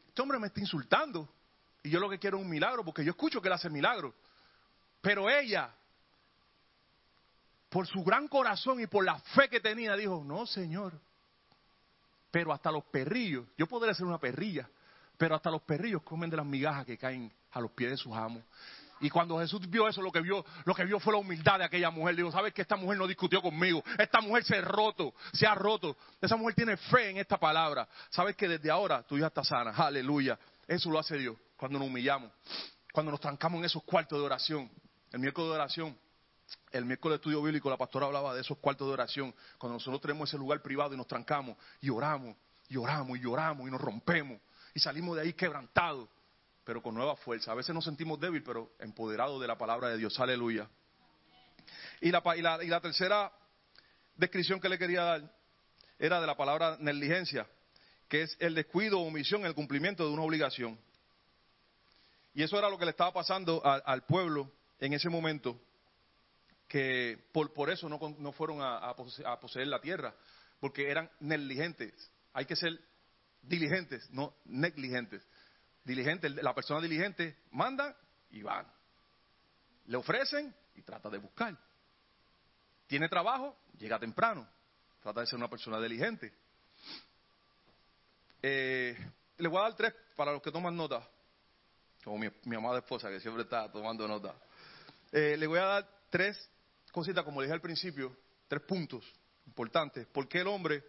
este 0.09 0.21
hombre 0.21 0.37
me 0.37 0.47
está 0.47 0.59
insultando. 0.59 1.29
Y 1.81 1.89
yo 1.89 2.01
lo 2.01 2.09
que 2.09 2.19
quiero 2.19 2.35
es 2.35 2.43
un 2.43 2.49
milagro, 2.49 2.83
porque 2.83 3.01
yo 3.01 3.11
escucho 3.11 3.41
que 3.41 3.47
él 3.47 3.53
hace 3.53 3.69
milagros. 3.69 4.13
Pero 4.99 5.29
ella, 5.29 5.73
por 7.69 7.87
su 7.87 8.03
gran 8.03 8.27
corazón 8.27 8.81
y 8.81 8.87
por 8.87 9.05
la 9.05 9.17
fe 9.17 9.47
que 9.47 9.61
tenía, 9.61 9.95
dijo, 9.95 10.21
no, 10.25 10.45
Señor, 10.45 10.99
pero 12.29 12.51
hasta 12.51 12.69
los 12.69 12.83
perrillos, 12.83 13.45
yo 13.57 13.65
podría 13.65 13.93
ser 13.93 14.05
una 14.05 14.19
perrilla, 14.19 14.69
pero 15.17 15.33
hasta 15.33 15.49
los 15.49 15.61
perrillos 15.61 16.03
comen 16.03 16.29
de 16.29 16.35
las 16.35 16.45
migajas 16.45 16.85
que 16.85 16.97
caen 16.97 17.31
a 17.51 17.61
los 17.61 17.71
pies 17.71 17.91
de 17.91 17.95
sus 17.95 18.11
amos. 18.11 18.43
Y 19.03 19.09
cuando 19.09 19.37
Jesús 19.37 19.69
vio 19.69 19.85
eso, 19.89 20.01
lo 20.01 20.13
que 20.13 20.21
vio, 20.21 20.45
lo 20.63 20.73
que 20.73 20.85
vio 20.85 20.97
fue 20.97 21.11
la 21.11 21.19
humildad 21.19 21.59
de 21.59 21.65
aquella 21.65 21.91
mujer. 21.91 22.15
Dijo, 22.15 22.31
¿sabes 22.31 22.53
que 22.53 22.61
esta 22.61 22.77
mujer 22.77 22.97
no 22.97 23.05
discutió 23.05 23.41
conmigo? 23.41 23.83
Esta 23.99 24.21
mujer 24.21 24.45
se 24.45 24.55
ha 24.55 24.61
roto, 24.61 25.13
se 25.33 25.45
ha 25.45 25.53
roto. 25.53 25.97
Esa 26.21 26.37
mujer 26.37 26.55
tiene 26.55 26.77
fe 26.77 27.09
en 27.09 27.17
esta 27.17 27.37
palabra. 27.37 27.85
¿Sabes 28.09 28.37
que 28.37 28.47
desde 28.47 28.71
ahora 28.71 29.03
tu 29.03 29.17
hija 29.17 29.27
está 29.27 29.43
sana? 29.43 29.71
Aleluya. 29.71 30.39
Eso 30.65 30.89
lo 30.89 30.99
hace 30.99 31.17
Dios 31.17 31.35
cuando 31.57 31.79
nos 31.79 31.89
humillamos, 31.89 32.31
cuando 32.93 33.11
nos 33.11 33.19
trancamos 33.19 33.59
en 33.59 33.65
esos 33.65 33.83
cuartos 33.83 34.17
de 34.17 34.23
oración. 34.23 34.71
El 35.11 35.19
miércoles 35.19 35.49
de 35.49 35.55
oración, 35.55 35.97
el 36.71 36.85
miércoles 36.85 37.15
de 37.15 37.17
estudio 37.17 37.43
bíblico, 37.43 37.69
la 37.69 37.75
pastora 37.75 38.05
hablaba 38.05 38.33
de 38.33 38.39
esos 38.39 38.57
cuartos 38.57 38.87
de 38.87 38.93
oración, 38.93 39.35
cuando 39.57 39.73
nosotros 39.73 39.99
tenemos 39.99 40.29
ese 40.29 40.37
lugar 40.37 40.61
privado 40.61 40.93
y 40.93 40.97
nos 40.97 41.07
trancamos 41.07 41.57
y 41.81 41.89
oramos, 41.89 42.37
y 42.69 42.77
oramos, 42.77 43.17
y 43.17 43.21
lloramos, 43.21 43.67
y 43.67 43.71
nos 43.71 43.81
rompemos, 43.81 44.39
y 44.73 44.79
salimos 44.79 45.17
de 45.17 45.23
ahí 45.23 45.33
quebrantados, 45.33 46.07
pero 46.63 46.81
con 46.81 46.95
nueva 46.95 47.15
fuerza. 47.15 47.51
A 47.51 47.55
veces 47.55 47.73
nos 47.75 47.83
sentimos 47.85 48.19
débiles, 48.19 48.43
pero 48.45 48.71
empoderados 48.79 49.39
de 49.41 49.47
la 49.47 49.57
palabra 49.57 49.89
de 49.89 49.97
Dios. 49.97 50.19
Aleluya. 50.19 50.69
Y 52.01 52.11
la, 52.11 52.21
y 52.35 52.41
la- 52.41 52.63
y 52.63 52.67
la 52.67 52.81
tercera 52.81 53.31
descripción 54.15 54.59
que 54.59 54.69
le 54.69 54.77
quería 54.77 55.03
dar 55.03 55.35
era 55.99 56.19
de 56.21 56.27
la 56.27 56.35
palabra 56.35 56.77
negligencia, 56.79 57.47
que 58.07 58.23
es 58.23 58.35
el 58.39 58.55
descuido 58.55 58.99
o 58.99 59.07
omisión 59.07 59.41
en 59.41 59.47
el 59.47 59.55
cumplimiento 59.55 60.05
de 60.05 60.11
una 60.13 60.23
obligación. 60.23 60.77
Y 62.33 62.43
eso 62.43 62.57
era 62.57 62.69
lo 62.69 62.77
que 62.77 62.85
le 62.85 62.91
estaba 62.91 63.13
pasando 63.13 63.61
al 63.63 64.05
pueblo 64.05 64.51
en 64.79 64.93
ese 64.93 65.07
momento, 65.09 65.59
que 66.67 67.29
por, 67.31 67.69
eso 67.69 67.87
no, 67.87 67.99
no 68.17 68.31
fueron 68.31 68.61
a, 68.61 68.77
a 68.89 69.39
poseer 69.39 69.67
la 69.67 69.79
tierra, 69.79 70.15
porque 70.59 70.89
eran 70.89 71.09
negligentes. 71.19 71.93
Hay 72.33 72.45
que 72.45 72.55
ser 72.55 72.79
diligentes, 73.43 74.09
no 74.09 74.33
negligentes. 74.45 75.25
Diligente, 75.83 76.29
la 76.29 76.53
persona 76.53 76.79
diligente 76.79 77.37
manda 77.51 77.95
y 78.31 78.41
van. 78.41 78.65
Le 79.87 79.97
ofrecen 79.97 80.55
y 80.75 80.81
trata 80.81 81.09
de 81.09 81.17
buscar. 81.17 81.57
Tiene 82.87 83.09
trabajo, 83.09 83.57
llega 83.77 83.99
temprano. 83.99 84.47
Trata 85.01 85.21
de 85.21 85.27
ser 85.27 85.37
una 85.37 85.49
persona 85.49 85.81
diligente. 85.81 86.33
Eh, 88.41 88.97
le 89.37 89.47
voy 89.47 89.59
a 89.59 89.63
dar 89.63 89.75
tres 89.75 89.93
para 90.15 90.31
los 90.31 90.41
que 90.41 90.51
toman 90.51 90.75
nota. 90.75 91.05
Como 92.03 92.17
mi, 92.17 92.55
amada 92.55 92.79
esposa 92.79 93.09
que 93.09 93.19
siempre 93.19 93.43
está 93.43 93.69
tomando 93.71 94.07
nota. 94.07 94.35
Eh, 95.11 95.35
le 95.37 95.47
voy 95.47 95.59
a 95.59 95.65
dar 95.65 95.89
tres 96.09 96.49
cositas, 96.91 97.23
como 97.23 97.41
le 97.41 97.47
dije 97.47 97.55
al 97.55 97.61
principio, 97.61 98.15
tres 98.47 98.61
puntos 98.61 99.05
importantes. 99.45 100.07
¿Por 100.07 100.27
qué 100.27 100.39
el 100.39 100.47
hombre, 100.47 100.83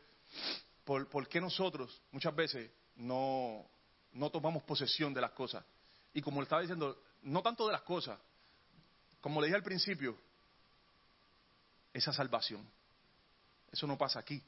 por, 0.84 1.08
por 1.08 1.28
qué 1.28 1.40
nosotros 1.40 2.02
muchas 2.12 2.34
veces 2.34 2.70
no, 2.96 3.68
no 4.14 4.30
tomamos 4.30 4.62
posesión 4.62 5.12
de 5.12 5.20
las 5.20 5.32
cosas? 5.32 5.64
Y 6.12 6.22
como 6.22 6.40
le 6.40 6.44
estaba 6.44 6.62
diciendo, 6.62 6.98
no 7.22 7.42
tanto 7.42 7.66
de 7.66 7.72
las 7.72 7.82
cosas, 7.82 8.18
como 9.20 9.40
le 9.40 9.46
dije 9.46 9.56
al 9.56 9.62
principio, 9.62 10.16
esa 11.92 12.12
salvación. 12.12 12.66
Eso 13.70 13.86
no 13.86 13.96
pasa 13.96 14.18
aquí. 14.20 14.42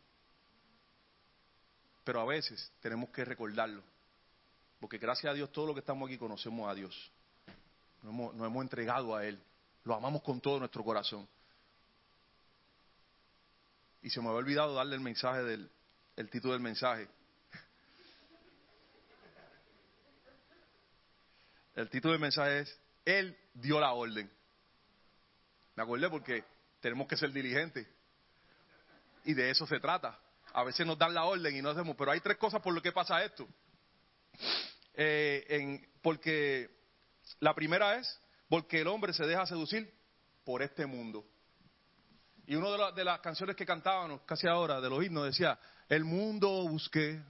Pero 2.04 2.20
a 2.20 2.24
veces 2.24 2.72
tenemos 2.80 3.10
que 3.10 3.24
recordarlo. 3.24 3.82
Porque 4.80 4.98
gracias 4.98 5.30
a 5.30 5.34
Dios, 5.34 5.50
todo 5.50 5.66
lo 5.66 5.74
que 5.74 5.80
estamos 5.80 6.08
aquí 6.08 6.18
conocemos 6.18 6.68
a 6.68 6.74
Dios. 6.74 7.10
Nos 8.02 8.12
hemos, 8.12 8.34
hemos 8.34 8.62
entregado 8.62 9.16
a 9.16 9.24
Él. 9.24 9.40
Lo 9.84 9.94
amamos 9.94 10.22
con 10.22 10.40
todo 10.40 10.58
nuestro 10.58 10.84
corazón. 10.84 11.26
Y 14.02 14.10
se 14.10 14.20
me 14.20 14.28
había 14.28 14.38
olvidado 14.38 14.74
darle 14.74 14.94
el 14.94 15.00
mensaje 15.00 15.42
del 15.42 15.70
el 16.16 16.30
título 16.30 16.54
del 16.54 16.62
mensaje. 16.62 17.08
El 21.76 21.90
título 21.90 22.12
del 22.12 22.20
mensaje 22.22 22.60
es 22.60 22.80
Él 23.04 23.36
dio 23.52 23.78
la 23.78 23.92
orden. 23.92 24.30
Me 25.76 25.82
acordé 25.82 26.08
porque 26.08 26.42
tenemos 26.80 27.06
que 27.06 27.18
ser 27.18 27.30
diligentes. 27.30 27.86
Y 29.24 29.34
de 29.34 29.50
eso 29.50 29.66
se 29.66 29.78
trata. 29.78 30.18
A 30.54 30.64
veces 30.64 30.86
nos 30.86 30.98
dan 30.98 31.12
la 31.12 31.24
orden 31.24 31.54
y 31.54 31.60
no 31.60 31.68
hacemos. 31.68 31.94
Pero 31.96 32.12
hay 32.12 32.20
tres 32.20 32.38
cosas 32.38 32.62
por 32.62 32.72
lo 32.72 32.80
que 32.80 32.92
pasa 32.92 33.22
esto. 33.22 33.46
Eh, 34.94 35.86
porque 36.00 36.70
la 37.40 37.54
primera 37.54 37.96
es 37.96 38.20
porque 38.48 38.80
el 38.80 38.86
hombre 38.86 39.12
se 39.12 39.26
deja 39.26 39.44
seducir 39.44 39.92
por 40.44 40.62
este 40.62 40.86
mundo. 40.86 41.26
Y 42.46 42.54
una 42.54 42.70
de, 42.70 42.92
de 42.94 43.04
las 43.04 43.20
canciones 43.20 43.54
que 43.54 43.66
cantábamos 43.66 44.22
casi 44.22 44.46
ahora, 44.46 44.80
de 44.80 44.88
los 44.88 45.04
himnos, 45.04 45.26
decía, 45.26 45.58
el 45.90 46.04
mundo 46.04 46.48
busqué 46.68 47.20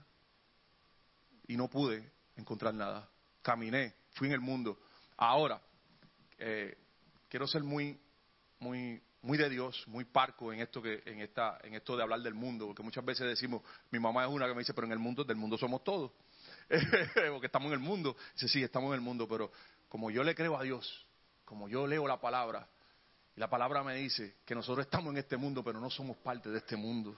y 1.47 1.57
no 1.57 1.67
pude 1.67 2.09
encontrar 2.37 2.73
nada. 2.73 3.09
Caminé, 3.41 3.96
fui 4.17 4.27
en 4.27 4.33
el 4.33 4.41
mundo. 4.41 4.79
Ahora, 5.15 5.61
eh, 6.37 6.77
quiero 7.29 7.47
ser 7.47 7.63
muy, 7.63 7.99
muy, 8.59 9.01
muy 9.21 9.37
de 9.37 9.49
Dios, 9.49 9.83
muy 9.87 10.05
parco 10.05 10.51
en 10.51 10.59
esto 10.59 10.81
que, 10.81 11.03
en 11.05 11.21
esta, 11.21 11.59
en 11.63 11.75
esto 11.75 11.95
de 11.95 12.03
hablar 12.03 12.21
del 12.21 12.33
mundo, 12.33 12.67
porque 12.67 12.83
muchas 12.83 13.05
veces 13.05 13.27
decimos, 13.27 13.61
mi 13.91 13.99
mamá 13.99 14.25
es 14.25 14.31
una 14.31 14.47
que 14.47 14.53
me 14.53 14.59
dice, 14.59 14.73
pero 14.73 14.87
en 14.87 14.93
el 14.93 14.99
mundo, 14.99 15.23
del 15.23 15.37
mundo 15.37 15.57
somos 15.57 15.83
todos, 15.83 16.11
porque 17.31 17.45
estamos 17.45 17.67
en 17.67 17.73
el 17.73 17.79
mundo. 17.79 18.15
Dice, 18.33 18.47
sí, 18.47 18.63
estamos 18.63 18.89
en 18.89 18.95
el 18.95 19.01
mundo, 19.01 19.27
pero 19.27 19.51
como 19.87 20.11
yo 20.11 20.23
le 20.23 20.35
creo 20.35 20.57
a 20.57 20.63
Dios, 20.63 21.05
como 21.45 21.69
yo 21.69 21.87
leo 21.87 22.07
la 22.07 22.19
palabra, 22.19 22.67
y 23.35 23.39
la 23.39 23.49
palabra 23.49 23.83
me 23.83 23.95
dice 23.95 24.37
que 24.45 24.55
nosotros 24.55 24.85
estamos 24.85 25.11
en 25.11 25.17
este 25.17 25.37
mundo, 25.37 25.63
pero 25.63 25.79
no 25.79 25.89
somos 25.89 26.17
parte 26.17 26.49
de 26.49 26.57
este 26.57 26.75
mundo. 26.75 27.15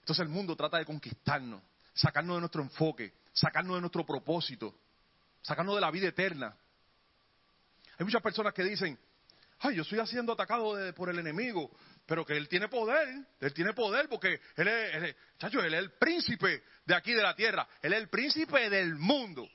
Entonces 0.00 0.22
el 0.22 0.28
mundo 0.28 0.56
trata 0.56 0.78
de 0.78 0.84
conquistarnos, 0.84 1.60
sacarnos 1.92 2.36
de 2.36 2.40
nuestro 2.40 2.62
enfoque, 2.62 3.12
sacarnos 3.32 3.76
de 3.76 3.80
nuestro 3.80 4.06
propósito, 4.06 4.74
sacarnos 5.42 5.74
de 5.74 5.80
la 5.80 5.90
vida 5.90 6.08
eterna. 6.08 6.56
Hay 7.98 8.04
muchas 8.04 8.22
personas 8.22 8.54
que 8.54 8.64
dicen, 8.64 8.98
ay, 9.60 9.76
yo 9.76 9.82
estoy 9.82 10.04
siendo 10.06 10.32
atacado 10.32 10.74
de- 10.74 10.92
por 10.92 11.08
el 11.08 11.18
enemigo, 11.18 11.70
pero 12.06 12.24
que 12.24 12.36
él 12.36 12.48
tiene 12.48 12.68
poder, 12.68 13.08
él 13.40 13.52
tiene 13.54 13.72
poder 13.74 14.08
porque 14.08 14.40
él 14.56 14.68
es, 14.68 14.94
él 14.94 15.04
es- 15.04 15.16
chacho, 15.38 15.60
él 15.60 15.74
es 15.74 15.78
el 15.80 15.92
príncipe 15.92 16.64
de 16.84 16.94
aquí 16.94 17.12
de 17.12 17.22
la 17.22 17.34
tierra, 17.36 17.68
él 17.80 17.92
es 17.92 17.98
el 18.00 18.08
príncipe 18.08 18.68
del 18.70 18.96
mundo, 18.96 19.48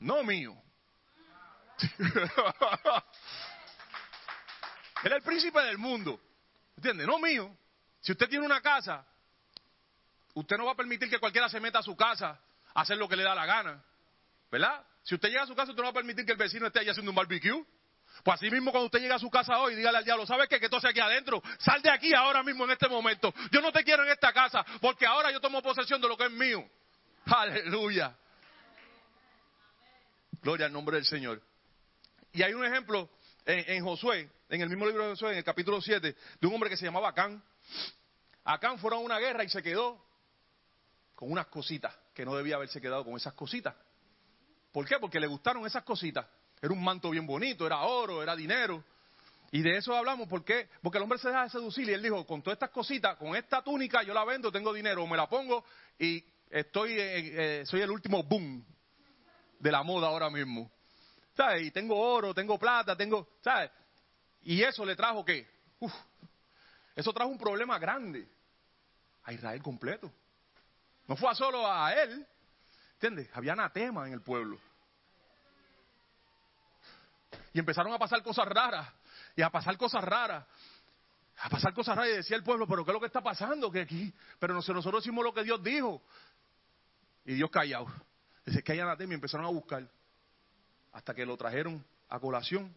no 0.00 0.22
mío. 0.24 0.56
él 5.04 5.10
es 5.10 5.12
el 5.12 5.22
príncipe 5.22 5.60
del 5.60 5.78
mundo, 5.78 6.20
¿entiende? 6.76 7.06
No 7.06 7.18
mío. 7.18 7.56
Si 8.00 8.12
usted 8.12 8.28
tiene 8.28 8.44
una 8.44 8.60
casa, 8.60 9.04
usted 10.34 10.56
no 10.56 10.64
va 10.66 10.72
a 10.72 10.76
permitir 10.76 11.08
que 11.08 11.18
cualquiera 11.18 11.48
se 11.48 11.60
meta 11.60 11.78
a 11.80 11.82
su 11.82 11.96
casa 11.96 12.40
a 12.74 12.80
hacer 12.80 12.96
lo 12.98 13.08
que 13.08 13.16
le 13.16 13.22
da 13.22 13.34
la 13.34 13.46
gana. 13.46 13.82
¿Verdad? 14.52 14.84
Si 15.02 15.14
usted 15.14 15.30
llega 15.30 15.44
a 15.44 15.46
su 15.46 15.54
casa, 15.54 15.70
usted 15.70 15.82
no 15.82 15.84
va 15.84 15.90
a 15.90 15.94
permitir 15.94 16.26
que 16.26 16.32
el 16.32 16.38
vecino 16.38 16.66
esté 16.66 16.80
ahí 16.80 16.88
haciendo 16.90 17.10
un 17.10 17.16
barbecue. 17.16 17.64
Pues 18.22 18.34
así 18.34 18.50
mismo 18.50 18.70
cuando 18.70 18.86
usted 18.86 19.00
llega 19.00 19.14
a 19.14 19.18
su 19.18 19.30
casa 19.30 19.58
hoy, 19.58 19.74
dígale 19.74 19.96
al 19.96 20.04
diablo, 20.04 20.26
¿sabes 20.26 20.46
qué? 20.46 20.60
Que 20.60 20.66
entonces 20.66 20.90
aquí 20.90 21.00
adentro, 21.00 21.42
sal 21.58 21.80
de 21.80 21.90
aquí 21.90 22.12
ahora 22.14 22.42
mismo 22.42 22.64
en 22.64 22.72
este 22.72 22.86
momento. 22.86 23.32
Yo 23.50 23.62
no 23.62 23.72
te 23.72 23.82
quiero 23.82 24.04
en 24.04 24.10
esta 24.10 24.30
casa, 24.30 24.62
porque 24.82 25.06
ahora 25.06 25.32
yo 25.32 25.40
tomo 25.40 25.62
posesión 25.62 26.02
de 26.02 26.06
lo 26.06 26.18
que 26.18 26.26
es 26.26 26.30
mío. 26.30 26.68
Aleluya. 27.24 28.14
Gloria 30.42 30.66
al 30.66 30.72
nombre 30.72 30.96
del 30.96 31.06
Señor. 31.06 31.40
Y 32.34 32.42
hay 32.42 32.52
un 32.52 32.66
ejemplo 32.66 33.08
en, 33.46 33.70
en 33.70 33.82
Josué, 33.82 34.30
en 34.50 34.60
el 34.60 34.68
mismo 34.68 34.86
libro 34.86 35.04
de 35.04 35.10
Josué, 35.12 35.32
en 35.32 35.38
el 35.38 35.44
capítulo 35.44 35.80
7, 35.80 36.14
de 36.40 36.46
un 36.46 36.52
hombre 36.52 36.68
que 36.68 36.76
se 36.76 36.84
llamaba 36.84 37.08
Acán. 37.08 37.42
Acán 38.44 38.78
fueron 38.78 39.00
a 39.00 39.02
una 39.02 39.18
guerra 39.18 39.44
y 39.44 39.48
se 39.48 39.62
quedó 39.62 40.04
con 41.14 41.32
unas 41.32 41.46
cositas, 41.46 41.96
que 42.12 42.26
no 42.26 42.36
debía 42.36 42.56
haberse 42.56 42.82
quedado 42.82 43.02
con 43.02 43.16
esas 43.16 43.32
cositas. 43.32 43.74
¿Por 44.72 44.86
qué? 44.86 44.98
Porque 44.98 45.20
le 45.20 45.26
gustaron 45.26 45.66
esas 45.66 45.84
cositas. 45.84 46.26
Era 46.60 46.72
un 46.72 46.82
manto 46.82 47.10
bien 47.10 47.26
bonito, 47.26 47.66
era 47.66 47.82
oro, 47.82 48.22
era 48.22 48.34
dinero. 48.34 48.82
Y 49.50 49.60
de 49.60 49.76
eso 49.76 49.94
hablamos, 49.94 50.28
¿por 50.28 50.44
qué? 50.44 50.68
Porque 50.80 50.96
el 50.96 51.04
hombre 51.04 51.18
se 51.18 51.28
deja 51.28 51.44
de 51.44 51.50
seducir 51.50 51.88
y 51.88 51.92
él 51.92 52.02
dijo, 52.02 52.26
con 52.26 52.40
todas 52.42 52.56
estas 52.56 52.70
cositas, 52.70 53.16
con 53.18 53.36
esta 53.36 53.62
túnica 53.62 54.02
yo 54.02 54.14
la 54.14 54.24
vendo, 54.24 54.50
tengo 54.50 54.72
dinero, 54.72 55.06
me 55.06 55.16
la 55.16 55.28
pongo 55.28 55.62
y 55.98 56.24
estoy, 56.48 56.92
eh, 56.92 57.60
eh, 57.60 57.66
soy 57.66 57.82
el 57.82 57.90
último 57.90 58.22
boom 58.22 58.64
de 59.58 59.70
la 59.70 59.82
moda 59.82 60.08
ahora 60.08 60.30
mismo. 60.30 60.70
¿Sabes? 61.36 61.66
Y 61.66 61.70
tengo 61.70 61.98
oro, 61.98 62.32
tengo 62.32 62.58
plata, 62.58 62.96
tengo, 62.96 63.28
¿sabes? 63.42 63.70
Y 64.42 64.62
eso 64.62 64.86
le 64.86 64.96
trajo 64.96 65.24
qué? 65.24 65.46
Uf, 65.80 65.92
eso 66.96 67.12
trajo 67.12 67.30
un 67.30 67.38
problema 67.38 67.78
grande 67.78 68.26
a 69.24 69.32
Israel 69.32 69.62
completo. 69.62 70.10
No 71.06 71.16
fue 71.16 71.34
solo 71.34 71.70
a 71.70 71.92
él, 71.92 72.26
¿entiendes? 73.02 73.28
Había 73.34 73.54
anatema 73.54 74.06
en 74.06 74.12
el 74.12 74.22
pueblo. 74.22 74.58
Y 77.52 77.58
empezaron 77.58 77.92
a 77.92 77.98
pasar 77.98 78.22
cosas 78.22 78.46
raras, 78.46 78.88
y 79.34 79.42
a 79.42 79.50
pasar 79.50 79.76
cosas 79.76 80.04
raras, 80.04 80.46
a 81.38 81.48
pasar 81.48 81.74
cosas 81.74 81.96
raras, 81.96 82.12
y 82.12 82.16
decía 82.16 82.36
el 82.36 82.44
pueblo, 82.44 82.66
pero 82.68 82.84
¿qué 82.84 82.92
es 82.92 82.94
lo 82.94 83.00
que 83.00 83.06
está 83.06 83.20
pasando? 83.20 83.72
Que 83.72 83.80
aquí, 83.80 84.14
pero 84.38 84.54
nosotros, 84.54 85.02
hicimos 85.02 85.24
lo 85.24 85.34
que 85.34 85.42
Dios 85.42 85.60
dijo. 85.62 86.00
Y 87.24 87.34
Dios 87.34 87.50
callado. 87.50 87.86
Dice 88.46 88.62
que 88.62 88.72
hay 88.72 88.80
anatema 88.80 89.12
y 89.12 89.14
empezaron 89.14 89.46
a 89.46 89.50
buscar. 89.50 89.88
Hasta 90.92 91.14
que 91.14 91.26
lo 91.26 91.36
trajeron 91.36 91.84
a 92.08 92.20
colación. 92.20 92.72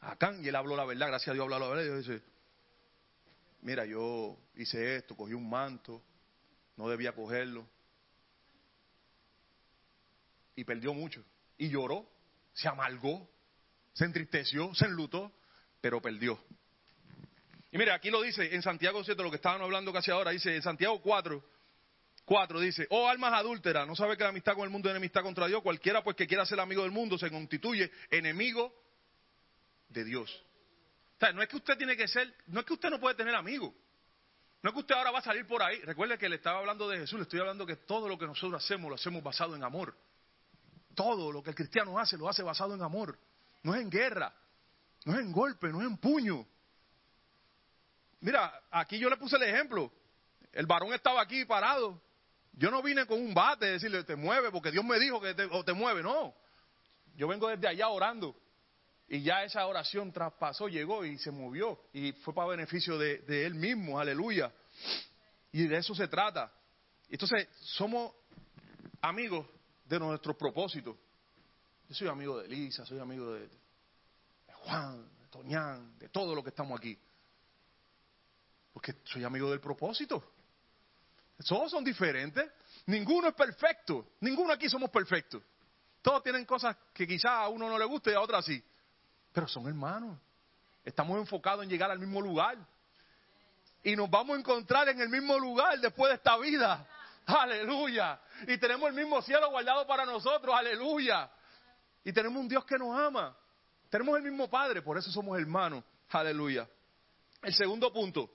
A 0.00 0.12
Acán, 0.12 0.44
y 0.44 0.48
él 0.48 0.54
habló 0.54 0.76
la 0.76 0.84
verdad, 0.84 1.08
gracias 1.08 1.28
a 1.28 1.32
Dios 1.32 1.44
habló 1.44 1.58
la 1.58 1.68
verdad. 1.68 1.92
Y 1.92 1.98
dice, 1.98 2.22
mira, 3.62 3.84
yo 3.84 4.36
hice 4.54 4.96
esto, 4.96 5.16
cogí 5.16 5.34
un 5.34 5.48
manto, 5.48 6.00
no 6.76 6.88
debía 6.88 7.12
cogerlo. 7.12 7.66
Y 10.56 10.64
perdió 10.64 10.94
mucho. 10.94 11.24
Y 11.58 11.68
lloró, 11.68 12.08
se 12.52 12.68
amargó, 12.68 13.28
se 13.92 14.04
entristeció, 14.04 14.74
se 14.74 14.86
enlutó, 14.86 15.32
pero 15.80 16.00
perdió. 16.00 16.38
Y 17.70 17.78
mira, 17.78 17.94
aquí 17.94 18.10
lo 18.10 18.20
dice 18.22 18.54
en 18.54 18.62
Santiago 18.62 19.02
7, 19.02 19.22
lo 19.22 19.30
que 19.30 19.36
estaban 19.36 19.62
hablando 19.62 19.92
casi 19.92 20.10
ahora, 20.10 20.30
dice 20.30 20.54
en 20.54 20.62
Santiago 20.62 21.00
4, 21.00 21.42
4 22.24 22.60
dice, 22.60 22.86
oh 22.90 23.08
almas 23.08 23.32
adúlteras, 23.32 23.86
no 23.86 23.96
sabe 23.96 24.16
que 24.16 24.22
la 24.22 24.28
amistad 24.28 24.54
con 24.54 24.64
el 24.64 24.70
mundo 24.70 24.88
es 24.88 24.92
enemistad 24.92 25.22
contra 25.22 25.46
Dios, 25.46 25.62
cualquiera 25.62 26.04
pues 26.04 26.16
que 26.16 26.26
quiera 26.26 26.44
ser 26.44 26.60
amigo 26.60 26.82
del 26.82 26.92
mundo 26.92 27.18
se 27.18 27.30
constituye 27.30 27.90
enemigo 28.10 28.74
de 29.88 30.04
Dios. 30.04 30.30
O 31.16 31.18
sea, 31.18 31.32
no 31.32 31.42
es 31.42 31.48
que 31.48 31.56
usted 31.56 31.76
tiene 31.76 31.96
que 31.96 32.06
ser, 32.08 32.32
no 32.48 32.60
es 32.60 32.66
que 32.66 32.74
usted 32.74 32.90
no 32.90 33.00
puede 33.00 33.14
tener 33.14 33.34
amigos. 33.34 33.72
No 34.62 34.70
es 34.70 34.74
que 34.74 34.80
usted 34.80 34.94
ahora 34.94 35.10
va 35.10 35.18
a 35.18 35.22
salir 35.22 35.46
por 35.46 35.62
ahí. 35.62 35.80
Recuerde 35.80 36.16
que 36.18 36.28
le 36.28 36.36
estaba 36.36 36.60
hablando 36.60 36.88
de 36.88 36.98
Jesús, 36.98 37.18
le 37.18 37.24
estoy 37.24 37.40
hablando 37.40 37.66
que 37.66 37.76
todo 37.76 38.08
lo 38.08 38.16
que 38.16 38.26
nosotros 38.26 38.62
hacemos 38.62 38.88
lo 38.88 38.94
hacemos 38.94 39.22
basado 39.22 39.56
en 39.56 39.64
amor. 39.64 39.96
Todo 40.94 41.32
lo 41.32 41.42
que 41.42 41.50
el 41.50 41.56
cristiano 41.56 41.98
hace 41.98 42.16
lo 42.16 42.28
hace 42.28 42.42
basado 42.42 42.74
en 42.74 42.82
amor. 42.82 43.18
No 43.62 43.74
es 43.74 43.80
en 43.80 43.90
guerra, 43.90 44.34
no 45.04 45.14
es 45.14 45.20
en 45.20 45.32
golpe, 45.32 45.68
no 45.68 45.80
es 45.80 45.86
en 45.86 45.96
puño. 45.96 46.46
Mira, 48.20 48.62
aquí 48.70 48.98
yo 48.98 49.10
le 49.10 49.16
puse 49.16 49.36
el 49.36 49.42
ejemplo. 49.42 49.92
El 50.52 50.66
varón 50.66 50.92
estaba 50.92 51.20
aquí 51.20 51.44
parado. 51.44 52.00
Yo 52.52 52.70
no 52.70 52.82
vine 52.82 53.06
con 53.06 53.20
un 53.20 53.32
bate 53.32 53.66
decirle, 53.66 54.04
te 54.04 54.16
mueve, 54.16 54.50
porque 54.50 54.70
Dios 54.70 54.84
me 54.84 54.98
dijo 54.98 55.20
que 55.20 55.34
te, 55.34 55.44
o 55.44 55.64
te 55.64 55.72
mueve. 55.72 56.02
No. 56.02 56.34
Yo 57.16 57.26
vengo 57.28 57.48
desde 57.48 57.66
allá 57.66 57.88
orando. 57.88 58.36
Y 59.08 59.22
ya 59.22 59.42
esa 59.44 59.66
oración 59.66 60.12
traspasó, 60.12 60.68
llegó 60.68 61.04
y 61.04 61.18
se 61.18 61.30
movió. 61.30 61.80
Y 61.92 62.12
fue 62.12 62.34
para 62.34 62.48
beneficio 62.48 62.98
de, 62.98 63.18
de 63.18 63.46
él 63.46 63.54
mismo. 63.54 63.98
Aleluya. 63.98 64.52
Y 65.50 65.66
de 65.66 65.78
eso 65.78 65.94
se 65.94 66.08
trata. 66.08 66.52
Entonces, 67.08 67.48
somos 67.60 68.12
amigos 69.00 69.46
de 69.98 70.06
nuestros 70.06 70.36
propósitos. 70.36 70.96
Yo 71.88 71.94
soy 71.94 72.08
amigo 72.08 72.38
de 72.38 72.46
Elisa, 72.46 72.86
soy 72.86 72.98
amigo 72.98 73.34
de, 73.34 73.46
Juan, 74.46 75.06
de 75.20 75.26
Toñán, 75.26 75.98
de 75.98 76.08
todo 76.08 76.34
lo 76.34 76.42
que 76.42 76.48
estamos 76.48 76.78
aquí. 76.78 76.98
Porque 78.72 78.94
soy 79.04 79.22
amigo 79.24 79.50
del 79.50 79.60
propósito. 79.60 80.32
Todos 81.46 81.70
son 81.70 81.84
diferentes. 81.84 82.50
Ninguno 82.86 83.28
es 83.28 83.34
perfecto. 83.34 84.12
Ninguno 84.20 84.54
aquí 84.54 84.66
somos 84.70 84.88
perfectos. 84.88 85.42
Todos 86.00 86.22
tienen 86.22 86.46
cosas 86.46 86.74
que 86.94 87.06
quizás 87.06 87.30
a 87.30 87.48
uno 87.48 87.68
no 87.68 87.78
le 87.78 87.84
guste 87.84 88.12
y 88.12 88.14
a 88.14 88.20
otros 88.20 88.46
sí. 88.46 88.64
Pero 89.32 89.46
son 89.46 89.66
hermanos. 89.66 90.18
Estamos 90.84 91.18
enfocados 91.18 91.64
en 91.64 91.68
llegar 91.68 91.90
al 91.90 91.98
mismo 91.98 92.22
lugar. 92.22 92.56
Y 93.84 93.94
nos 93.94 94.08
vamos 94.08 94.36
a 94.36 94.40
encontrar 94.40 94.88
en 94.88 95.00
el 95.02 95.10
mismo 95.10 95.38
lugar 95.38 95.78
después 95.80 96.10
de 96.10 96.16
esta 96.16 96.38
vida. 96.38 96.86
Aleluya. 97.26 98.20
Y 98.46 98.58
tenemos 98.58 98.88
el 98.88 98.94
mismo 98.94 99.22
cielo 99.22 99.50
guardado 99.50 99.86
para 99.86 100.04
nosotros. 100.04 100.54
Aleluya. 100.54 101.30
Y 102.04 102.12
tenemos 102.12 102.40
un 102.40 102.48
Dios 102.48 102.64
que 102.64 102.76
nos 102.76 102.98
ama. 102.98 103.36
Tenemos 103.88 104.16
el 104.16 104.22
mismo 104.22 104.48
Padre, 104.48 104.82
por 104.82 104.96
eso 104.96 105.10
somos 105.10 105.38
hermanos. 105.38 105.84
Aleluya. 106.08 106.68
El 107.42 107.54
segundo 107.54 107.92
punto, 107.92 108.30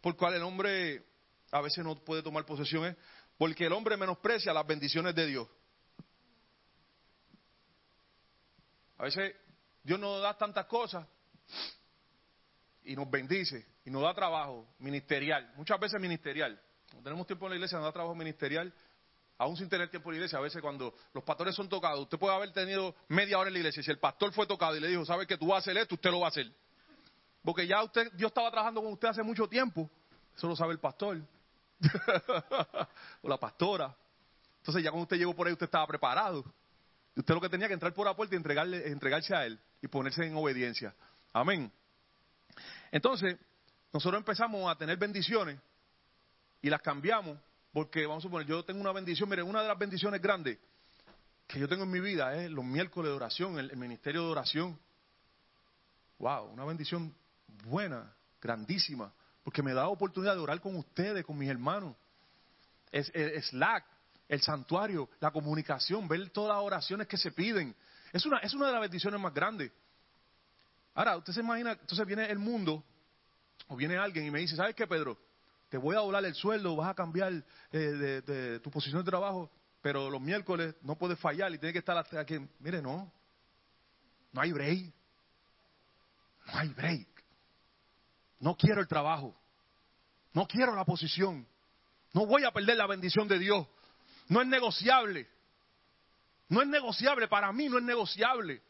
por 0.00 0.16
cual 0.16 0.34
el 0.34 0.42
hombre 0.42 1.04
a 1.50 1.60
veces 1.60 1.84
no 1.84 1.96
puede 1.96 2.22
tomar 2.22 2.44
posesión 2.44 2.86
es 2.86 2.96
porque 3.36 3.66
el 3.66 3.72
hombre 3.72 3.96
menosprecia 3.96 4.52
las 4.52 4.66
bendiciones 4.66 5.14
de 5.14 5.26
Dios. 5.26 5.48
A 8.98 9.04
veces 9.04 9.34
Dios 9.82 9.98
nos 9.98 10.22
da 10.22 10.36
tantas 10.36 10.66
cosas 10.66 11.06
y 12.84 12.94
nos 12.94 13.10
bendice 13.10 13.66
y 13.84 13.90
nos 13.90 14.02
da 14.02 14.14
trabajo 14.14 14.68
ministerial, 14.78 15.52
muchas 15.56 15.80
veces 15.80 16.00
ministerial. 16.00 16.60
Cuando 16.90 17.04
tenemos 17.04 17.26
tiempo 17.26 17.46
en 17.46 17.50
la 17.50 17.56
iglesia, 17.56 17.78
nos 17.78 17.86
da 17.86 17.92
trabajo 17.92 18.14
ministerial, 18.14 18.72
aún 19.38 19.56
sin 19.56 19.68
tener 19.68 19.88
tiempo 19.88 20.10
en 20.10 20.14
la 20.14 20.16
iglesia. 20.18 20.38
A 20.38 20.42
veces 20.42 20.60
cuando 20.60 20.94
los 21.14 21.24
pastores 21.24 21.54
son 21.54 21.68
tocados, 21.68 22.00
usted 22.00 22.18
puede 22.18 22.34
haber 22.34 22.52
tenido 22.52 22.94
media 23.08 23.38
hora 23.38 23.48
en 23.48 23.54
la 23.54 23.58
iglesia. 23.60 23.82
Si 23.82 23.90
el 23.90 23.98
pastor 23.98 24.32
fue 24.32 24.46
tocado 24.46 24.76
y 24.76 24.80
le 24.80 24.88
dijo, 24.88 25.04
¿sabes 25.04 25.26
que 25.26 25.38
tú 25.38 25.46
vas 25.46 25.56
a 25.56 25.58
hacer 25.58 25.78
esto? 25.78 25.94
Usted 25.94 26.10
lo 26.10 26.20
va 26.20 26.26
a 26.26 26.30
hacer. 26.30 26.50
Porque 27.42 27.66
ya 27.66 27.82
usted, 27.82 28.12
Dios 28.12 28.30
estaba 28.30 28.50
trabajando 28.50 28.82
con 28.82 28.92
usted 28.92 29.08
hace 29.08 29.22
mucho 29.22 29.48
tiempo. 29.48 29.88
Eso 30.36 30.46
lo 30.46 30.56
sabe 30.56 30.72
el 30.72 30.78
pastor. 30.78 31.22
o 33.22 33.28
la 33.28 33.38
pastora. 33.38 33.96
Entonces 34.58 34.82
ya 34.82 34.90
cuando 34.90 35.04
usted 35.04 35.16
llegó 35.16 35.34
por 35.34 35.46
ahí, 35.46 35.52
usted 35.52 35.66
estaba 35.66 35.86
preparado. 35.86 36.44
Y 37.16 37.20
usted 37.20 37.34
lo 37.34 37.40
que 37.40 37.48
tenía 37.48 37.66
que 37.68 37.74
entrar 37.74 37.94
por 37.94 38.06
la 38.06 38.14
puerta 38.14 38.34
y 38.34 38.36
entregarle, 38.36 38.88
entregarse 38.88 39.34
a 39.34 39.46
Él 39.46 39.58
y 39.80 39.88
ponerse 39.88 40.24
en 40.24 40.36
obediencia. 40.36 40.94
Amén. 41.32 41.72
Entonces, 42.90 43.38
nosotros 43.92 44.18
empezamos 44.18 44.70
a 44.70 44.76
tener 44.76 44.98
bendiciones 44.98 45.58
y 46.62 46.70
las 46.70 46.80
cambiamos 46.82 47.38
porque, 47.72 48.06
vamos 48.06 48.24
a 48.24 48.26
suponer, 48.26 48.46
yo 48.46 48.64
tengo 48.64 48.80
una 48.80 48.92
bendición, 48.92 49.28
miren, 49.28 49.46
una 49.46 49.62
de 49.62 49.68
las 49.68 49.78
bendiciones 49.78 50.20
grandes 50.20 50.58
que 51.46 51.58
yo 51.58 51.68
tengo 51.68 51.84
en 51.84 51.90
mi 51.90 52.00
vida 52.00 52.34
es 52.36 52.50
los 52.50 52.64
miércoles 52.64 53.10
de 53.10 53.16
oración, 53.16 53.58
el, 53.58 53.76
ministerio 53.76 54.22
de 54.24 54.30
oración. 54.30 54.78
Wow, 56.18 56.52
una 56.52 56.64
bendición 56.64 57.14
buena, 57.64 58.12
grandísima, 58.40 59.12
porque 59.42 59.62
me 59.62 59.72
da 59.72 59.88
oportunidad 59.88 60.34
de 60.34 60.40
orar 60.40 60.60
con 60.60 60.76
ustedes, 60.76 61.24
con 61.24 61.36
mis 61.36 61.48
hermanos. 61.48 61.96
Es, 62.92 63.10
es 63.14 63.46
Slack, 63.46 63.84
el 64.28 64.40
santuario, 64.40 65.08
la 65.18 65.32
comunicación, 65.32 66.06
ver 66.06 66.30
todas 66.30 66.56
las 66.56 66.64
oraciones 66.64 67.08
que 67.08 67.16
se 67.16 67.32
piden. 67.32 67.74
Es 68.12 68.24
una, 68.26 68.38
es 68.38 68.54
una 68.54 68.66
de 68.66 68.72
las 68.72 68.80
bendiciones 68.82 69.20
más 69.20 69.34
grandes. 69.34 69.72
Ahora, 70.94 71.16
usted 71.16 71.32
se 71.32 71.40
imagina, 71.40 71.72
entonces 71.72 72.06
viene 72.06 72.26
el 72.26 72.38
mundo, 72.38 72.84
o 73.68 73.76
viene 73.76 73.96
alguien 73.96 74.26
y 74.26 74.30
me 74.30 74.40
dice, 74.40 74.56
¿sabes 74.56 74.74
qué, 74.74 74.86
Pedro? 74.86 75.18
Te 75.70 75.78
voy 75.78 75.94
a 75.94 76.00
doblar 76.00 76.24
el 76.24 76.34
sueldo, 76.34 76.74
vas 76.74 76.90
a 76.90 76.94
cambiar 76.94 77.32
eh, 77.70 77.78
de, 77.78 78.58
tu 78.58 78.72
posición 78.72 79.04
de 79.04 79.10
trabajo, 79.10 79.48
pero 79.80 80.10
los 80.10 80.20
miércoles 80.20 80.74
no 80.82 80.98
puedes 80.98 81.16
fallar 81.18 81.54
y 81.54 81.58
tienes 81.58 81.74
que 81.74 81.78
estar 81.78 81.96
hasta 81.96 82.18
aquí. 82.18 82.38
Mire, 82.58 82.82
no, 82.82 83.10
no 84.32 84.40
hay 84.40 84.50
break. 84.50 84.92
No 86.46 86.58
hay 86.58 86.68
break. 86.70 87.08
No 88.40 88.56
quiero 88.56 88.80
el 88.80 88.88
trabajo. 88.88 89.32
No 90.32 90.44
quiero 90.48 90.74
la 90.74 90.84
posición. 90.84 91.46
No 92.12 92.26
voy 92.26 92.42
a 92.44 92.50
perder 92.50 92.76
la 92.76 92.88
bendición 92.88 93.28
de 93.28 93.38
Dios. 93.38 93.64
No 94.28 94.40
es 94.40 94.48
negociable. 94.48 95.28
No 96.48 96.62
es 96.62 96.68
negociable. 96.68 97.28
Para 97.28 97.52
mí 97.52 97.68
no 97.68 97.78
es 97.78 97.84
negociable. 97.84 98.60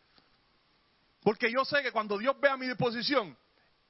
Porque 1.23 1.51
yo 1.51 1.65
sé 1.65 1.83
que 1.83 1.93
cuando 1.93 2.19
Dios 2.19 2.39
vea 2.39 2.59
mi 2.59 2.67
disposición, 2.67 3.35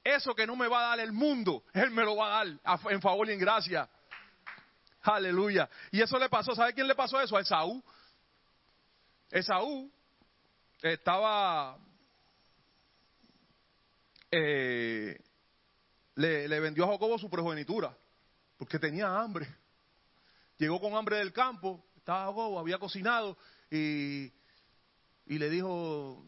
eso 0.03 0.33
que 0.33 0.47
no 0.47 0.55
me 0.55 0.67
va 0.67 0.79
a 0.79 0.89
dar 0.89 0.99
el 0.99 1.11
mundo, 1.11 1.63
Él 1.73 1.91
me 1.91 2.03
lo 2.03 2.15
va 2.15 2.41
a 2.41 2.45
dar 2.45 2.81
en 2.89 3.01
favor 3.01 3.29
y 3.29 3.33
en 3.33 3.39
gracia. 3.39 3.89
Aleluya. 5.01 5.69
Y 5.91 6.01
eso 6.01 6.17
le 6.19 6.29
pasó, 6.29 6.53
¿sabe 6.53 6.73
quién 6.73 6.87
le 6.87 6.95
pasó 6.95 7.19
eso? 7.19 7.35
A 7.37 7.41
Esaú. 7.41 7.83
Esaú 9.29 9.91
estaba, 10.81 11.77
eh, 14.29 15.19
le, 16.15 16.47
le 16.47 16.59
vendió 16.59 16.85
a 16.85 16.91
Jacobo 16.91 17.17
su 17.17 17.29
progenitura, 17.29 17.95
porque 18.57 18.79
tenía 18.79 19.07
hambre. 19.19 19.47
Llegó 20.57 20.79
con 20.79 20.95
hambre 20.95 21.17
del 21.17 21.33
campo, 21.33 21.83
estaba 21.95 22.25
Jacobo, 22.25 22.59
había 22.59 22.77
cocinado 22.77 23.37
y, 23.69 24.31
y 25.25 25.39
le 25.39 25.49
dijo, 25.49 26.25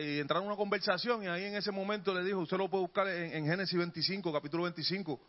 Y 0.00 0.20
entraron 0.20 0.44
en 0.44 0.48
una 0.48 0.56
conversación 0.56 1.22
y 1.22 1.26
ahí 1.26 1.44
en 1.44 1.56
ese 1.56 1.70
momento 1.70 2.14
le 2.14 2.24
dijo, 2.24 2.40
usted 2.40 2.56
lo 2.56 2.68
puede 2.68 2.82
buscar 2.82 3.08
en, 3.08 3.44
Génesis 3.44 3.76
25, 3.76 4.32
capítulo 4.32 4.62
25. 4.62 5.20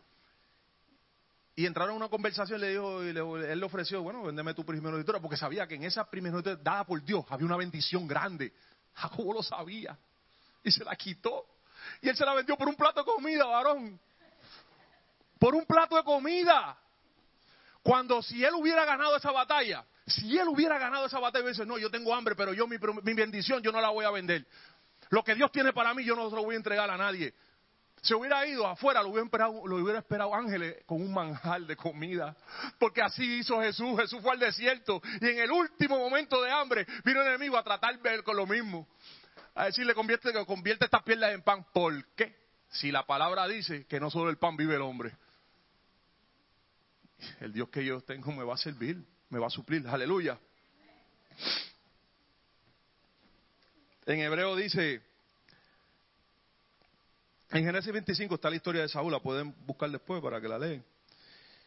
Y 1.56 1.66
entraron 1.66 1.90
en 1.90 1.96
una 1.96 2.08
conversación 2.08 2.58
y 2.58 2.62
le 2.62 2.70
dijo, 2.70 3.04
y 3.04 3.08
él 3.08 3.60
le 3.60 3.66
ofreció, 3.66 4.02
bueno, 4.02 4.22
véndeme 4.22 4.54
tu 4.54 4.64
primogenitura, 4.64 5.20
porque 5.20 5.36
sabía 5.36 5.66
que 5.66 5.74
en 5.74 5.84
esa 5.84 6.08
primogenitura 6.08 6.56
dada 6.56 6.84
por 6.84 7.02
Dios 7.02 7.24
había 7.28 7.46
una 7.46 7.56
bendición 7.56 8.06
grande. 8.06 8.52
Jacobo 8.94 9.34
lo 9.34 9.42
sabía 9.42 9.98
y 10.62 10.70
se 10.70 10.82
la 10.84 10.96
quitó. 10.96 11.44
Y 12.00 12.08
él 12.08 12.16
se 12.16 12.24
la 12.24 12.34
vendió 12.34 12.56
por 12.56 12.68
un 12.68 12.74
plato 12.74 13.00
de 13.00 13.06
comida, 13.06 13.44
varón. 13.44 14.00
Por 15.38 15.54
un 15.54 15.66
plato 15.66 15.96
de 15.96 16.04
comida. 16.04 16.78
Cuando 17.88 18.20
si 18.20 18.44
él 18.44 18.52
hubiera 18.54 18.84
ganado 18.84 19.16
esa 19.16 19.32
batalla, 19.32 19.82
si 20.06 20.36
él 20.36 20.46
hubiera 20.48 20.76
ganado 20.78 21.06
esa 21.06 21.18
batalla, 21.20 21.42
hubiera 21.42 21.54
dicho, 21.54 21.64
no, 21.64 21.78
yo 21.78 21.90
tengo 21.90 22.14
hambre, 22.14 22.34
pero 22.34 22.52
yo 22.52 22.66
mi, 22.66 22.76
mi 23.02 23.14
bendición 23.14 23.62
yo 23.62 23.72
no 23.72 23.80
la 23.80 23.88
voy 23.88 24.04
a 24.04 24.10
vender. 24.10 24.46
Lo 25.08 25.24
que 25.24 25.34
Dios 25.34 25.50
tiene 25.50 25.72
para 25.72 25.94
mí 25.94 26.04
yo 26.04 26.14
no 26.14 26.28
lo 26.28 26.44
voy 26.44 26.54
a 26.54 26.58
entregar 26.58 26.90
a 26.90 26.98
nadie. 26.98 27.32
Se 28.02 28.14
hubiera 28.14 28.46
ido 28.46 28.66
afuera, 28.66 29.02
lo 29.02 29.08
hubiera 29.08 29.24
esperado, 29.24 29.66
lo 29.66 29.76
hubiera 29.76 30.00
esperado 30.00 30.34
ángeles 30.34 30.84
con 30.84 31.00
un 31.00 31.14
manjar 31.14 31.62
de 31.62 31.76
comida. 31.76 32.36
Porque 32.78 33.00
así 33.00 33.38
hizo 33.38 33.58
Jesús. 33.62 33.98
Jesús 33.98 34.20
fue 34.20 34.32
al 34.32 34.38
desierto 34.38 35.00
y 35.22 35.26
en 35.26 35.38
el 35.38 35.50
último 35.50 35.98
momento 35.98 36.42
de 36.42 36.50
hambre 36.50 36.86
vino 37.06 37.22
el 37.22 37.28
enemigo 37.28 37.56
a 37.56 37.64
tratar 37.64 37.98
de 37.98 38.16
él 38.16 38.22
con 38.22 38.36
lo 38.36 38.46
mismo. 38.46 38.86
A 39.54 39.64
decirle, 39.64 39.94
convierte, 39.94 40.30
convierte 40.44 40.84
estas 40.84 41.02
piedras 41.04 41.32
en 41.32 41.40
pan. 41.40 41.64
¿Por 41.72 42.04
qué? 42.08 42.36
Si 42.68 42.92
la 42.92 43.06
palabra 43.06 43.48
dice 43.48 43.86
que 43.86 43.98
no 43.98 44.10
solo 44.10 44.28
el 44.28 44.36
pan 44.36 44.58
vive 44.58 44.74
el 44.74 44.82
hombre. 44.82 45.16
El 47.40 47.52
Dios 47.52 47.68
que 47.68 47.84
yo 47.84 48.00
tengo 48.00 48.32
me 48.32 48.44
va 48.44 48.54
a 48.54 48.58
servir, 48.58 49.02
me 49.30 49.38
va 49.38 49.48
a 49.48 49.50
suplir. 49.50 49.86
Aleluya. 49.86 50.38
En 54.06 54.20
hebreo 54.20 54.56
dice, 54.56 55.02
en 57.50 57.64
Génesis 57.64 57.92
25 57.92 58.34
está 58.36 58.48
la 58.50 58.56
historia 58.56 58.82
de 58.82 58.88
Saúl, 58.88 59.12
la 59.12 59.20
pueden 59.20 59.54
buscar 59.66 59.90
después 59.90 60.22
para 60.22 60.40
que 60.40 60.48
la 60.48 60.58
leen. 60.58 60.84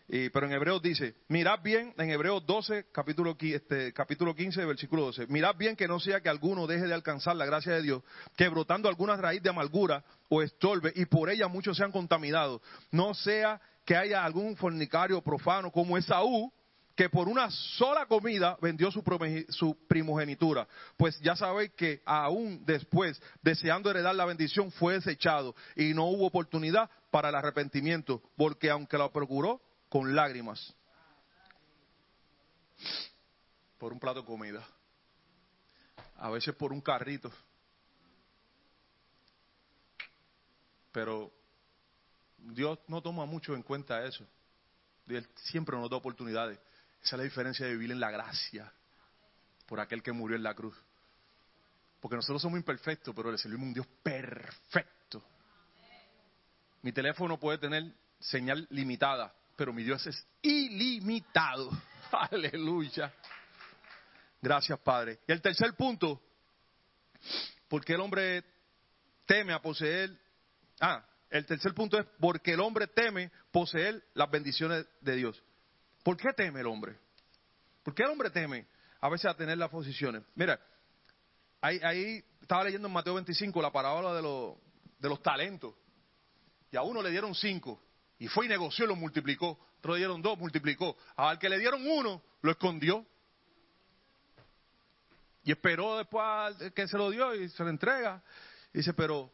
Y- 0.07 0.29
pero 0.29 0.45
en 0.47 0.51
Hebreos 0.51 0.81
dice, 0.81 1.15
mirad 1.29 1.61
bien, 1.61 1.93
en 1.97 2.09
Hebreos 2.09 2.45
12, 2.45 2.87
capítulo, 2.91 3.37
este, 3.39 3.93
capítulo 3.93 4.35
15, 4.35 4.65
versículo 4.65 5.03
12, 5.03 5.27
mirad 5.27 5.55
bien 5.55 5.75
que 5.75 5.87
no 5.87 5.99
sea 5.99 6.19
que 6.19 6.27
alguno 6.29 6.67
deje 6.67 6.85
de 6.87 6.93
alcanzar 6.93 7.35
la 7.35 7.45
gracia 7.45 7.73
de 7.73 7.81
Dios, 7.81 8.03
que 8.35 8.49
brotando 8.49 8.89
alguna 8.89 9.15
raíz 9.15 9.41
de 9.41 9.49
amargura 9.51 10.03
o 10.27 10.41
estorbe 10.41 10.91
y 10.95 11.05
por 11.05 11.29
ella 11.29 11.47
muchos 11.47 11.77
sean 11.77 11.91
contaminados. 11.91 12.61
No 12.91 13.13
sea 13.13 13.61
que 13.91 13.97
haya 13.97 14.23
algún 14.23 14.55
fornicario 14.55 15.21
profano 15.21 15.69
como 15.69 15.97
Esaú, 15.97 16.49
que 16.95 17.09
por 17.09 17.27
una 17.27 17.51
sola 17.51 18.05
comida 18.05 18.57
vendió 18.61 18.89
su, 18.89 19.03
su 19.49 19.77
primogenitura. 19.85 20.65
Pues 20.95 21.19
ya 21.19 21.35
sabéis 21.35 21.71
que 21.71 22.01
aún 22.05 22.63
después, 22.65 23.21
deseando 23.41 23.91
heredar 23.91 24.15
la 24.15 24.23
bendición, 24.23 24.71
fue 24.71 24.93
desechado 24.93 25.53
y 25.75 25.93
no 25.93 26.05
hubo 26.05 26.25
oportunidad 26.25 26.89
para 27.09 27.27
el 27.27 27.35
arrepentimiento, 27.35 28.21
porque 28.37 28.69
aunque 28.69 28.97
lo 28.97 29.11
procuró, 29.11 29.59
con 29.89 30.15
lágrimas. 30.15 30.73
Por 33.77 33.91
un 33.91 33.99
plato 33.99 34.21
de 34.21 34.25
comida. 34.25 34.65
A 36.15 36.29
veces 36.29 36.55
por 36.55 36.71
un 36.71 36.79
carrito. 36.79 37.29
Pero 40.93 41.40
Dios 42.43 42.79
no 42.87 43.01
toma 43.01 43.25
mucho 43.25 43.55
en 43.55 43.63
cuenta 43.63 44.03
eso. 44.05 44.25
Él 45.07 45.27
siempre 45.35 45.77
nos 45.77 45.89
da 45.89 45.97
oportunidades. 45.97 46.57
Esa 47.03 47.15
es 47.15 47.17
la 47.17 47.23
diferencia 47.23 47.65
de 47.65 47.73
vivir 47.73 47.91
en 47.91 47.99
la 47.99 48.11
gracia 48.11 48.71
por 49.65 49.79
aquel 49.79 50.03
que 50.03 50.11
murió 50.11 50.35
en 50.35 50.43
la 50.43 50.53
cruz. 50.53 50.75
Porque 51.99 52.15
nosotros 52.15 52.41
somos 52.41 52.57
imperfectos, 52.57 53.13
pero 53.15 53.31
le 53.31 53.37
servimos 53.37 53.67
un 53.67 53.73
Dios 53.73 53.87
perfecto. 54.03 55.23
Mi 56.81 56.91
teléfono 56.91 57.39
puede 57.39 57.59
tener 57.59 57.93
señal 58.19 58.67
limitada, 58.71 59.33
pero 59.55 59.71
mi 59.71 59.83
Dios 59.83 60.05
es 60.07 60.25
ilimitado. 60.41 61.69
Aleluya. 62.11 63.13
Gracias, 64.41 64.79
Padre. 64.79 65.19
Y 65.27 65.31
el 65.31 65.41
tercer 65.41 65.75
punto, 65.75 66.21
porque 67.67 67.93
el 67.93 68.01
hombre 68.01 68.43
teme 69.25 69.53
a 69.53 69.61
poseer. 69.61 70.17
Ah, 70.79 71.05
el 71.31 71.45
tercer 71.45 71.73
punto 71.73 71.97
es 71.97 72.05
porque 72.19 72.53
el 72.53 72.59
hombre 72.59 72.87
teme 72.87 73.31
poseer 73.51 74.03
las 74.13 74.29
bendiciones 74.29 74.85
de 74.99 75.15
Dios. 75.15 75.41
¿Por 76.03 76.17
qué 76.17 76.33
teme 76.33 76.59
el 76.59 76.67
hombre? 76.67 76.99
¿Por 77.83 77.95
qué 77.95 78.03
el 78.03 78.09
hombre 78.09 78.29
teme 78.29 78.67
a 78.99 79.09
veces 79.09 79.31
a 79.31 79.33
tener 79.33 79.57
las 79.57 79.69
posiciones? 79.69 80.23
Mira, 80.35 80.59
ahí, 81.61 82.23
estaba 82.41 82.65
leyendo 82.65 82.89
en 82.89 82.93
Mateo 82.93 83.13
25 83.13 83.61
la 83.61 83.71
parábola 83.71 84.13
de, 84.13 85.09
los 85.09 85.23
talentos. 85.23 85.73
Y 86.69 86.75
a 86.75 86.81
uno 86.81 87.01
le 87.01 87.09
dieron 87.11 87.33
cinco. 87.33 87.81
Y 88.19 88.27
fue 88.27 88.45
y 88.45 88.49
negoció 88.49 88.83
y 88.83 88.89
lo 88.89 88.97
multiplicó. 88.97 89.57
Otro 89.77 89.93
le 89.93 89.99
dieron 89.99 90.21
dos, 90.21 90.37
multiplicó. 90.37 90.97
Al 91.15 91.39
que 91.39 91.47
le 91.47 91.59
dieron 91.59 91.87
uno, 91.87 92.21
lo 92.41 92.51
escondió. 92.51 93.05
Y 95.43 95.51
esperó 95.51 95.97
después 95.97 96.23
al 96.23 96.73
que 96.73 96.87
se 96.89 96.97
lo 96.97 97.09
dio 97.09 97.33
y 97.35 97.47
se 97.47 97.63
lo 97.63 97.69
entrega. 97.69 98.21
Y 98.73 98.79
dice, 98.79 98.93
pero, 98.93 99.31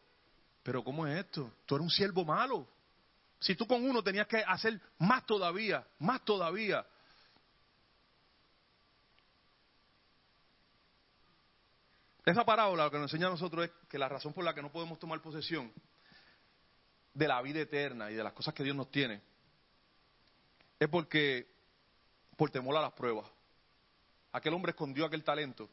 pero 0.68 0.84
¿cómo 0.84 1.07
es 1.07 1.18
esto? 1.18 1.49
Tú 1.65 1.76
eres 1.76 1.84
un 1.85 1.89
siervo 1.89 2.26
malo. 2.26 2.68
Si 3.39 3.56
tú 3.56 3.65
con 3.65 3.89
uno 3.89 4.03
tenías 4.03 4.27
que 4.27 4.44
hacer 4.45 4.77
más 4.98 5.26
todavía, 5.26 5.88
más 5.99 6.26
todavía. 6.26 6.85
Esa 12.26 12.44
parábola 12.44 12.84
lo 12.84 12.91
que 12.91 12.98
nos 12.98 13.06
enseña 13.06 13.27
a 13.27 13.30
nosotros 13.30 13.64
es 13.64 13.72
que 13.88 13.98
la 13.98 14.10
razón 14.10 14.34
por 14.34 14.44
la 14.44 14.53
que 14.53 14.61
no 14.61 14.69
podemos 14.69 14.99
tomar 14.99 15.22
posesión 15.22 15.72
de 17.14 17.27
la 17.30 17.41
vida 17.41 17.61
eterna 17.61 18.11
y 18.11 18.15
de 18.15 18.23
las 18.26 18.34
cosas 18.34 18.53
que 18.53 18.65
Dios 18.65 18.76
nos 18.76 18.91
tiene 18.91 19.22
es 20.77 20.89
porque 20.89 21.48
por 22.35 22.49
temor 22.49 22.76
a 22.76 22.81
las 22.81 22.91
pruebas. 22.91 23.26
Aquel 24.34 24.53
hombre 24.53 24.72
escondió 24.72 25.06
aquel 25.06 25.23
talento 25.23 25.69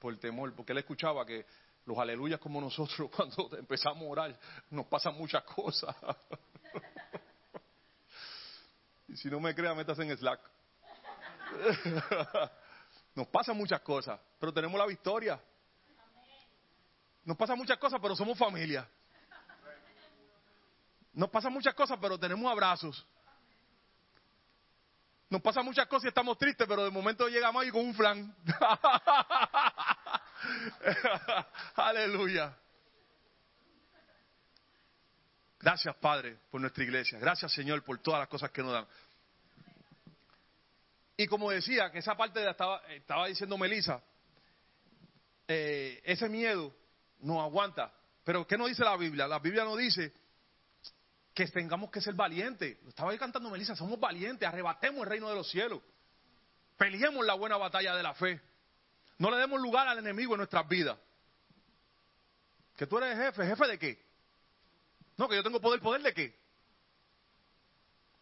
por 0.00 0.18
temor, 0.18 0.52
porque 0.52 0.72
él 0.72 0.78
escuchaba 0.78 1.24
que 1.24 1.46
los 1.86 1.98
aleluyas 1.98 2.40
como 2.40 2.60
nosotros 2.60 3.10
cuando 3.16 3.50
empezamos 3.56 4.02
a 4.02 4.10
orar 4.10 4.38
nos 4.70 4.86
pasan 4.86 5.16
muchas 5.16 5.42
cosas. 5.44 5.94
y 9.08 9.16
si 9.16 9.28
no 9.28 9.40
me 9.40 9.54
crea, 9.54 9.74
metas 9.74 9.98
en 9.98 10.16
Slack. 10.16 10.40
nos 13.14 13.28
pasan 13.28 13.56
muchas 13.56 13.80
cosas, 13.80 14.20
pero 14.38 14.52
tenemos 14.52 14.78
la 14.78 14.86
victoria. 14.86 15.40
Nos 17.24 17.36
pasan 17.36 17.56
muchas 17.56 17.78
cosas, 17.78 17.98
pero 18.02 18.14
somos 18.14 18.36
familia. 18.36 18.86
Nos 21.14 21.30
pasan 21.30 21.52
muchas 21.52 21.74
cosas, 21.74 21.96
pero 22.00 22.18
tenemos 22.18 22.50
abrazos. 22.50 23.06
Nos 25.30 25.40
pasan 25.40 25.64
muchas 25.64 25.86
cosas 25.86 26.04
y 26.04 26.08
estamos 26.08 26.36
tristes, 26.36 26.66
pero 26.68 26.84
de 26.84 26.90
momento 26.90 27.28
llegamos 27.28 27.62
ahí 27.62 27.70
con 27.70 27.86
un 27.86 27.94
flan. 27.94 28.36
Aleluya. 31.76 32.56
Gracias, 35.60 35.96
Padre, 35.96 36.36
por 36.50 36.60
nuestra 36.60 36.84
iglesia. 36.84 37.18
Gracias, 37.18 37.52
Señor, 37.52 37.82
por 37.82 37.98
todas 37.98 38.20
las 38.20 38.28
cosas 38.28 38.50
que 38.50 38.62
nos 38.62 38.72
dan. 38.72 38.86
Y 41.16 41.26
como 41.26 41.50
decía, 41.50 41.90
que 41.90 42.00
esa 42.00 42.16
parte 42.16 42.40
de 42.40 42.50
estaba, 42.50 42.82
estaba 42.88 43.26
diciendo 43.28 43.56
Melissa, 43.56 44.02
eh, 45.48 46.02
ese 46.04 46.28
miedo 46.28 46.74
nos 47.20 47.40
aguanta. 47.40 47.92
Pero 48.24 48.46
¿qué 48.46 48.58
nos 48.58 48.68
dice 48.68 48.84
la 48.84 48.96
Biblia? 48.96 49.26
La 49.26 49.38
Biblia 49.38 49.64
nos 49.64 49.78
dice 49.78 50.12
que 51.32 51.46
tengamos 51.48 51.90
que 51.90 52.00
ser 52.00 52.14
valientes. 52.14 52.78
Estaba 52.86 53.12
ahí 53.12 53.18
cantando 53.18 53.50
Melissa, 53.50 53.74
somos 53.74 53.98
valientes, 53.98 54.46
arrebatemos 54.46 55.02
el 55.02 55.06
reino 55.06 55.28
de 55.28 55.34
los 55.34 55.50
cielos. 55.50 55.80
Peleemos 56.76 57.24
la 57.24 57.34
buena 57.34 57.56
batalla 57.56 57.94
de 57.96 58.02
la 58.02 58.14
fe. 58.14 58.40
No 59.18 59.30
le 59.30 59.36
demos 59.36 59.60
lugar 59.60 59.86
al 59.88 59.98
enemigo 59.98 60.34
en 60.34 60.38
nuestras 60.38 60.66
vidas. 60.68 60.98
Que 62.76 62.86
tú 62.86 62.98
eres 62.98 63.16
jefe, 63.16 63.46
jefe 63.46 63.66
de 63.68 63.78
qué? 63.78 64.04
No, 65.16 65.28
que 65.28 65.36
yo 65.36 65.42
tengo 65.42 65.60
poder, 65.60 65.80
poder 65.80 66.02
de 66.02 66.12
qué? 66.12 66.36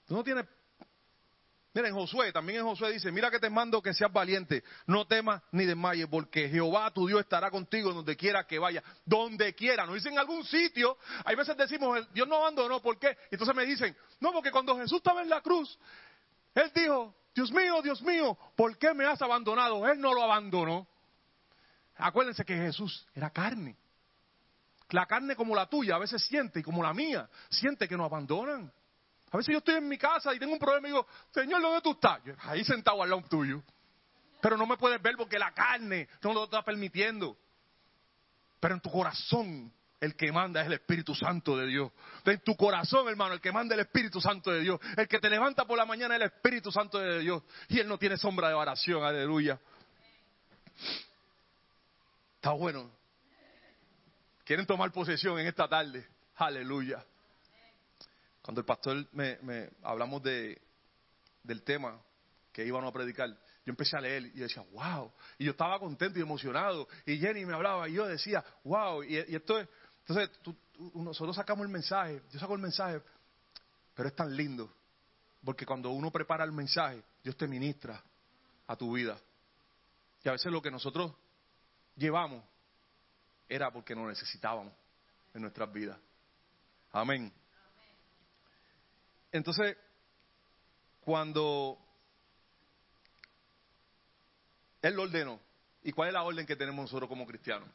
Tú 0.06 0.14
no 0.14 0.23
tienes 0.23 0.47
Mira, 1.74 1.89
en 1.89 1.94
Josué, 1.94 2.32
también 2.32 2.59
en 2.59 2.66
Josué 2.66 2.93
dice, 2.93 3.10
mira 3.10 3.31
que 3.31 3.39
te 3.39 3.48
mando 3.48 3.81
que 3.81 3.94
seas 3.94 4.12
valiente, 4.12 4.62
no 4.86 5.06
temas 5.06 5.43
ni 5.52 5.64
desmayes, 5.64 6.06
porque 6.06 6.51
Jehová 6.51 6.90
tu 6.90 7.06
Dios 7.06 7.20
estará 7.20 7.51
contigo 7.51 7.94
donde 7.94 8.14
quiera 8.14 8.47
que 8.47 8.59
vaya, 8.59 8.82
donde 9.06 9.55
quiera. 9.55 9.86
Nos 9.86 9.94
dicen 9.94 10.12
en 10.12 10.19
algún 10.19 10.44
sitio, 10.44 10.98
hay 11.24 11.35
veces 11.35 11.56
decimos, 11.56 12.06
Dios 12.12 12.28
no 12.28 12.36
abandonó, 12.36 12.82
¿por 12.82 12.98
qué? 12.98 13.16
Entonces 13.31 13.56
me 13.56 13.64
dicen, 13.64 13.97
no, 14.20 14.32
porque 14.32 14.51
cuando 14.51 14.77
Jesús 14.77 14.98
estaba 14.98 15.23
en 15.23 15.31
la 15.31 15.40
cruz, 15.40 15.78
Él 16.55 16.70
dijo, 16.74 17.14
Dios 17.35 17.51
mío, 17.51 17.81
Dios 17.83 18.03
mío, 18.03 18.37
¿por 18.57 18.77
qué 18.77 18.93
me 18.95 19.07
has 19.07 19.21
abandonado? 19.23 19.87
Él 19.89 20.01
no 20.01 20.13
lo 20.13 20.23
abandonó. 20.23 20.87
Acuérdense 21.97 22.45
que 22.45 22.55
Jesús 22.55 23.07
era 23.15 23.31
carne. 23.31 23.77
La 24.91 25.07
carne 25.07 25.35
como 25.35 25.55
la 25.55 25.67
tuya 25.67 25.97
a 25.97 25.99
veces 25.99 26.23
siente 26.23 26.61
y 26.61 26.63
como 26.63 26.83
la 26.83 26.93
mía, 26.93 27.29
siente 27.49 27.89
que 27.89 27.97
nos 27.97 28.07
abandonan. 28.07 28.71
A 29.31 29.37
veces 29.39 29.53
yo 29.53 29.59
estoy 29.59 29.77
en 29.77 29.89
mi 29.89 29.97
casa 29.97 30.35
y 30.35 30.39
tengo 30.39 30.53
un 30.53 30.59
problema 30.59 30.89
y 30.89 30.91
digo, 30.91 31.07
Señor, 31.31 31.63
¿dónde 31.63 31.81
tú 31.81 31.93
estás? 31.93 32.21
Ahí 32.41 32.63
sentado 32.65 33.03
al 33.03 33.09
lado 33.09 33.23
tuyo. 33.31 33.63
Pero 34.43 34.59
no 34.59 34.67
me 34.67 34.77
puedes 34.77 35.01
ver 35.01 35.17
porque 35.17 35.39
la 35.39 35.53
carne 35.55 36.09
no 36.23 36.35
lo 36.35 36.45
está 36.45 36.63
permitiendo. 36.63 37.39
Pero 38.61 38.75
en 38.75 38.81
tu 38.81 38.91
corazón 38.91 39.73
el 40.03 40.16
que 40.16 40.33
manda 40.33 40.61
es 40.61 40.66
el 40.66 40.73
Espíritu 40.73 41.15
Santo 41.15 41.57
de 41.57 41.69
Dios. 41.69 41.93
En 42.24 42.41
tu 42.41 42.57
corazón, 42.57 43.09
hermano, 43.09 43.35
el 43.35 43.41
que 43.41 43.53
manda 43.53 43.77
es 43.77 43.79
el 43.79 43.87
Espíritu 43.87 44.20
Santo 44.20 44.51
de 44.51 44.59
Dios. 44.59 44.81
El 44.97 45.07
que 45.07 45.20
te 45.20 45.31
levanta 45.31 45.65
por 45.65 45.79
la 45.79 45.87
mañana 45.87 46.16
es 46.16 46.23
el 46.23 46.27
Espíritu 46.27 46.73
Santo 46.73 46.99
de 46.99 47.20
Dios. 47.20 47.41
Y 47.69 47.79
Él 47.79 47.87
no 47.87 47.97
tiene 47.99 48.16
sombra 48.16 48.49
de 48.49 48.55
oración, 48.55 49.05
aleluya. 49.05 49.61
Está 52.35 52.51
bueno. 52.51 52.91
Quieren 54.45 54.66
tomar 54.66 54.91
posesión 54.91 55.39
en 55.39 55.47
esta 55.47 55.69
tarde. 55.69 56.05
Aleluya. 56.35 57.07
Cuando 58.43 58.61
el 58.61 58.65
pastor 58.65 59.07
me, 59.12 59.39
me 59.43 59.70
hablamos 59.85 60.20
de, 60.24 60.61
del 61.45 61.62
tema 61.62 61.97
que 62.53 62.66
íbamos 62.66 62.91
a 62.91 62.93
predicar, 62.93 63.31
yo 63.65 63.70
empecé 63.70 63.97
a 63.97 64.01
leer 64.01 64.24
y 64.27 64.41
decía, 64.41 64.65
wow. 64.73 65.12
Y 65.39 65.45
yo 65.45 65.53
estaba 65.53 65.79
contento 65.79 66.19
y 66.19 66.23
emocionado. 66.23 66.89
Y 67.07 67.19
Jenny 67.19 67.47
me 67.47 67.55
hablaba 67.55 67.89
y 67.89 67.93
yo 67.93 68.07
decía, 68.07 68.45
wow. 68.65 69.05
Y, 69.05 69.16
esto 69.16 69.61
es, 69.61 69.69
entonces 70.07 70.31
nosotros 70.95 71.37
sacamos 71.37 71.65
el 71.65 71.73
mensaje, 71.73 72.23
yo 72.31 72.39
saco 72.39 72.55
el 72.55 72.61
mensaje, 72.61 73.01
pero 73.95 74.09
es 74.09 74.16
tan 74.16 74.35
lindo. 74.35 74.73
Porque 75.45 75.66
cuando 75.66 75.91
uno 75.91 76.11
prepara 76.11 76.45
el 76.45 76.53
mensaje, 76.53 77.03
Dios 77.23 77.37
te 77.37 77.47
ministra 77.47 78.03
a 78.66 78.77
tu 78.77 78.93
vida. 78.93 79.19
Y 80.24 80.29
a 80.29 80.33
veces 80.33 80.53
lo 80.53 80.62
que 80.62 80.70
nosotros 80.70 81.12
llevamos 81.97 82.45
era 83.49 83.70
porque 83.73 83.95
nos 83.95 84.07
necesitábamos 84.07 84.73
en 85.35 85.43
nuestras 85.43 85.73
vidas. 85.73 85.99
Amén. 86.93 87.33
Entonces, 89.31 89.77
cuando 91.01 91.79
Él 94.81 94.95
lo 94.95 95.03
ordenó, 95.03 95.41
¿y 95.83 95.93
cuál 95.93 96.09
es 96.09 96.15
la 96.15 96.23
orden 96.23 96.47
que 96.47 96.57
tenemos 96.57 96.85
nosotros 96.85 97.09
como 97.09 97.27
cristianos? 97.27 97.69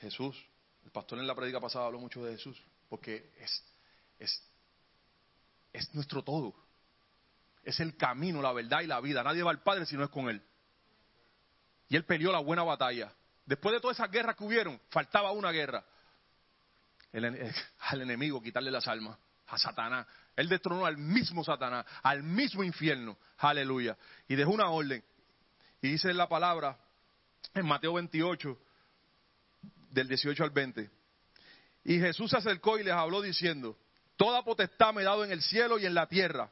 Jesús, 0.00 0.36
el 0.84 0.90
pastor 0.90 1.18
en 1.18 1.26
la 1.26 1.34
prédica 1.34 1.60
pasada 1.60 1.86
habló 1.86 1.98
mucho 1.98 2.24
de 2.24 2.32
Jesús, 2.32 2.60
porque 2.88 3.32
es, 3.38 3.64
es, 4.18 4.42
es 5.72 5.94
nuestro 5.94 6.22
todo. 6.22 6.54
Es 7.62 7.78
el 7.80 7.96
camino, 7.96 8.40
la 8.40 8.52
verdad 8.52 8.80
y 8.80 8.86
la 8.86 9.00
vida. 9.00 9.22
Nadie 9.22 9.42
va 9.42 9.50
al 9.50 9.62
Padre 9.62 9.84
si 9.84 9.96
no 9.96 10.04
es 10.04 10.10
con 10.10 10.28
Él. 10.28 10.42
Y 11.88 11.96
Él 11.96 12.04
peleó 12.04 12.32
la 12.32 12.38
buena 12.38 12.62
batalla. 12.62 13.12
Después 13.44 13.74
de 13.74 13.80
todas 13.80 13.98
esas 13.98 14.10
guerras 14.10 14.36
que 14.36 14.44
hubieron, 14.44 14.80
faltaba 14.88 15.32
una 15.32 15.50
guerra 15.50 15.84
al 17.80 18.02
enemigo, 18.02 18.42
quitarle 18.42 18.70
las 18.70 18.86
almas, 18.86 19.18
a 19.48 19.58
Satanás. 19.58 20.06
Él 20.36 20.48
destronó 20.48 20.86
al 20.86 20.96
mismo 20.96 21.44
Satanás, 21.44 21.84
al 22.02 22.22
mismo 22.22 22.64
infierno. 22.64 23.18
Aleluya. 23.38 23.96
Y 24.28 24.36
dejó 24.36 24.52
una 24.52 24.70
orden. 24.70 25.04
Y 25.82 25.90
dice 25.90 26.14
la 26.14 26.28
palabra 26.28 26.78
en 27.54 27.66
Mateo 27.66 27.94
28, 27.94 28.58
del 29.90 30.08
18 30.08 30.44
al 30.44 30.50
20. 30.50 30.90
Y 31.84 31.98
Jesús 31.98 32.30
se 32.30 32.36
acercó 32.36 32.78
y 32.78 32.84
les 32.84 32.92
habló 32.92 33.20
diciendo, 33.20 33.76
Toda 34.16 34.42
potestad 34.42 34.92
me 34.92 35.00
he 35.00 35.04
dado 35.04 35.24
en 35.24 35.32
el 35.32 35.40
cielo 35.40 35.78
y 35.78 35.86
en 35.86 35.94
la 35.94 36.06
tierra. 36.06 36.50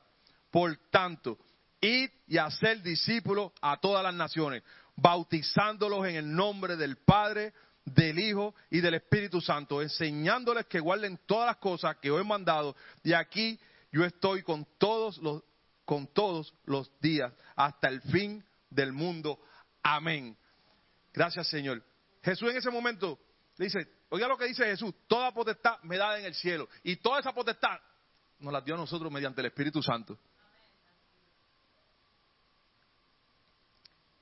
Por 0.50 0.74
tanto, 0.90 1.38
id 1.80 2.08
y 2.26 2.38
hacer 2.38 2.82
discípulos 2.82 3.52
a 3.60 3.78
todas 3.78 4.02
las 4.02 4.14
naciones, 4.14 4.62
bautizándolos 4.96 6.06
en 6.06 6.16
el 6.16 6.34
nombre 6.34 6.76
del 6.76 6.96
Padre, 6.96 7.52
del 7.84 8.18
Hijo 8.18 8.54
y 8.70 8.80
del 8.80 8.94
Espíritu 8.94 9.42
Santo, 9.42 9.82
enseñándoles 9.82 10.66
que 10.66 10.80
guarden 10.80 11.20
todas 11.26 11.46
las 11.46 11.56
cosas 11.58 11.96
que 11.98 12.10
os 12.10 12.20
he 12.20 12.24
mandado. 12.24 12.74
Y 13.02 13.12
aquí 13.12 13.60
yo 13.92 14.02
estoy 14.04 14.42
con 14.42 14.66
todos 14.78 15.18
los, 15.18 15.42
con 15.84 16.06
todos 16.06 16.54
los 16.64 16.90
días 17.00 17.32
hasta 17.54 17.88
el 17.88 18.00
fin 18.00 18.42
del 18.70 18.94
mundo. 18.94 19.38
Amén. 19.82 20.36
Gracias, 21.12 21.48
Señor. 21.48 21.84
Jesús 22.22 22.50
en 22.50 22.56
ese 22.56 22.70
momento 22.70 23.18
le 23.58 23.66
dice, 23.66 23.86
oiga 24.08 24.28
lo 24.28 24.38
que 24.38 24.46
dice 24.46 24.64
Jesús, 24.64 24.94
toda 25.06 25.32
potestad 25.32 25.82
me 25.82 25.98
da 25.98 26.18
en 26.18 26.24
el 26.24 26.34
cielo. 26.34 26.68
Y 26.82 26.96
toda 26.96 27.20
esa 27.20 27.32
potestad 27.32 27.78
nos 28.38 28.52
la 28.52 28.60
dio 28.60 28.74
a 28.74 28.78
nosotros 28.78 29.12
mediante 29.12 29.40
el 29.40 29.48
Espíritu 29.48 29.82
Santo. 29.82 30.16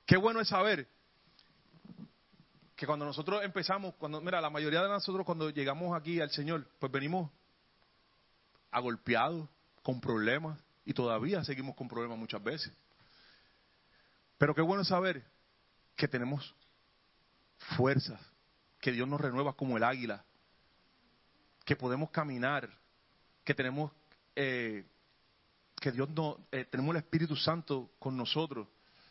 Qué 0.05 0.17
bueno 0.17 0.41
es 0.41 0.47
saber 0.47 0.87
que 2.75 2.87
cuando 2.87 3.05
nosotros 3.05 3.43
empezamos, 3.43 3.93
cuando, 3.95 4.21
mira, 4.21 4.41
la 4.41 4.49
mayoría 4.49 4.81
de 4.81 4.89
nosotros 4.89 5.25
cuando 5.25 5.49
llegamos 5.49 5.95
aquí 5.95 6.19
al 6.19 6.31
Señor, 6.31 6.67
pues 6.79 6.91
venimos 6.91 7.29
agolpeados, 8.71 9.47
con 9.83 10.01
problemas, 10.01 10.59
y 10.83 10.93
todavía 10.93 11.43
seguimos 11.43 11.75
con 11.75 11.87
problemas 11.87 12.17
muchas 12.17 12.43
veces. 12.43 12.73
Pero 14.37 14.53
qué 14.53 14.61
bueno 14.61 14.83
saber 14.83 15.23
que 15.95 16.07
tenemos 16.07 16.53
fuerzas, 17.75 18.19
que 18.79 18.91
Dios 18.91 19.07
nos 19.07 19.19
renueva 19.19 19.53
como 19.53 19.77
el 19.77 19.83
águila, 19.83 20.23
que 21.65 21.75
podemos 21.75 22.09
caminar, 22.11 22.69
que 23.43 23.53
tenemos, 23.53 23.91
eh, 24.35 24.85
que 25.79 25.91
Dios 25.91 26.09
no, 26.09 26.37
eh, 26.51 26.65
tenemos 26.65 26.95
el 26.95 27.01
Espíritu 27.01 27.35
Santo 27.35 27.91
con 27.99 28.15
nosotros 28.15 28.67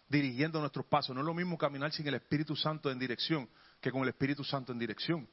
dirigiendo 0.09 0.61
nuestros 0.61 0.87
pasos. 0.87 1.15
No 1.15 1.21
es 1.21 1.27
lo 1.27 1.35
mismo 1.35 1.59
caminar 1.59 1.93
sin 1.93 2.07
el 2.07 2.15
Espíritu 2.15 2.57
Santo 2.57 2.91
en 2.91 2.99
dirección 2.99 3.49
que 3.81 3.91
con 3.91 4.03
el 4.03 4.09
Espíritu 4.09 4.45
Santo 4.45 4.73
en 4.73 4.79
dirección. 4.79 5.29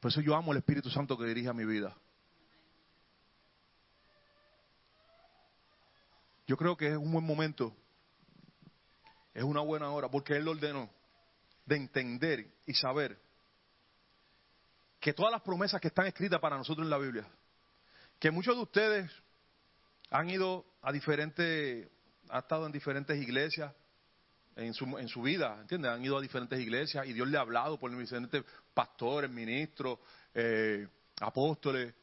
Por 0.00 0.10
eso 0.10 0.20
yo 0.20 0.34
amo 0.34 0.52
el 0.52 0.58
Espíritu 0.58 0.90
Santo 0.90 1.16
que 1.16 1.24
dirige 1.24 1.48
a 1.48 1.52
mi 1.52 1.64
vida. 1.64 1.96
Yo 6.46 6.56
creo 6.56 6.76
que 6.76 6.88
es 6.88 6.96
un 6.96 7.10
buen 7.12 7.24
momento, 7.24 7.74
es 9.32 9.44
una 9.44 9.60
buena 9.60 9.90
hora, 9.90 10.10
porque 10.10 10.36
Él 10.36 10.44
lo 10.44 10.50
ordenó, 10.50 10.90
de 11.72 11.78
entender 11.78 12.46
y 12.66 12.74
saber 12.74 13.18
que 15.00 15.14
todas 15.14 15.32
las 15.32 15.40
promesas 15.40 15.80
que 15.80 15.88
están 15.88 16.06
escritas 16.06 16.38
para 16.38 16.56
nosotros 16.56 16.84
en 16.84 16.90
la 16.90 16.98
Biblia, 16.98 17.26
que 18.18 18.30
muchos 18.30 18.54
de 18.54 18.62
ustedes 18.62 19.10
han 20.10 20.28
ido 20.28 20.66
a 20.82 20.92
diferentes, 20.92 21.88
ha 22.28 22.40
estado 22.40 22.66
en 22.66 22.72
diferentes 22.72 23.20
iglesias 23.20 23.72
en 24.54 24.74
su, 24.74 24.84
en 24.98 25.08
su 25.08 25.22
vida, 25.22 25.56
¿entiendes? 25.60 25.90
Han 25.90 26.04
ido 26.04 26.18
a 26.18 26.20
diferentes 26.20 26.60
iglesias 26.60 27.06
y 27.06 27.14
Dios 27.14 27.26
le 27.26 27.38
ha 27.38 27.40
hablado 27.40 27.80
por 27.80 27.90
diferentes 27.96 28.44
pastores, 28.74 29.30
ministros, 29.30 29.98
eh, 30.34 30.86
apóstoles, 31.20 31.94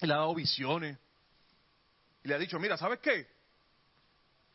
y 0.00 0.06
le 0.06 0.14
ha 0.14 0.16
dado 0.16 0.34
visiones. 0.34 0.98
Y 2.24 2.28
le 2.28 2.34
ha 2.34 2.38
dicho, 2.38 2.58
mira, 2.58 2.78
¿sabes 2.78 2.98
qué? 3.00 3.28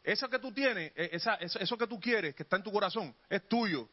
Eso 0.03 0.27
que 0.30 0.39
tú 0.39 0.52
tienes, 0.52 0.91
eh, 0.95 1.10
esa, 1.14 1.35
eso 1.35 1.77
que 1.77 1.88
tú 1.88 1.99
quieres, 1.99 2.34
que 2.34 2.41
está 2.41 2.57
en 2.57 2.64
tu 2.64 2.72
corazón, 2.72 3.15
es 3.30 3.47
tuyo. 3.47 3.88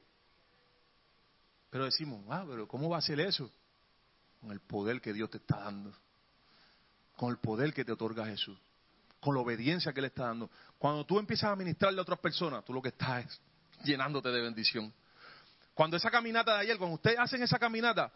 Pero 1.72 1.86
decimos, 1.86 2.22
ah, 2.28 2.44
pero 2.46 2.68
¿cómo 2.68 2.90
va 2.90 2.98
a 2.98 3.00
ser 3.00 3.18
eso? 3.18 3.50
Con 4.42 4.52
el 4.52 4.60
poder 4.60 5.00
que 5.00 5.14
Dios 5.14 5.30
te 5.30 5.38
está 5.38 5.56
dando. 5.56 5.90
Con 7.16 7.30
el 7.30 7.38
poder 7.38 7.72
que 7.72 7.82
te 7.82 7.92
otorga 7.92 8.26
Jesús. 8.26 8.58
Con 9.20 9.34
la 9.34 9.40
obediencia 9.40 9.90
que 9.94 10.02
le 10.02 10.08
está 10.08 10.26
dando. 10.26 10.50
Cuando 10.76 11.06
tú 11.06 11.18
empiezas 11.18 11.50
a 11.50 11.56
ministrarle 11.56 11.98
a 11.98 12.02
otras 12.02 12.18
personas, 12.18 12.62
tú 12.62 12.74
lo 12.74 12.82
que 12.82 12.90
estás 12.90 13.24
es 13.24 13.40
llenándote 13.84 14.28
de 14.28 14.42
bendición. 14.42 14.92
Cuando 15.72 15.96
esa 15.96 16.10
caminata 16.10 16.56
de 16.56 16.60
ayer, 16.60 16.76
cuando 16.76 16.96
ustedes 16.96 17.18
hacen 17.18 17.42
esa 17.42 17.58
caminata, 17.58 18.12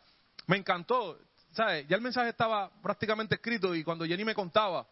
me 0.47 0.59
encantó. 0.59 1.19
¿Sabes? 1.53 1.89
Ya 1.89 1.97
el 1.97 2.03
mensaje 2.03 2.29
estaba 2.29 2.71
prácticamente 2.83 3.37
escrito 3.37 3.75
y 3.75 3.83
cuando 3.83 4.05
Jenny 4.05 4.27
me 4.27 4.35
contaba, 4.35 4.87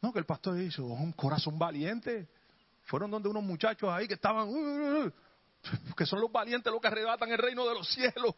no, 0.00 0.14
que 0.14 0.18
el 0.18 0.24
pastor 0.24 0.58
hizo 0.58 0.82
un 0.86 1.12
corazón 1.12 1.58
valiente. 1.58 2.26
Fueron 2.84 3.10
donde 3.10 3.28
unos 3.28 3.42
muchachos 3.42 3.90
ahí 3.90 4.08
que 4.08 4.14
estaban, 4.14 4.48
uh, 4.48 4.52
uh, 4.52 5.06
uh, 5.08 5.12
que 5.96 6.06
son 6.06 6.20
los 6.20 6.30
valientes 6.30 6.72
los 6.72 6.80
que 6.80 6.88
arrebatan 6.88 7.30
el 7.30 7.38
reino 7.38 7.66
de 7.66 7.74
los 7.74 7.88
cielos. 7.88 8.34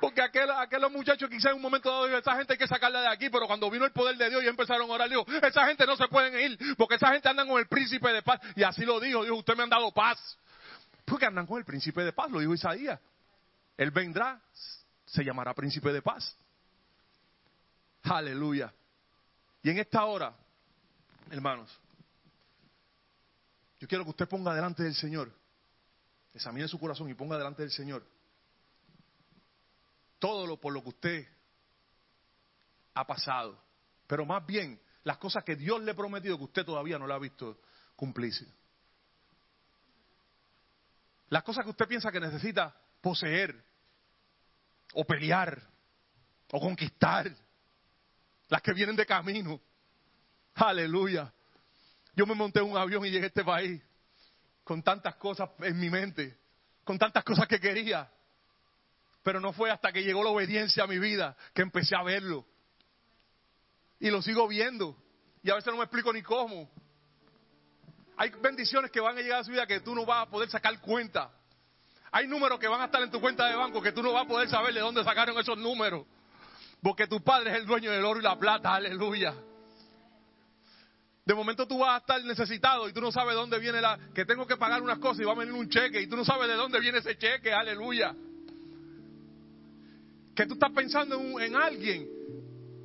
Porque 0.00 0.20
aquel, 0.20 0.50
aquellos 0.50 0.92
muchachos 0.92 1.30
quizás 1.30 1.52
en 1.52 1.56
un 1.56 1.62
momento 1.62 1.90
dado 1.90 2.06
dijo, 2.06 2.18
esa 2.18 2.36
gente 2.36 2.52
hay 2.52 2.58
que 2.58 2.66
sacarla 2.66 3.00
de 3.00 3.08
aquí, 3.08 3.30
pero 3.30 3.46
cuando 3.46 3.70
vino 3.70 3.84
el 3.84 3.92
poder 3.92 4.16
de 4.16 4.28
Dios 4.28 4.42
y 4.42 4.48
empezaron 4.48 4.90
a 4.90 4.92
orar, 4.92 5.08
dijo, 5.08 5.24
esa 5.42 5.66
gente 5.66 5.86
no 5.86 5.96
se 5.96 6.08
pueden 6.08 6.38
ir, 6.38 6.76
porque 6.76 6.96
esa 6.96 7.10
gente 7.12 7.28
andan 7.28 7.48
con 7.48 7.58
el 7.58 7.66
príncipe 7.66 8.12
de 8.12 8.22
paz. 8.22 8.40
Y 8.56 8.62
así 8.62 8.84
lo 8.84 9.00
dijo, 9.00 9.22
dijo, 9.22 9.36
usted 9.36 9.56
me 9.56 9.62
han 9.62 9.70
dado 9.70 9.92
paz. 9.92 10.38
Porque 11.04 11.26
andan 11.26 11.46
con 11.46 11.58
el 11.58 11.64
príncipe 11.64 12.02
de 12.02 12.12
paz, 12.12 12.30
lo 12.30 12.40
dijo 12.40 12.54
Isaías. 12.54 13.00
Él 13.76 13.90
vendrá, 13.90 14.40
se 15.06 15.24
llamará 15.24 15.54
príncipe 15.54 15.92
de 15.92 16.02
paz. 16.02 16.36
Aleluya. 18.02 18.72
Y 19.62 19.70
en 19.70 19.78
esta 19.78 20.04
hora, 20.04 20.34
hermanos, 21.30 21.70
yo 23.80 23.88
quiero 23.88 24.04
que 24.04 24.10
usted 24.10 24.28
ponga 24.28 24.54
delante 24.54 24.82
del 24.82 24.94
Señor, 24.94 25.32
examine 26.34 26.68
su 26.68 26.78
corazón 26.78 27.08
y 27.08 27.14
ponga 27.14 27.38
delante 27.38 27.62
del 27.62 27.70
Señor 27.70 28.04
todo 30.18 30.46
lo 30.46 30.58
por 30.58 30.72
lo 30.72 30.82
que 30.82 30.88
usted 30.88 31.28
ha 32.94 33.06
pasado, 33.06 33.62
pero 34.06 34.24
más 34.24 34.44
bien 34.46 34.80
las 35.02 35.18
cosas 35.18 35.44
que 35.44 35.54
Dios 35.54 35.82
le 35.82 35.90
ha 35.90 35.94
prometido 35.94 36.38
que 36.38 36.44
usted 36.44 36.64
todavía 36.64 36.98
no 36.98 37.06
le 37.06 37.12
ha 37.12 37.18
visto 37.18 37.60
cumplirse. 37.94 38.46
Las 41.28 41.42
cosas 41.42 41.64
que 41.64 41.70
usted 41.70 41.86
piensa 41.86 42.10
que 42.10 42.20
necesita 42.20 42.74
poseer, 43.02 43.62
o 44.94 45.04
pelear, 45.04 45.60
o 46.52 46.60
conquistar, 46.60 47.30
las 48.48 48.62
que 48.62 48.72
vienen 48.72 48.96
de 48.96 49.04
camino. 49.04 49.60
Aleluya. 50.54 51.30
Yo 52.16 52.24
me 52.24 52.34
monté 52.34 52.62
un 52.62 52.78
avión 52.78 53.04
y 53.04 53.10
llegué 53.10 53.24
a 53.24 53.28
este 53.28 53.44
país 53.44 53.82
con 54.64 54.82
tantas 54.82 55.16
cosas 55.16 55.50
en 55.60 55.78
mi 55.78 55.90
mente, 55.90 56.38
con 56.82 56.98
tantas 56.98 57.22
cosas 57.22 57.46
que 57.46 57.60
quería. 57.60 58.10
Pero 59.22 59.40
no 59.40 59.52
fue 59.52 59.70
hasta 59.70 59.92
que 59.92 60.02
llegó 60.02 60.22
la 60.24 60.30
obediencia 60.30 60.84
a 60.84 60.86
mi 60.86 60.98
vida 60.98 61.36
que 61.54 61.62
empecé 61.62 61.94
a 61.94 62.02
verlo. 62.02 62.44
Y 64.00 64.10
lo 64.10 64.20
sigo 64.22 64.48
viendo. 64.48 64.96
Y 65.42 65.50
a 65.50 65.54
veces 65.54 65.70
no 65.70 65.78
me 65.78 65.84
explico 65.84 66.12
ni 66.12 66.22
cómo. 66.22 66.70
Hay 68.16 68.30
bendiciones 68.40 68.90
que 68.90 69.00
van 69.00 69.16
a 69.18 69.20
llegar 69.20 69.40
a 69.40 69.44
su 69.44 69.50
vida 69.50 69.66
que 69.66 69.80
tú 69.80 69.94
no 69.94 70.04
vas 70.04 70.26
a 70.26 70.30
poder 70.30 70.48
sacar 70.48 70.78
cuenta. 70.80 71.30
Hay 72.10 72.26
números 72.26 72.58
que 72.58 72.68
van 72.68 72.80
a 72.80 72.84
estar 72.86 73.02
en 73.02 73.10
tu 73.10 73.20
cuenta 73.20 73.46
de 73.46 73.56
banco 73.56 73.82
que 73.82 73.92
tú 73.92 74.02
no 74.02 74.12
vas 74.12 74.24
a 74.24 74.28
poder 74.28 74.48
saber 74.48 74.72
de 74.72 74.80
dónde 74.80 75.02
sacaron 75.04 75.38
esos 75.38 75.58
números. 75.58 76.06
Porque 76.82 77.06
tu 77.06 77.22
padre 77.22 77.50
es 77.50 77.56
el 77.56 77.66
dueño 77.66 77.90
del 77.90 78.04
oro 78.04 78.20
y 78.20 78.22
la 78.22 78.38
plata, 78.38 78.74
aleluya. 78.74 79.34
De 81.24 81.34
momento 81.34 81.66
tú 81.66 81.78
vas 81.78 81.94
a 81.94 81.98
estar 81.98 82.22
necesitado 82.24 82.88
y 82.88 82.92
tú 82.92 83.00
no 83.00 83.10
sabes 83.10 83.34
dónde 83.34 83.58
viene 83.58 83.80
la... 83.80 83.98
que 84.14 84.26
tengo 84.26 84.46
que 84.46 84.56
pagar 84.56 84.82
unas 84.82 84.98
cosas 84.98 85.20
y 85.20 85.24
va 85.24 85.32
a 85.32 85.36
venir 85.36 85.54
un 85.54 85.68
cheque 85.68 86.02
y 86.02 86.06
tú 86.06 86.16
no 86.16 86.24
sabes 86.24 86.48
de 86.48 86.54
dónde 86.54 86.78
viene 86.80 86.98
ese 86.98 87.16
cheque, 87.16 87.52
aleluya. 87.52 88.14
Que 90.34 90.46
tú 90.46 90.54
estás 90.54 90.70
pensando 90.72 91.18
en, 91.18 91.40
en 91.40 91.56
alguien 91.56 92.08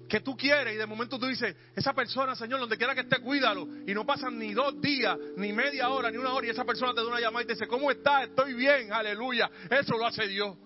que 0.08 0.22
tú 0.22 0.38
quieres 0.38 0.74
y 0.74 0.78
de 0.78 0.86
momento 0.86 1.20
tú 1.20 1.28
dices, 1.28 1.56
esa 1.76 1.94
persona, 1.94 2.36
Señor, 2.36 2.60
donde 2.62 2.78
quiera 2.78 2.96
que 2.96 3.02
esté, 3.02 3.20
cuídalo. 3.20 3.68
Y 3.86 3.94
no 3.94 4.06
pasan 4.06 4.40
ni 4.40 4.54
dos 4.54 4.82
días, 4.82 5.18
ni 5.36 5.52
media 5.52 5.90
hora, 5.90 6.10
ni 6.10 6.18
una 6.18 6.34
hora 6.34 6.48
y 6.48 6.50
esa 6.50 6.64
persona 6.64 6.94
te 6.94 7.02
da 7.02 7.08
una 7.08 7.20
llamada 7.20 7.44
y 7.44 7.48
te 7.48 7.54
dice, 7.54 7.68
¿cómo 7.68 7.92
estás? 7.92 8.30
Estoy 8.30 8.54
bien, 8.54 8.92
aleluya. 8.92 9.50
Eso 9.70 9.98
lo 9.98 10.08
hace 10.08 10.28
Dios. 10.28 10.58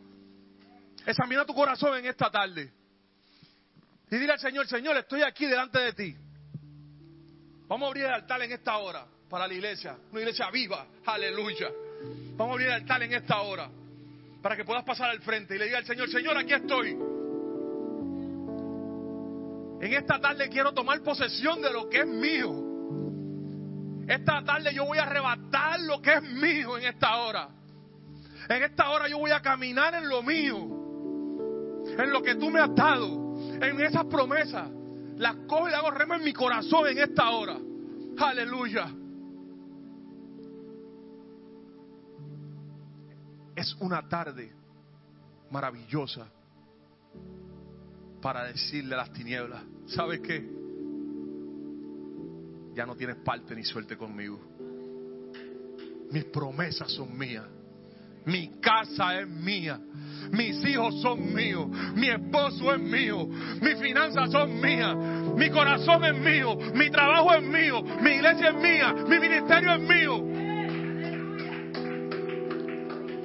Examina 1.05 1.45
tu 1.45 1.53
corazón 1.53 1.97
en 1.97 2.05
esta 2.05 2.29
tarde. 2.31 2.71
Y 4.09 4.15
dile 4.15 4.33
al 4.33 4.39
Señor, 4.39 4.67
Señor, 4.67 4.95
estoy 4.95 5.23
aquí 5.23 5.45
delante 5.45 5.79
de 5.79 5.93
ti. 5.93 6.15
Vamos 7.73 7.87
a 7.87 7.89
abrir 7.89 8.05
el 8.05 8.13
altar 8.13 8.39
en 8.43 8.51
esta 8.51 8.77
hora 8.77 9.03
para 9.27 9.47
la 9.47 9.53
iglesia, 9.55 9.97
una 10.11 10.19
iglesia 10.19 10.51
viva, 10.51 10.85
aleluya. 11.07 11.71
Vamos 12.37 12.51
a 12.51 12.53
abrir 12.53 12.67
el 12.67 12.73
altar 12.73 13.01
en 13.01 13.13
esta 13.15 13.41
hora 13.41 13.67
para 14.43 14.55
que 14.55 14.63
puedas 14.63 14.83
pasar 14.83 15.09
al 15.09 15.21
frente 15.21 15.55
y 15.55 15.57
le 15.57 15.65
diga 15.65 15.79
al 15.79 15.85
Señor, 15.85 16.07
Señor, 16.07 16.37
aquí 16.37 16.53
estoy. 16.53 16.91
En 19.81 19.91
esta 19.91 20.21
tarde 20.21 20.49
quiero 20.49 20.71
tomar 20.71 21.01
posesión 21.01 21.63
de 21.63 21.73
lo 21.73 21.89
que 21.89 22.01
es 22.01 22.05
mío. 22.05 22.53
Esta 24.07 24.43
tarde 24.43 24.71
yo 24.71 24.85
voy 24.85 24.99
a 24.99 25.01
arrebatar 25.01 25.79
lo 25.79 25.99
que 25.99 26.13
es 26.13 26.21
mío 26.21 26.77
en 26.77 26.85
esta 26.85 27.21
hora. 27.21 27.49
En 28.49 28.61
esta 28.61 28.91
hora 28.91 29.07
yo 29.07 29.17
voy 29.17 29.31
a 29.31 29.41
caminar 29.41 29.95
en 29.95 30.07
lo 30.07 30.21
mío. 30.21 30.57
En 31.97 32.11
lo 32.11 32.21
que 32.21 32.35
tú 32.35 32.51
me 32.51 32.59
has 32.59 32.75
dado. 32.75 33.35
En 33.59 33.81
esas 33.81 34.05
promesas. 34.05 34.69
Las 35.18 35.35
cojo 35.48 35.68
y 35.68 35.72
las 35.72 35.84
hago 35.84 36.14
en 36.15 36.23
mi 36.23 36.34
corazón 36.34 36.88
en 36.88 36.98
esta 36.98 37.30
hora. 37.30 37.57
Aleluya. 38.18 38.94
Es 43.56 43.76
una 43.80 44.07
tarde 44.07 44.52
maravillosa 45.52 46.27
para 48.22 48.45
decirle 48.45 48.95
a 48.95 48.99
las 48.99 49.14
tinieblas, 49.14 49.61
¿sabes 49.85 50.22
qué? 50.22 50.49
Ya 52.73 52.85
no 52.85 52.95
tienes 52.95 53.18
parte 53.18 53.56
ni 53.56 53.64
suerte 53.64 53.95
conmigo. 53.95 54.40
Mis 56.11 56.26
promesas 56.26 56.91
son 56.91 57.15
mías. 57.18 57.45
Mi 58.25 58.59
casa 58.61 59.19
es 59.19 59.27
mía. 59.27 59.79
Mis 60.31 60.65
hijos 60.65 61.01
son 61.01 61.33
míos. 61.33 61.67
Mi 61.95 62.09
esposo 62.09 62.73
es 62.73 62.79
mío. 62.79 63.27
Mis 63.61 63.79
finanzas 63.79 64.31
son 64.31 64.59
mías. 64.59 64.95
Mi 65.35 65.49
corazón 65.49 66.03
es 66.05 66.15
mío. 66.15 66.57
Mi 66.73 66.89
trabajo 66.89 67.33
es 67.33 67.43
mío. 67.43 67.83
Mi 68.01 68.11
iglesia 68.11 68.49
es 68.49 68.55
mía. 68.55 68.93
Mi 69.07 69.19
ministerio 69.19 69.73
es 69.73 69.79
mío. 69.81 70.33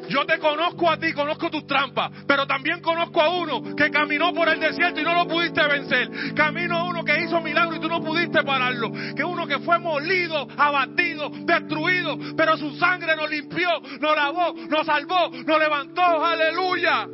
Yo 0.09 0.25
te 0.25 0.39
conozco 0.39 0.91
a 0.91 0.99
ti, 0.99 1.13
conozco 1.13 1.51
tus 1.51 1.67
trampas, 1.67 2.11
pero 2.27 2.47
también 2.47 2.81
conozco 2.81 3.21
a 3.21 3.29
uno 3.29 3.63
que 3.77 3.91
caminó 3.91 4.33
por 4.33 4.49
el 4.49 4.59
desierto 4.59 5.01
y 5.01 5.05
no 5.05 5.15
lo 5.15 5.29
pudiste 5.29 5.61
vencer. 5.69 6.35
Camino 6.35 6.79
a 6.79 6.85
uno 6.85 7.05
que 7.05 7.23
hizo 7.23 7.41
milagro 7.43 7.77
y 7.77 7.81
tú 7.81 7.89
no 7.89 8.03
pudiste 8.03 8.43
pararlo. 8.43 8.91
Que 9.15 9.23
uno 9.23 9.47
que 9.47 9.59
fue 9.59 9.79
molido, 9.79 10.49
abatido, 10.57 11.08
destruido, 11.45 12.19
pero 12.37 12.57
su 12.57 12.77
sangre 12.77 13.17
nos 13.17 13.31
limpió, 13.31 13.69
nos 14.01 14.17
lavó, 14.17 14.55
nos 14.69 14.87
salvó, 14.87 15.31
nos 15.31 15.59
levantó. 15.59 16.25
Aleluya. 16.25 17.09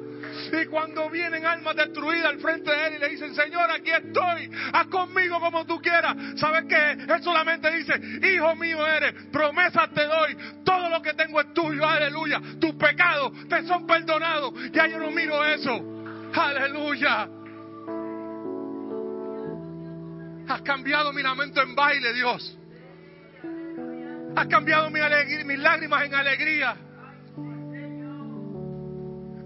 Y 0.52 0.66
cuando 0.66 1.08
vienen 1.10 1.44
almas 1.46 1.76
destruidas 1.76 2.26
al 2.26 2.38
frente 2.38 2.70
de 2.70 2.86
Él 2.86 2.94
y 2.96 2.98
le 2.98 3.08
dicen, 3.10 3.34
Señor, 3.34 3.70
aquí 3.70 3.90
estoy, 3.90 4.50
haz 4.72 4.86
conmigo 4.86 5.40
como 5.40 5.64
tú 5.64 5.80
quieras. 5.80 6.16
¿Sabes 6.36 6.64
qué? 6.68 6.92
Él 6.92 7.22
solamente 7.22 7.70
dice, 7.70 7.94
Hijo 8.22 8.54
mío 8.56 8.86
eres, 8.86 9.14
promesas 9.32 9.92
te 9.92 10.04
doy, 10.04 10.36
todo 10.64 10.88
lo 10.88 11.02
que 11.02 11.14
tengo 11.14 11.40
es 11.40 11.52
tuyo, 11.54 11.86
aleluya. 11.86 12.40
Tus 12.60 12.74
pecados 12.74 13.32
te 13.48 13.66
son 13.66 13.86
perdonados. 13.86 14.52
Ya 14.72 14.86
yo 14.86 14.98
no 14.98 15.10
miro 15.10 15.44
eso. 15.44 15.80
Aleluya. 16.34 17.28
Has 20.48 20.62
cambiado 20.62 21.12
mi 21.12 21.22
lamento 21.22 21.62
en 21.62 21.74
baile, 21.74 22.12
Dios. 22.12 22.58
Has 24.36 24.46
cambiado 24.48 24.90
mis 24.90 25.58
lágrimas 25.58 26.04
en 26.04 26.14
alegría. 26.14 26.76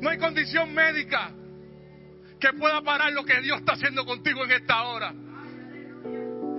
No 0.00 0.10
hay 0.10 0.18
condición 0.18 0.72
médica 0.72 1.30
que 2.38 2.52
pueda 2.52 2.80
parar 2.82 3.12
lo 3.12 3.24
que 3.24 3.40
Dios 3.40 3.58
está 3.58 3.72
haciendo 3.72 4.06
contigo 4.06 4.44
en 4.44 4.52
esta 4.52 4.82
hora. 4.84 5.12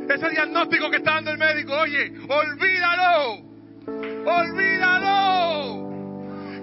Ese 0.09 0.29
diagnóstico 0.29 0.89
que 0.89 0.97
está 0.97 1.13
dando 1.15 1.31
el 1.31 1.37
médico, 1.37 1.73
oye, 1.73 2.11
olvídalo. 2.27 3.49
Olvídalo. 4.25 5.89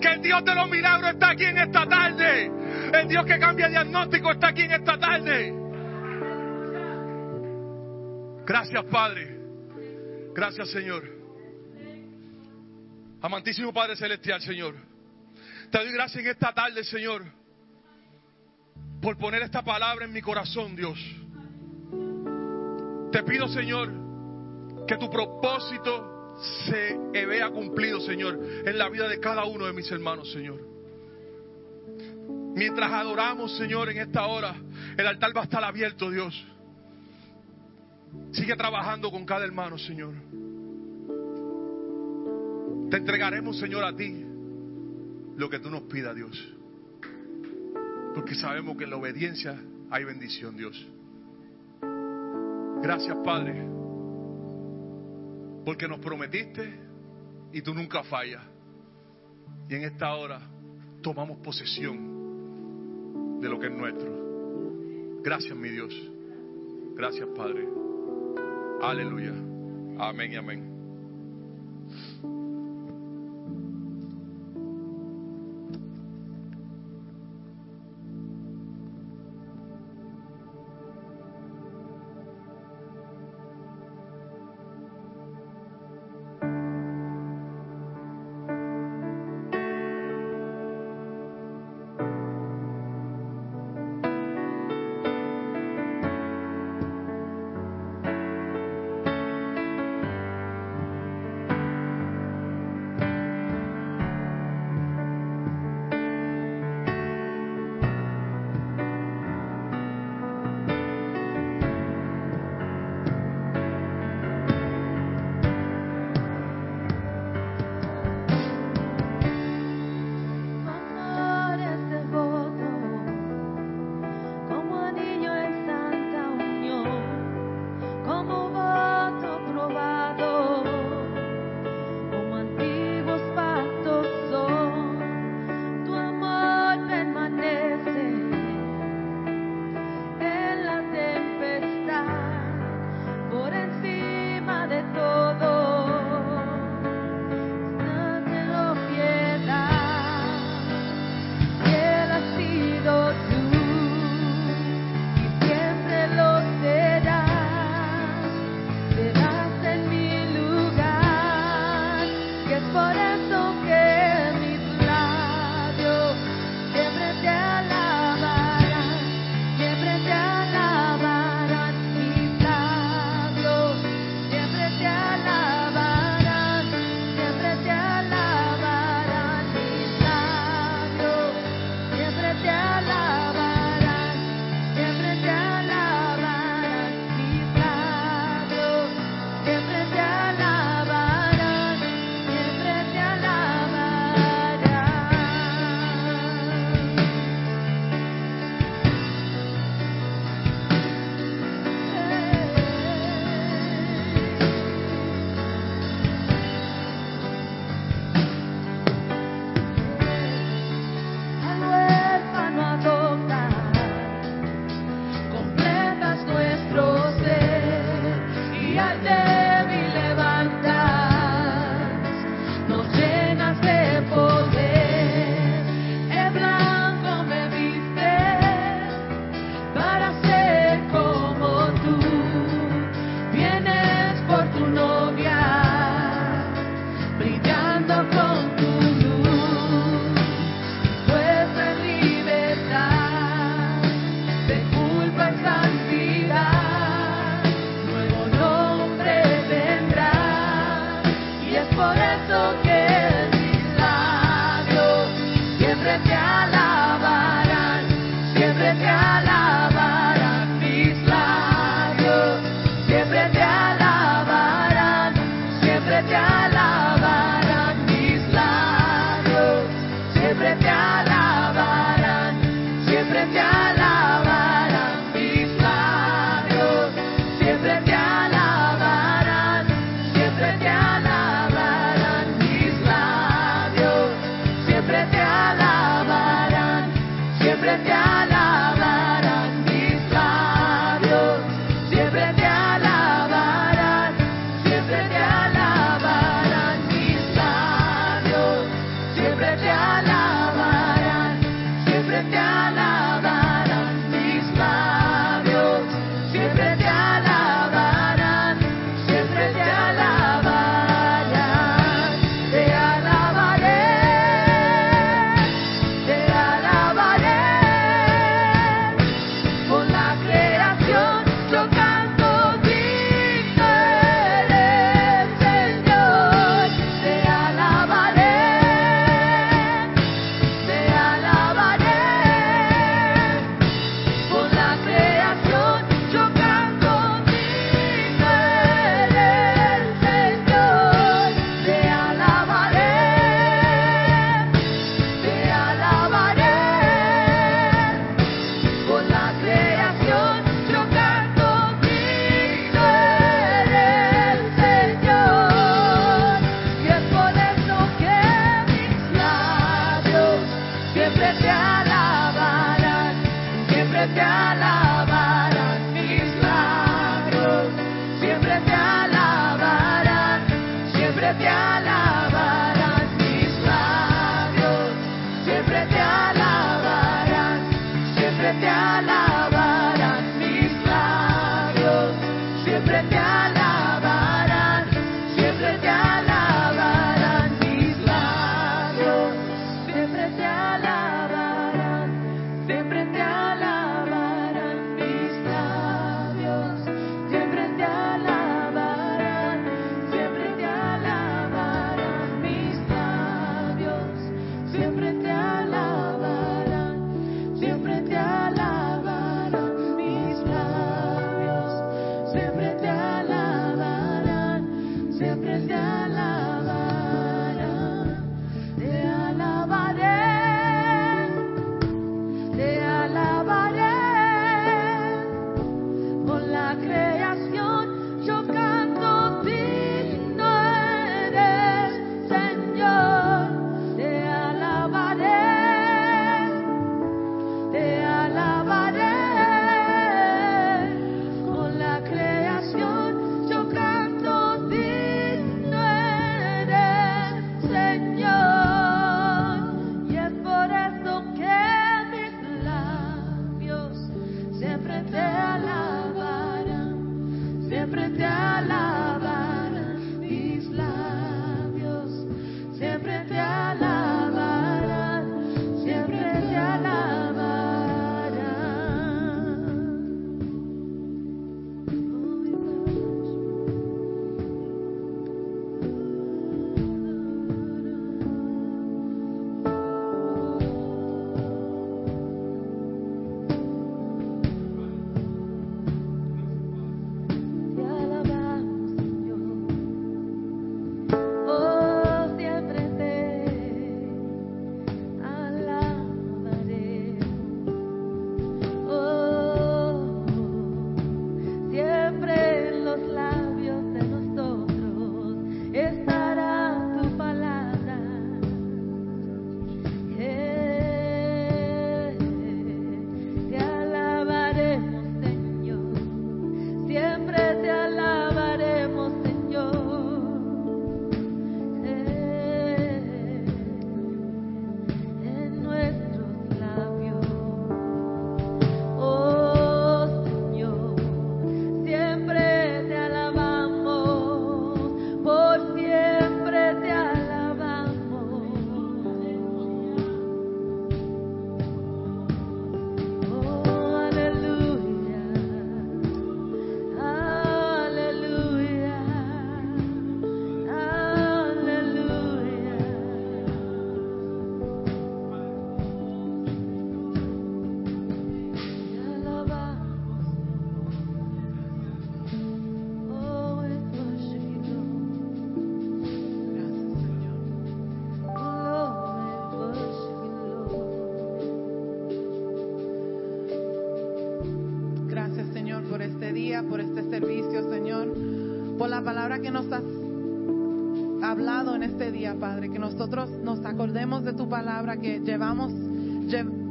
Que 0.00 0.08
el 0.08 0.22
Dios 0.22 0.44
de 0.44 0.54
los 0.54 0.68
milagros 0.68 1.12
está 1.12 1.30
aquí 1.30 1.44
en 1.44 1.58
esta 1.58 1.86
tarde. 1.86 2.50
El 2.92 3.08
Dios 3.08 3.24
que 3.24 3.38
cambia 3.38 3.66
el 3.66 3.72
diagnóstico 3.72 4.32
está 4.32 4.48
aquí 4.48 4.62
en 4.62 4.72
esta 4.72 4.98
tarde. 4.98 5.54
Gracias, 8.44 8.84
Padre. 8.84 9.36
Gracias, 10.34 10.70
Señor. 10.70 11.15
Amantísimo 13.20 13.72
Padre 13.72 13.96
Celestial, 13.96 14.40
Señor. 14.42 14.74
Te 15.70 15.78
doy 15.78 15.92
gracias 15.92 16.22
en 16.22 16.30
esta 16.30 16.52
tarde, 16.52 16.84
Señor, 16.84 17.24
por 19.00 19.16
poner 19.18 19.42
esta 19.42 19.62
palabra 19.62 20.04
en 20.04 20.12
mi 20.12 20.20
corazón, 20.20 20.76
Dios. 20.76 20.98
Te 23.10 23.22
pido, 23.22 23.48
Señor, 23.48 23.90
que 24.86 24.96
tu 24.96 25.10
propósito 25.10 26.34
se 26.66 27.26
vea 27.26 27.50
cumplido, 27.50 28.00
Señor, 28.00 28.38
en 28.66 28.78
la 28.78 28.88
vida 28.88 29.08
de 29.08 29.18
cada 29.18 29.44
uno 29.44 29.66
de 29.66 29.72
mis 29.72 29.90
hermanos, 29.90 30.30
Señor. 30.32 30.60
Mientras 32.54 32.90
adoramos, 32.92 33.56
Señor, 33.56 33.90
en 33.90 33.98
esta 33.98 34.26
hora, 34.26 34.54
el 34.96 35.06
altar 35.06 35.36
va 35.36 35.42
a 35.42 35.44
estar 35.44 35.64
abierto, 35.64 36.10
Dios. 36.10 36.34
Sigue 38.32 38.56
trabajando 38.56 39.10
con 39.10 39.24
cada 39.24 39.44
hermano, 39.44 39.78
Señor. 39.78 40.14
Te 42.90 42.98
entregaremos, 42.98 43.58
Señor, 43.58 43.84
a 43.84 43.96
ti 43.96 44.24
lo 45.36 45.50
que 45.50 45.58
tú 45.58 45.70
nos 45.70 45.82
pidas, 45.82 46.14
Dios. 46.14 46.54
Porque 48.14 48.34
sabemos 48.34 48.76
que 48.76 48.84
en 48.84 48.90
la 48.90 48.96
obediencia 48.96 49.58
hay 49.90 50.04
bendición, 50.04 50.56
Dios. 50.56 50.86
Gracias, 52.82 53.16
Padre, 53.24 53.66
porque 55.64 55.88
nos 55.88 55.98
prometiste 55.98 56.78
y 57.52 57.62
tú 57.62 57.74
nunca 57.74 58.04
fallas. 58.04 58.42
Y 59.68 59.74
en 59.74 59.84
esta 59.84 60.14
hora 60.14 60.40
tomamos 61.02 61.38
posesión 61.38 63.40
de 63.40 63.48
lo 63.48 63.58
que 63.58 63.66
es 63.66 63.72
nuestro. 63.72 65.20
Gracias, 65.22 65.56
mi 65.56 65.70
Dios. 65.70 65.92
Gracias, 66.94 67.28
Padre. 67.36 67.66
Aleluya. 68.80 69.32
Amén 69.98 70.32
y 70.32 70.36
amén. 70.36 70.75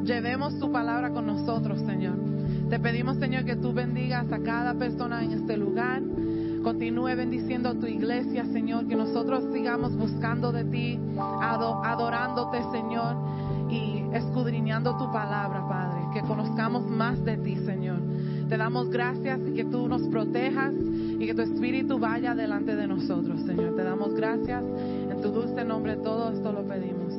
llevemos 0.06 0.57
tu 0.60 0.72
palabra 0.72 1.10
con 1.10 1.26
nosotros, 1.26 1.80
Señor. 1.82 2.15
Te 2.69 2.80
pedimos, 2.80 3.18
Señor, 3.18 3.45
que 3.45 3.56
tú 3.56 3.73
bendigas 3.73 4.32
a 4.32 4.40
cada 4.40 4.73
persona 4.76 5.23
en 5.23 5.32
este 5.32 5.57
lugar. 5.57 6.02
Continúe 6.64 7.15
bendiciendo 7.15 7.76
tu 7.76 7.86
iglesia, 7.86 8.45
Señor, 8.45 8.88
que 8.88 8.95
nosotros 8.95 9.44
sigamos 9.53 9.95
buscando 9.95 10.52
de 10.52 10.64
ti, 10.65 10.99
adorándote, 11.18 12.60
Señor, 12.72 13.15
y 13.69 14.03
escudriñando 14.15 14.98
tu 14.98 15.11
palabra, 15.11 15.68
Padre, 15.68 16.02
que 16.14 16.22
conozcamos 16.22 16.90
más 16.90 17.23
de 17.23 17.38
ti, 17.38 17.57
Señor. 17.57 17.99
Te 18.49 18.57
damos 18.57 18.90
gracias 18.90 19.40
y 19.48 19.53
que 19.53 19.65
tú 19.65 19.88
nos 19.88 20.03
protejas 20.07 20.73
y 21.19 21.26
que 21.26 21.34
tu 21.34 21.41
espíritu 21.41 21.99
vaya 21.99 22.34
delante 22.34 22.76
de 22.76 22.88
nosotros, 22.88 23.41
Señor. 23.41 23.76
Te 23.76 23.84
damos 23.84 24.14
gracias. 24.15 24.64
En 24.64 25.22
tu 25.22 25.30
dulce 25.30 25.64
nombre 25.64 25.98
todo 25.98 26.32
esto 26.32 26.52
lo 26.52 26.64
pedimos. 26.64 27.14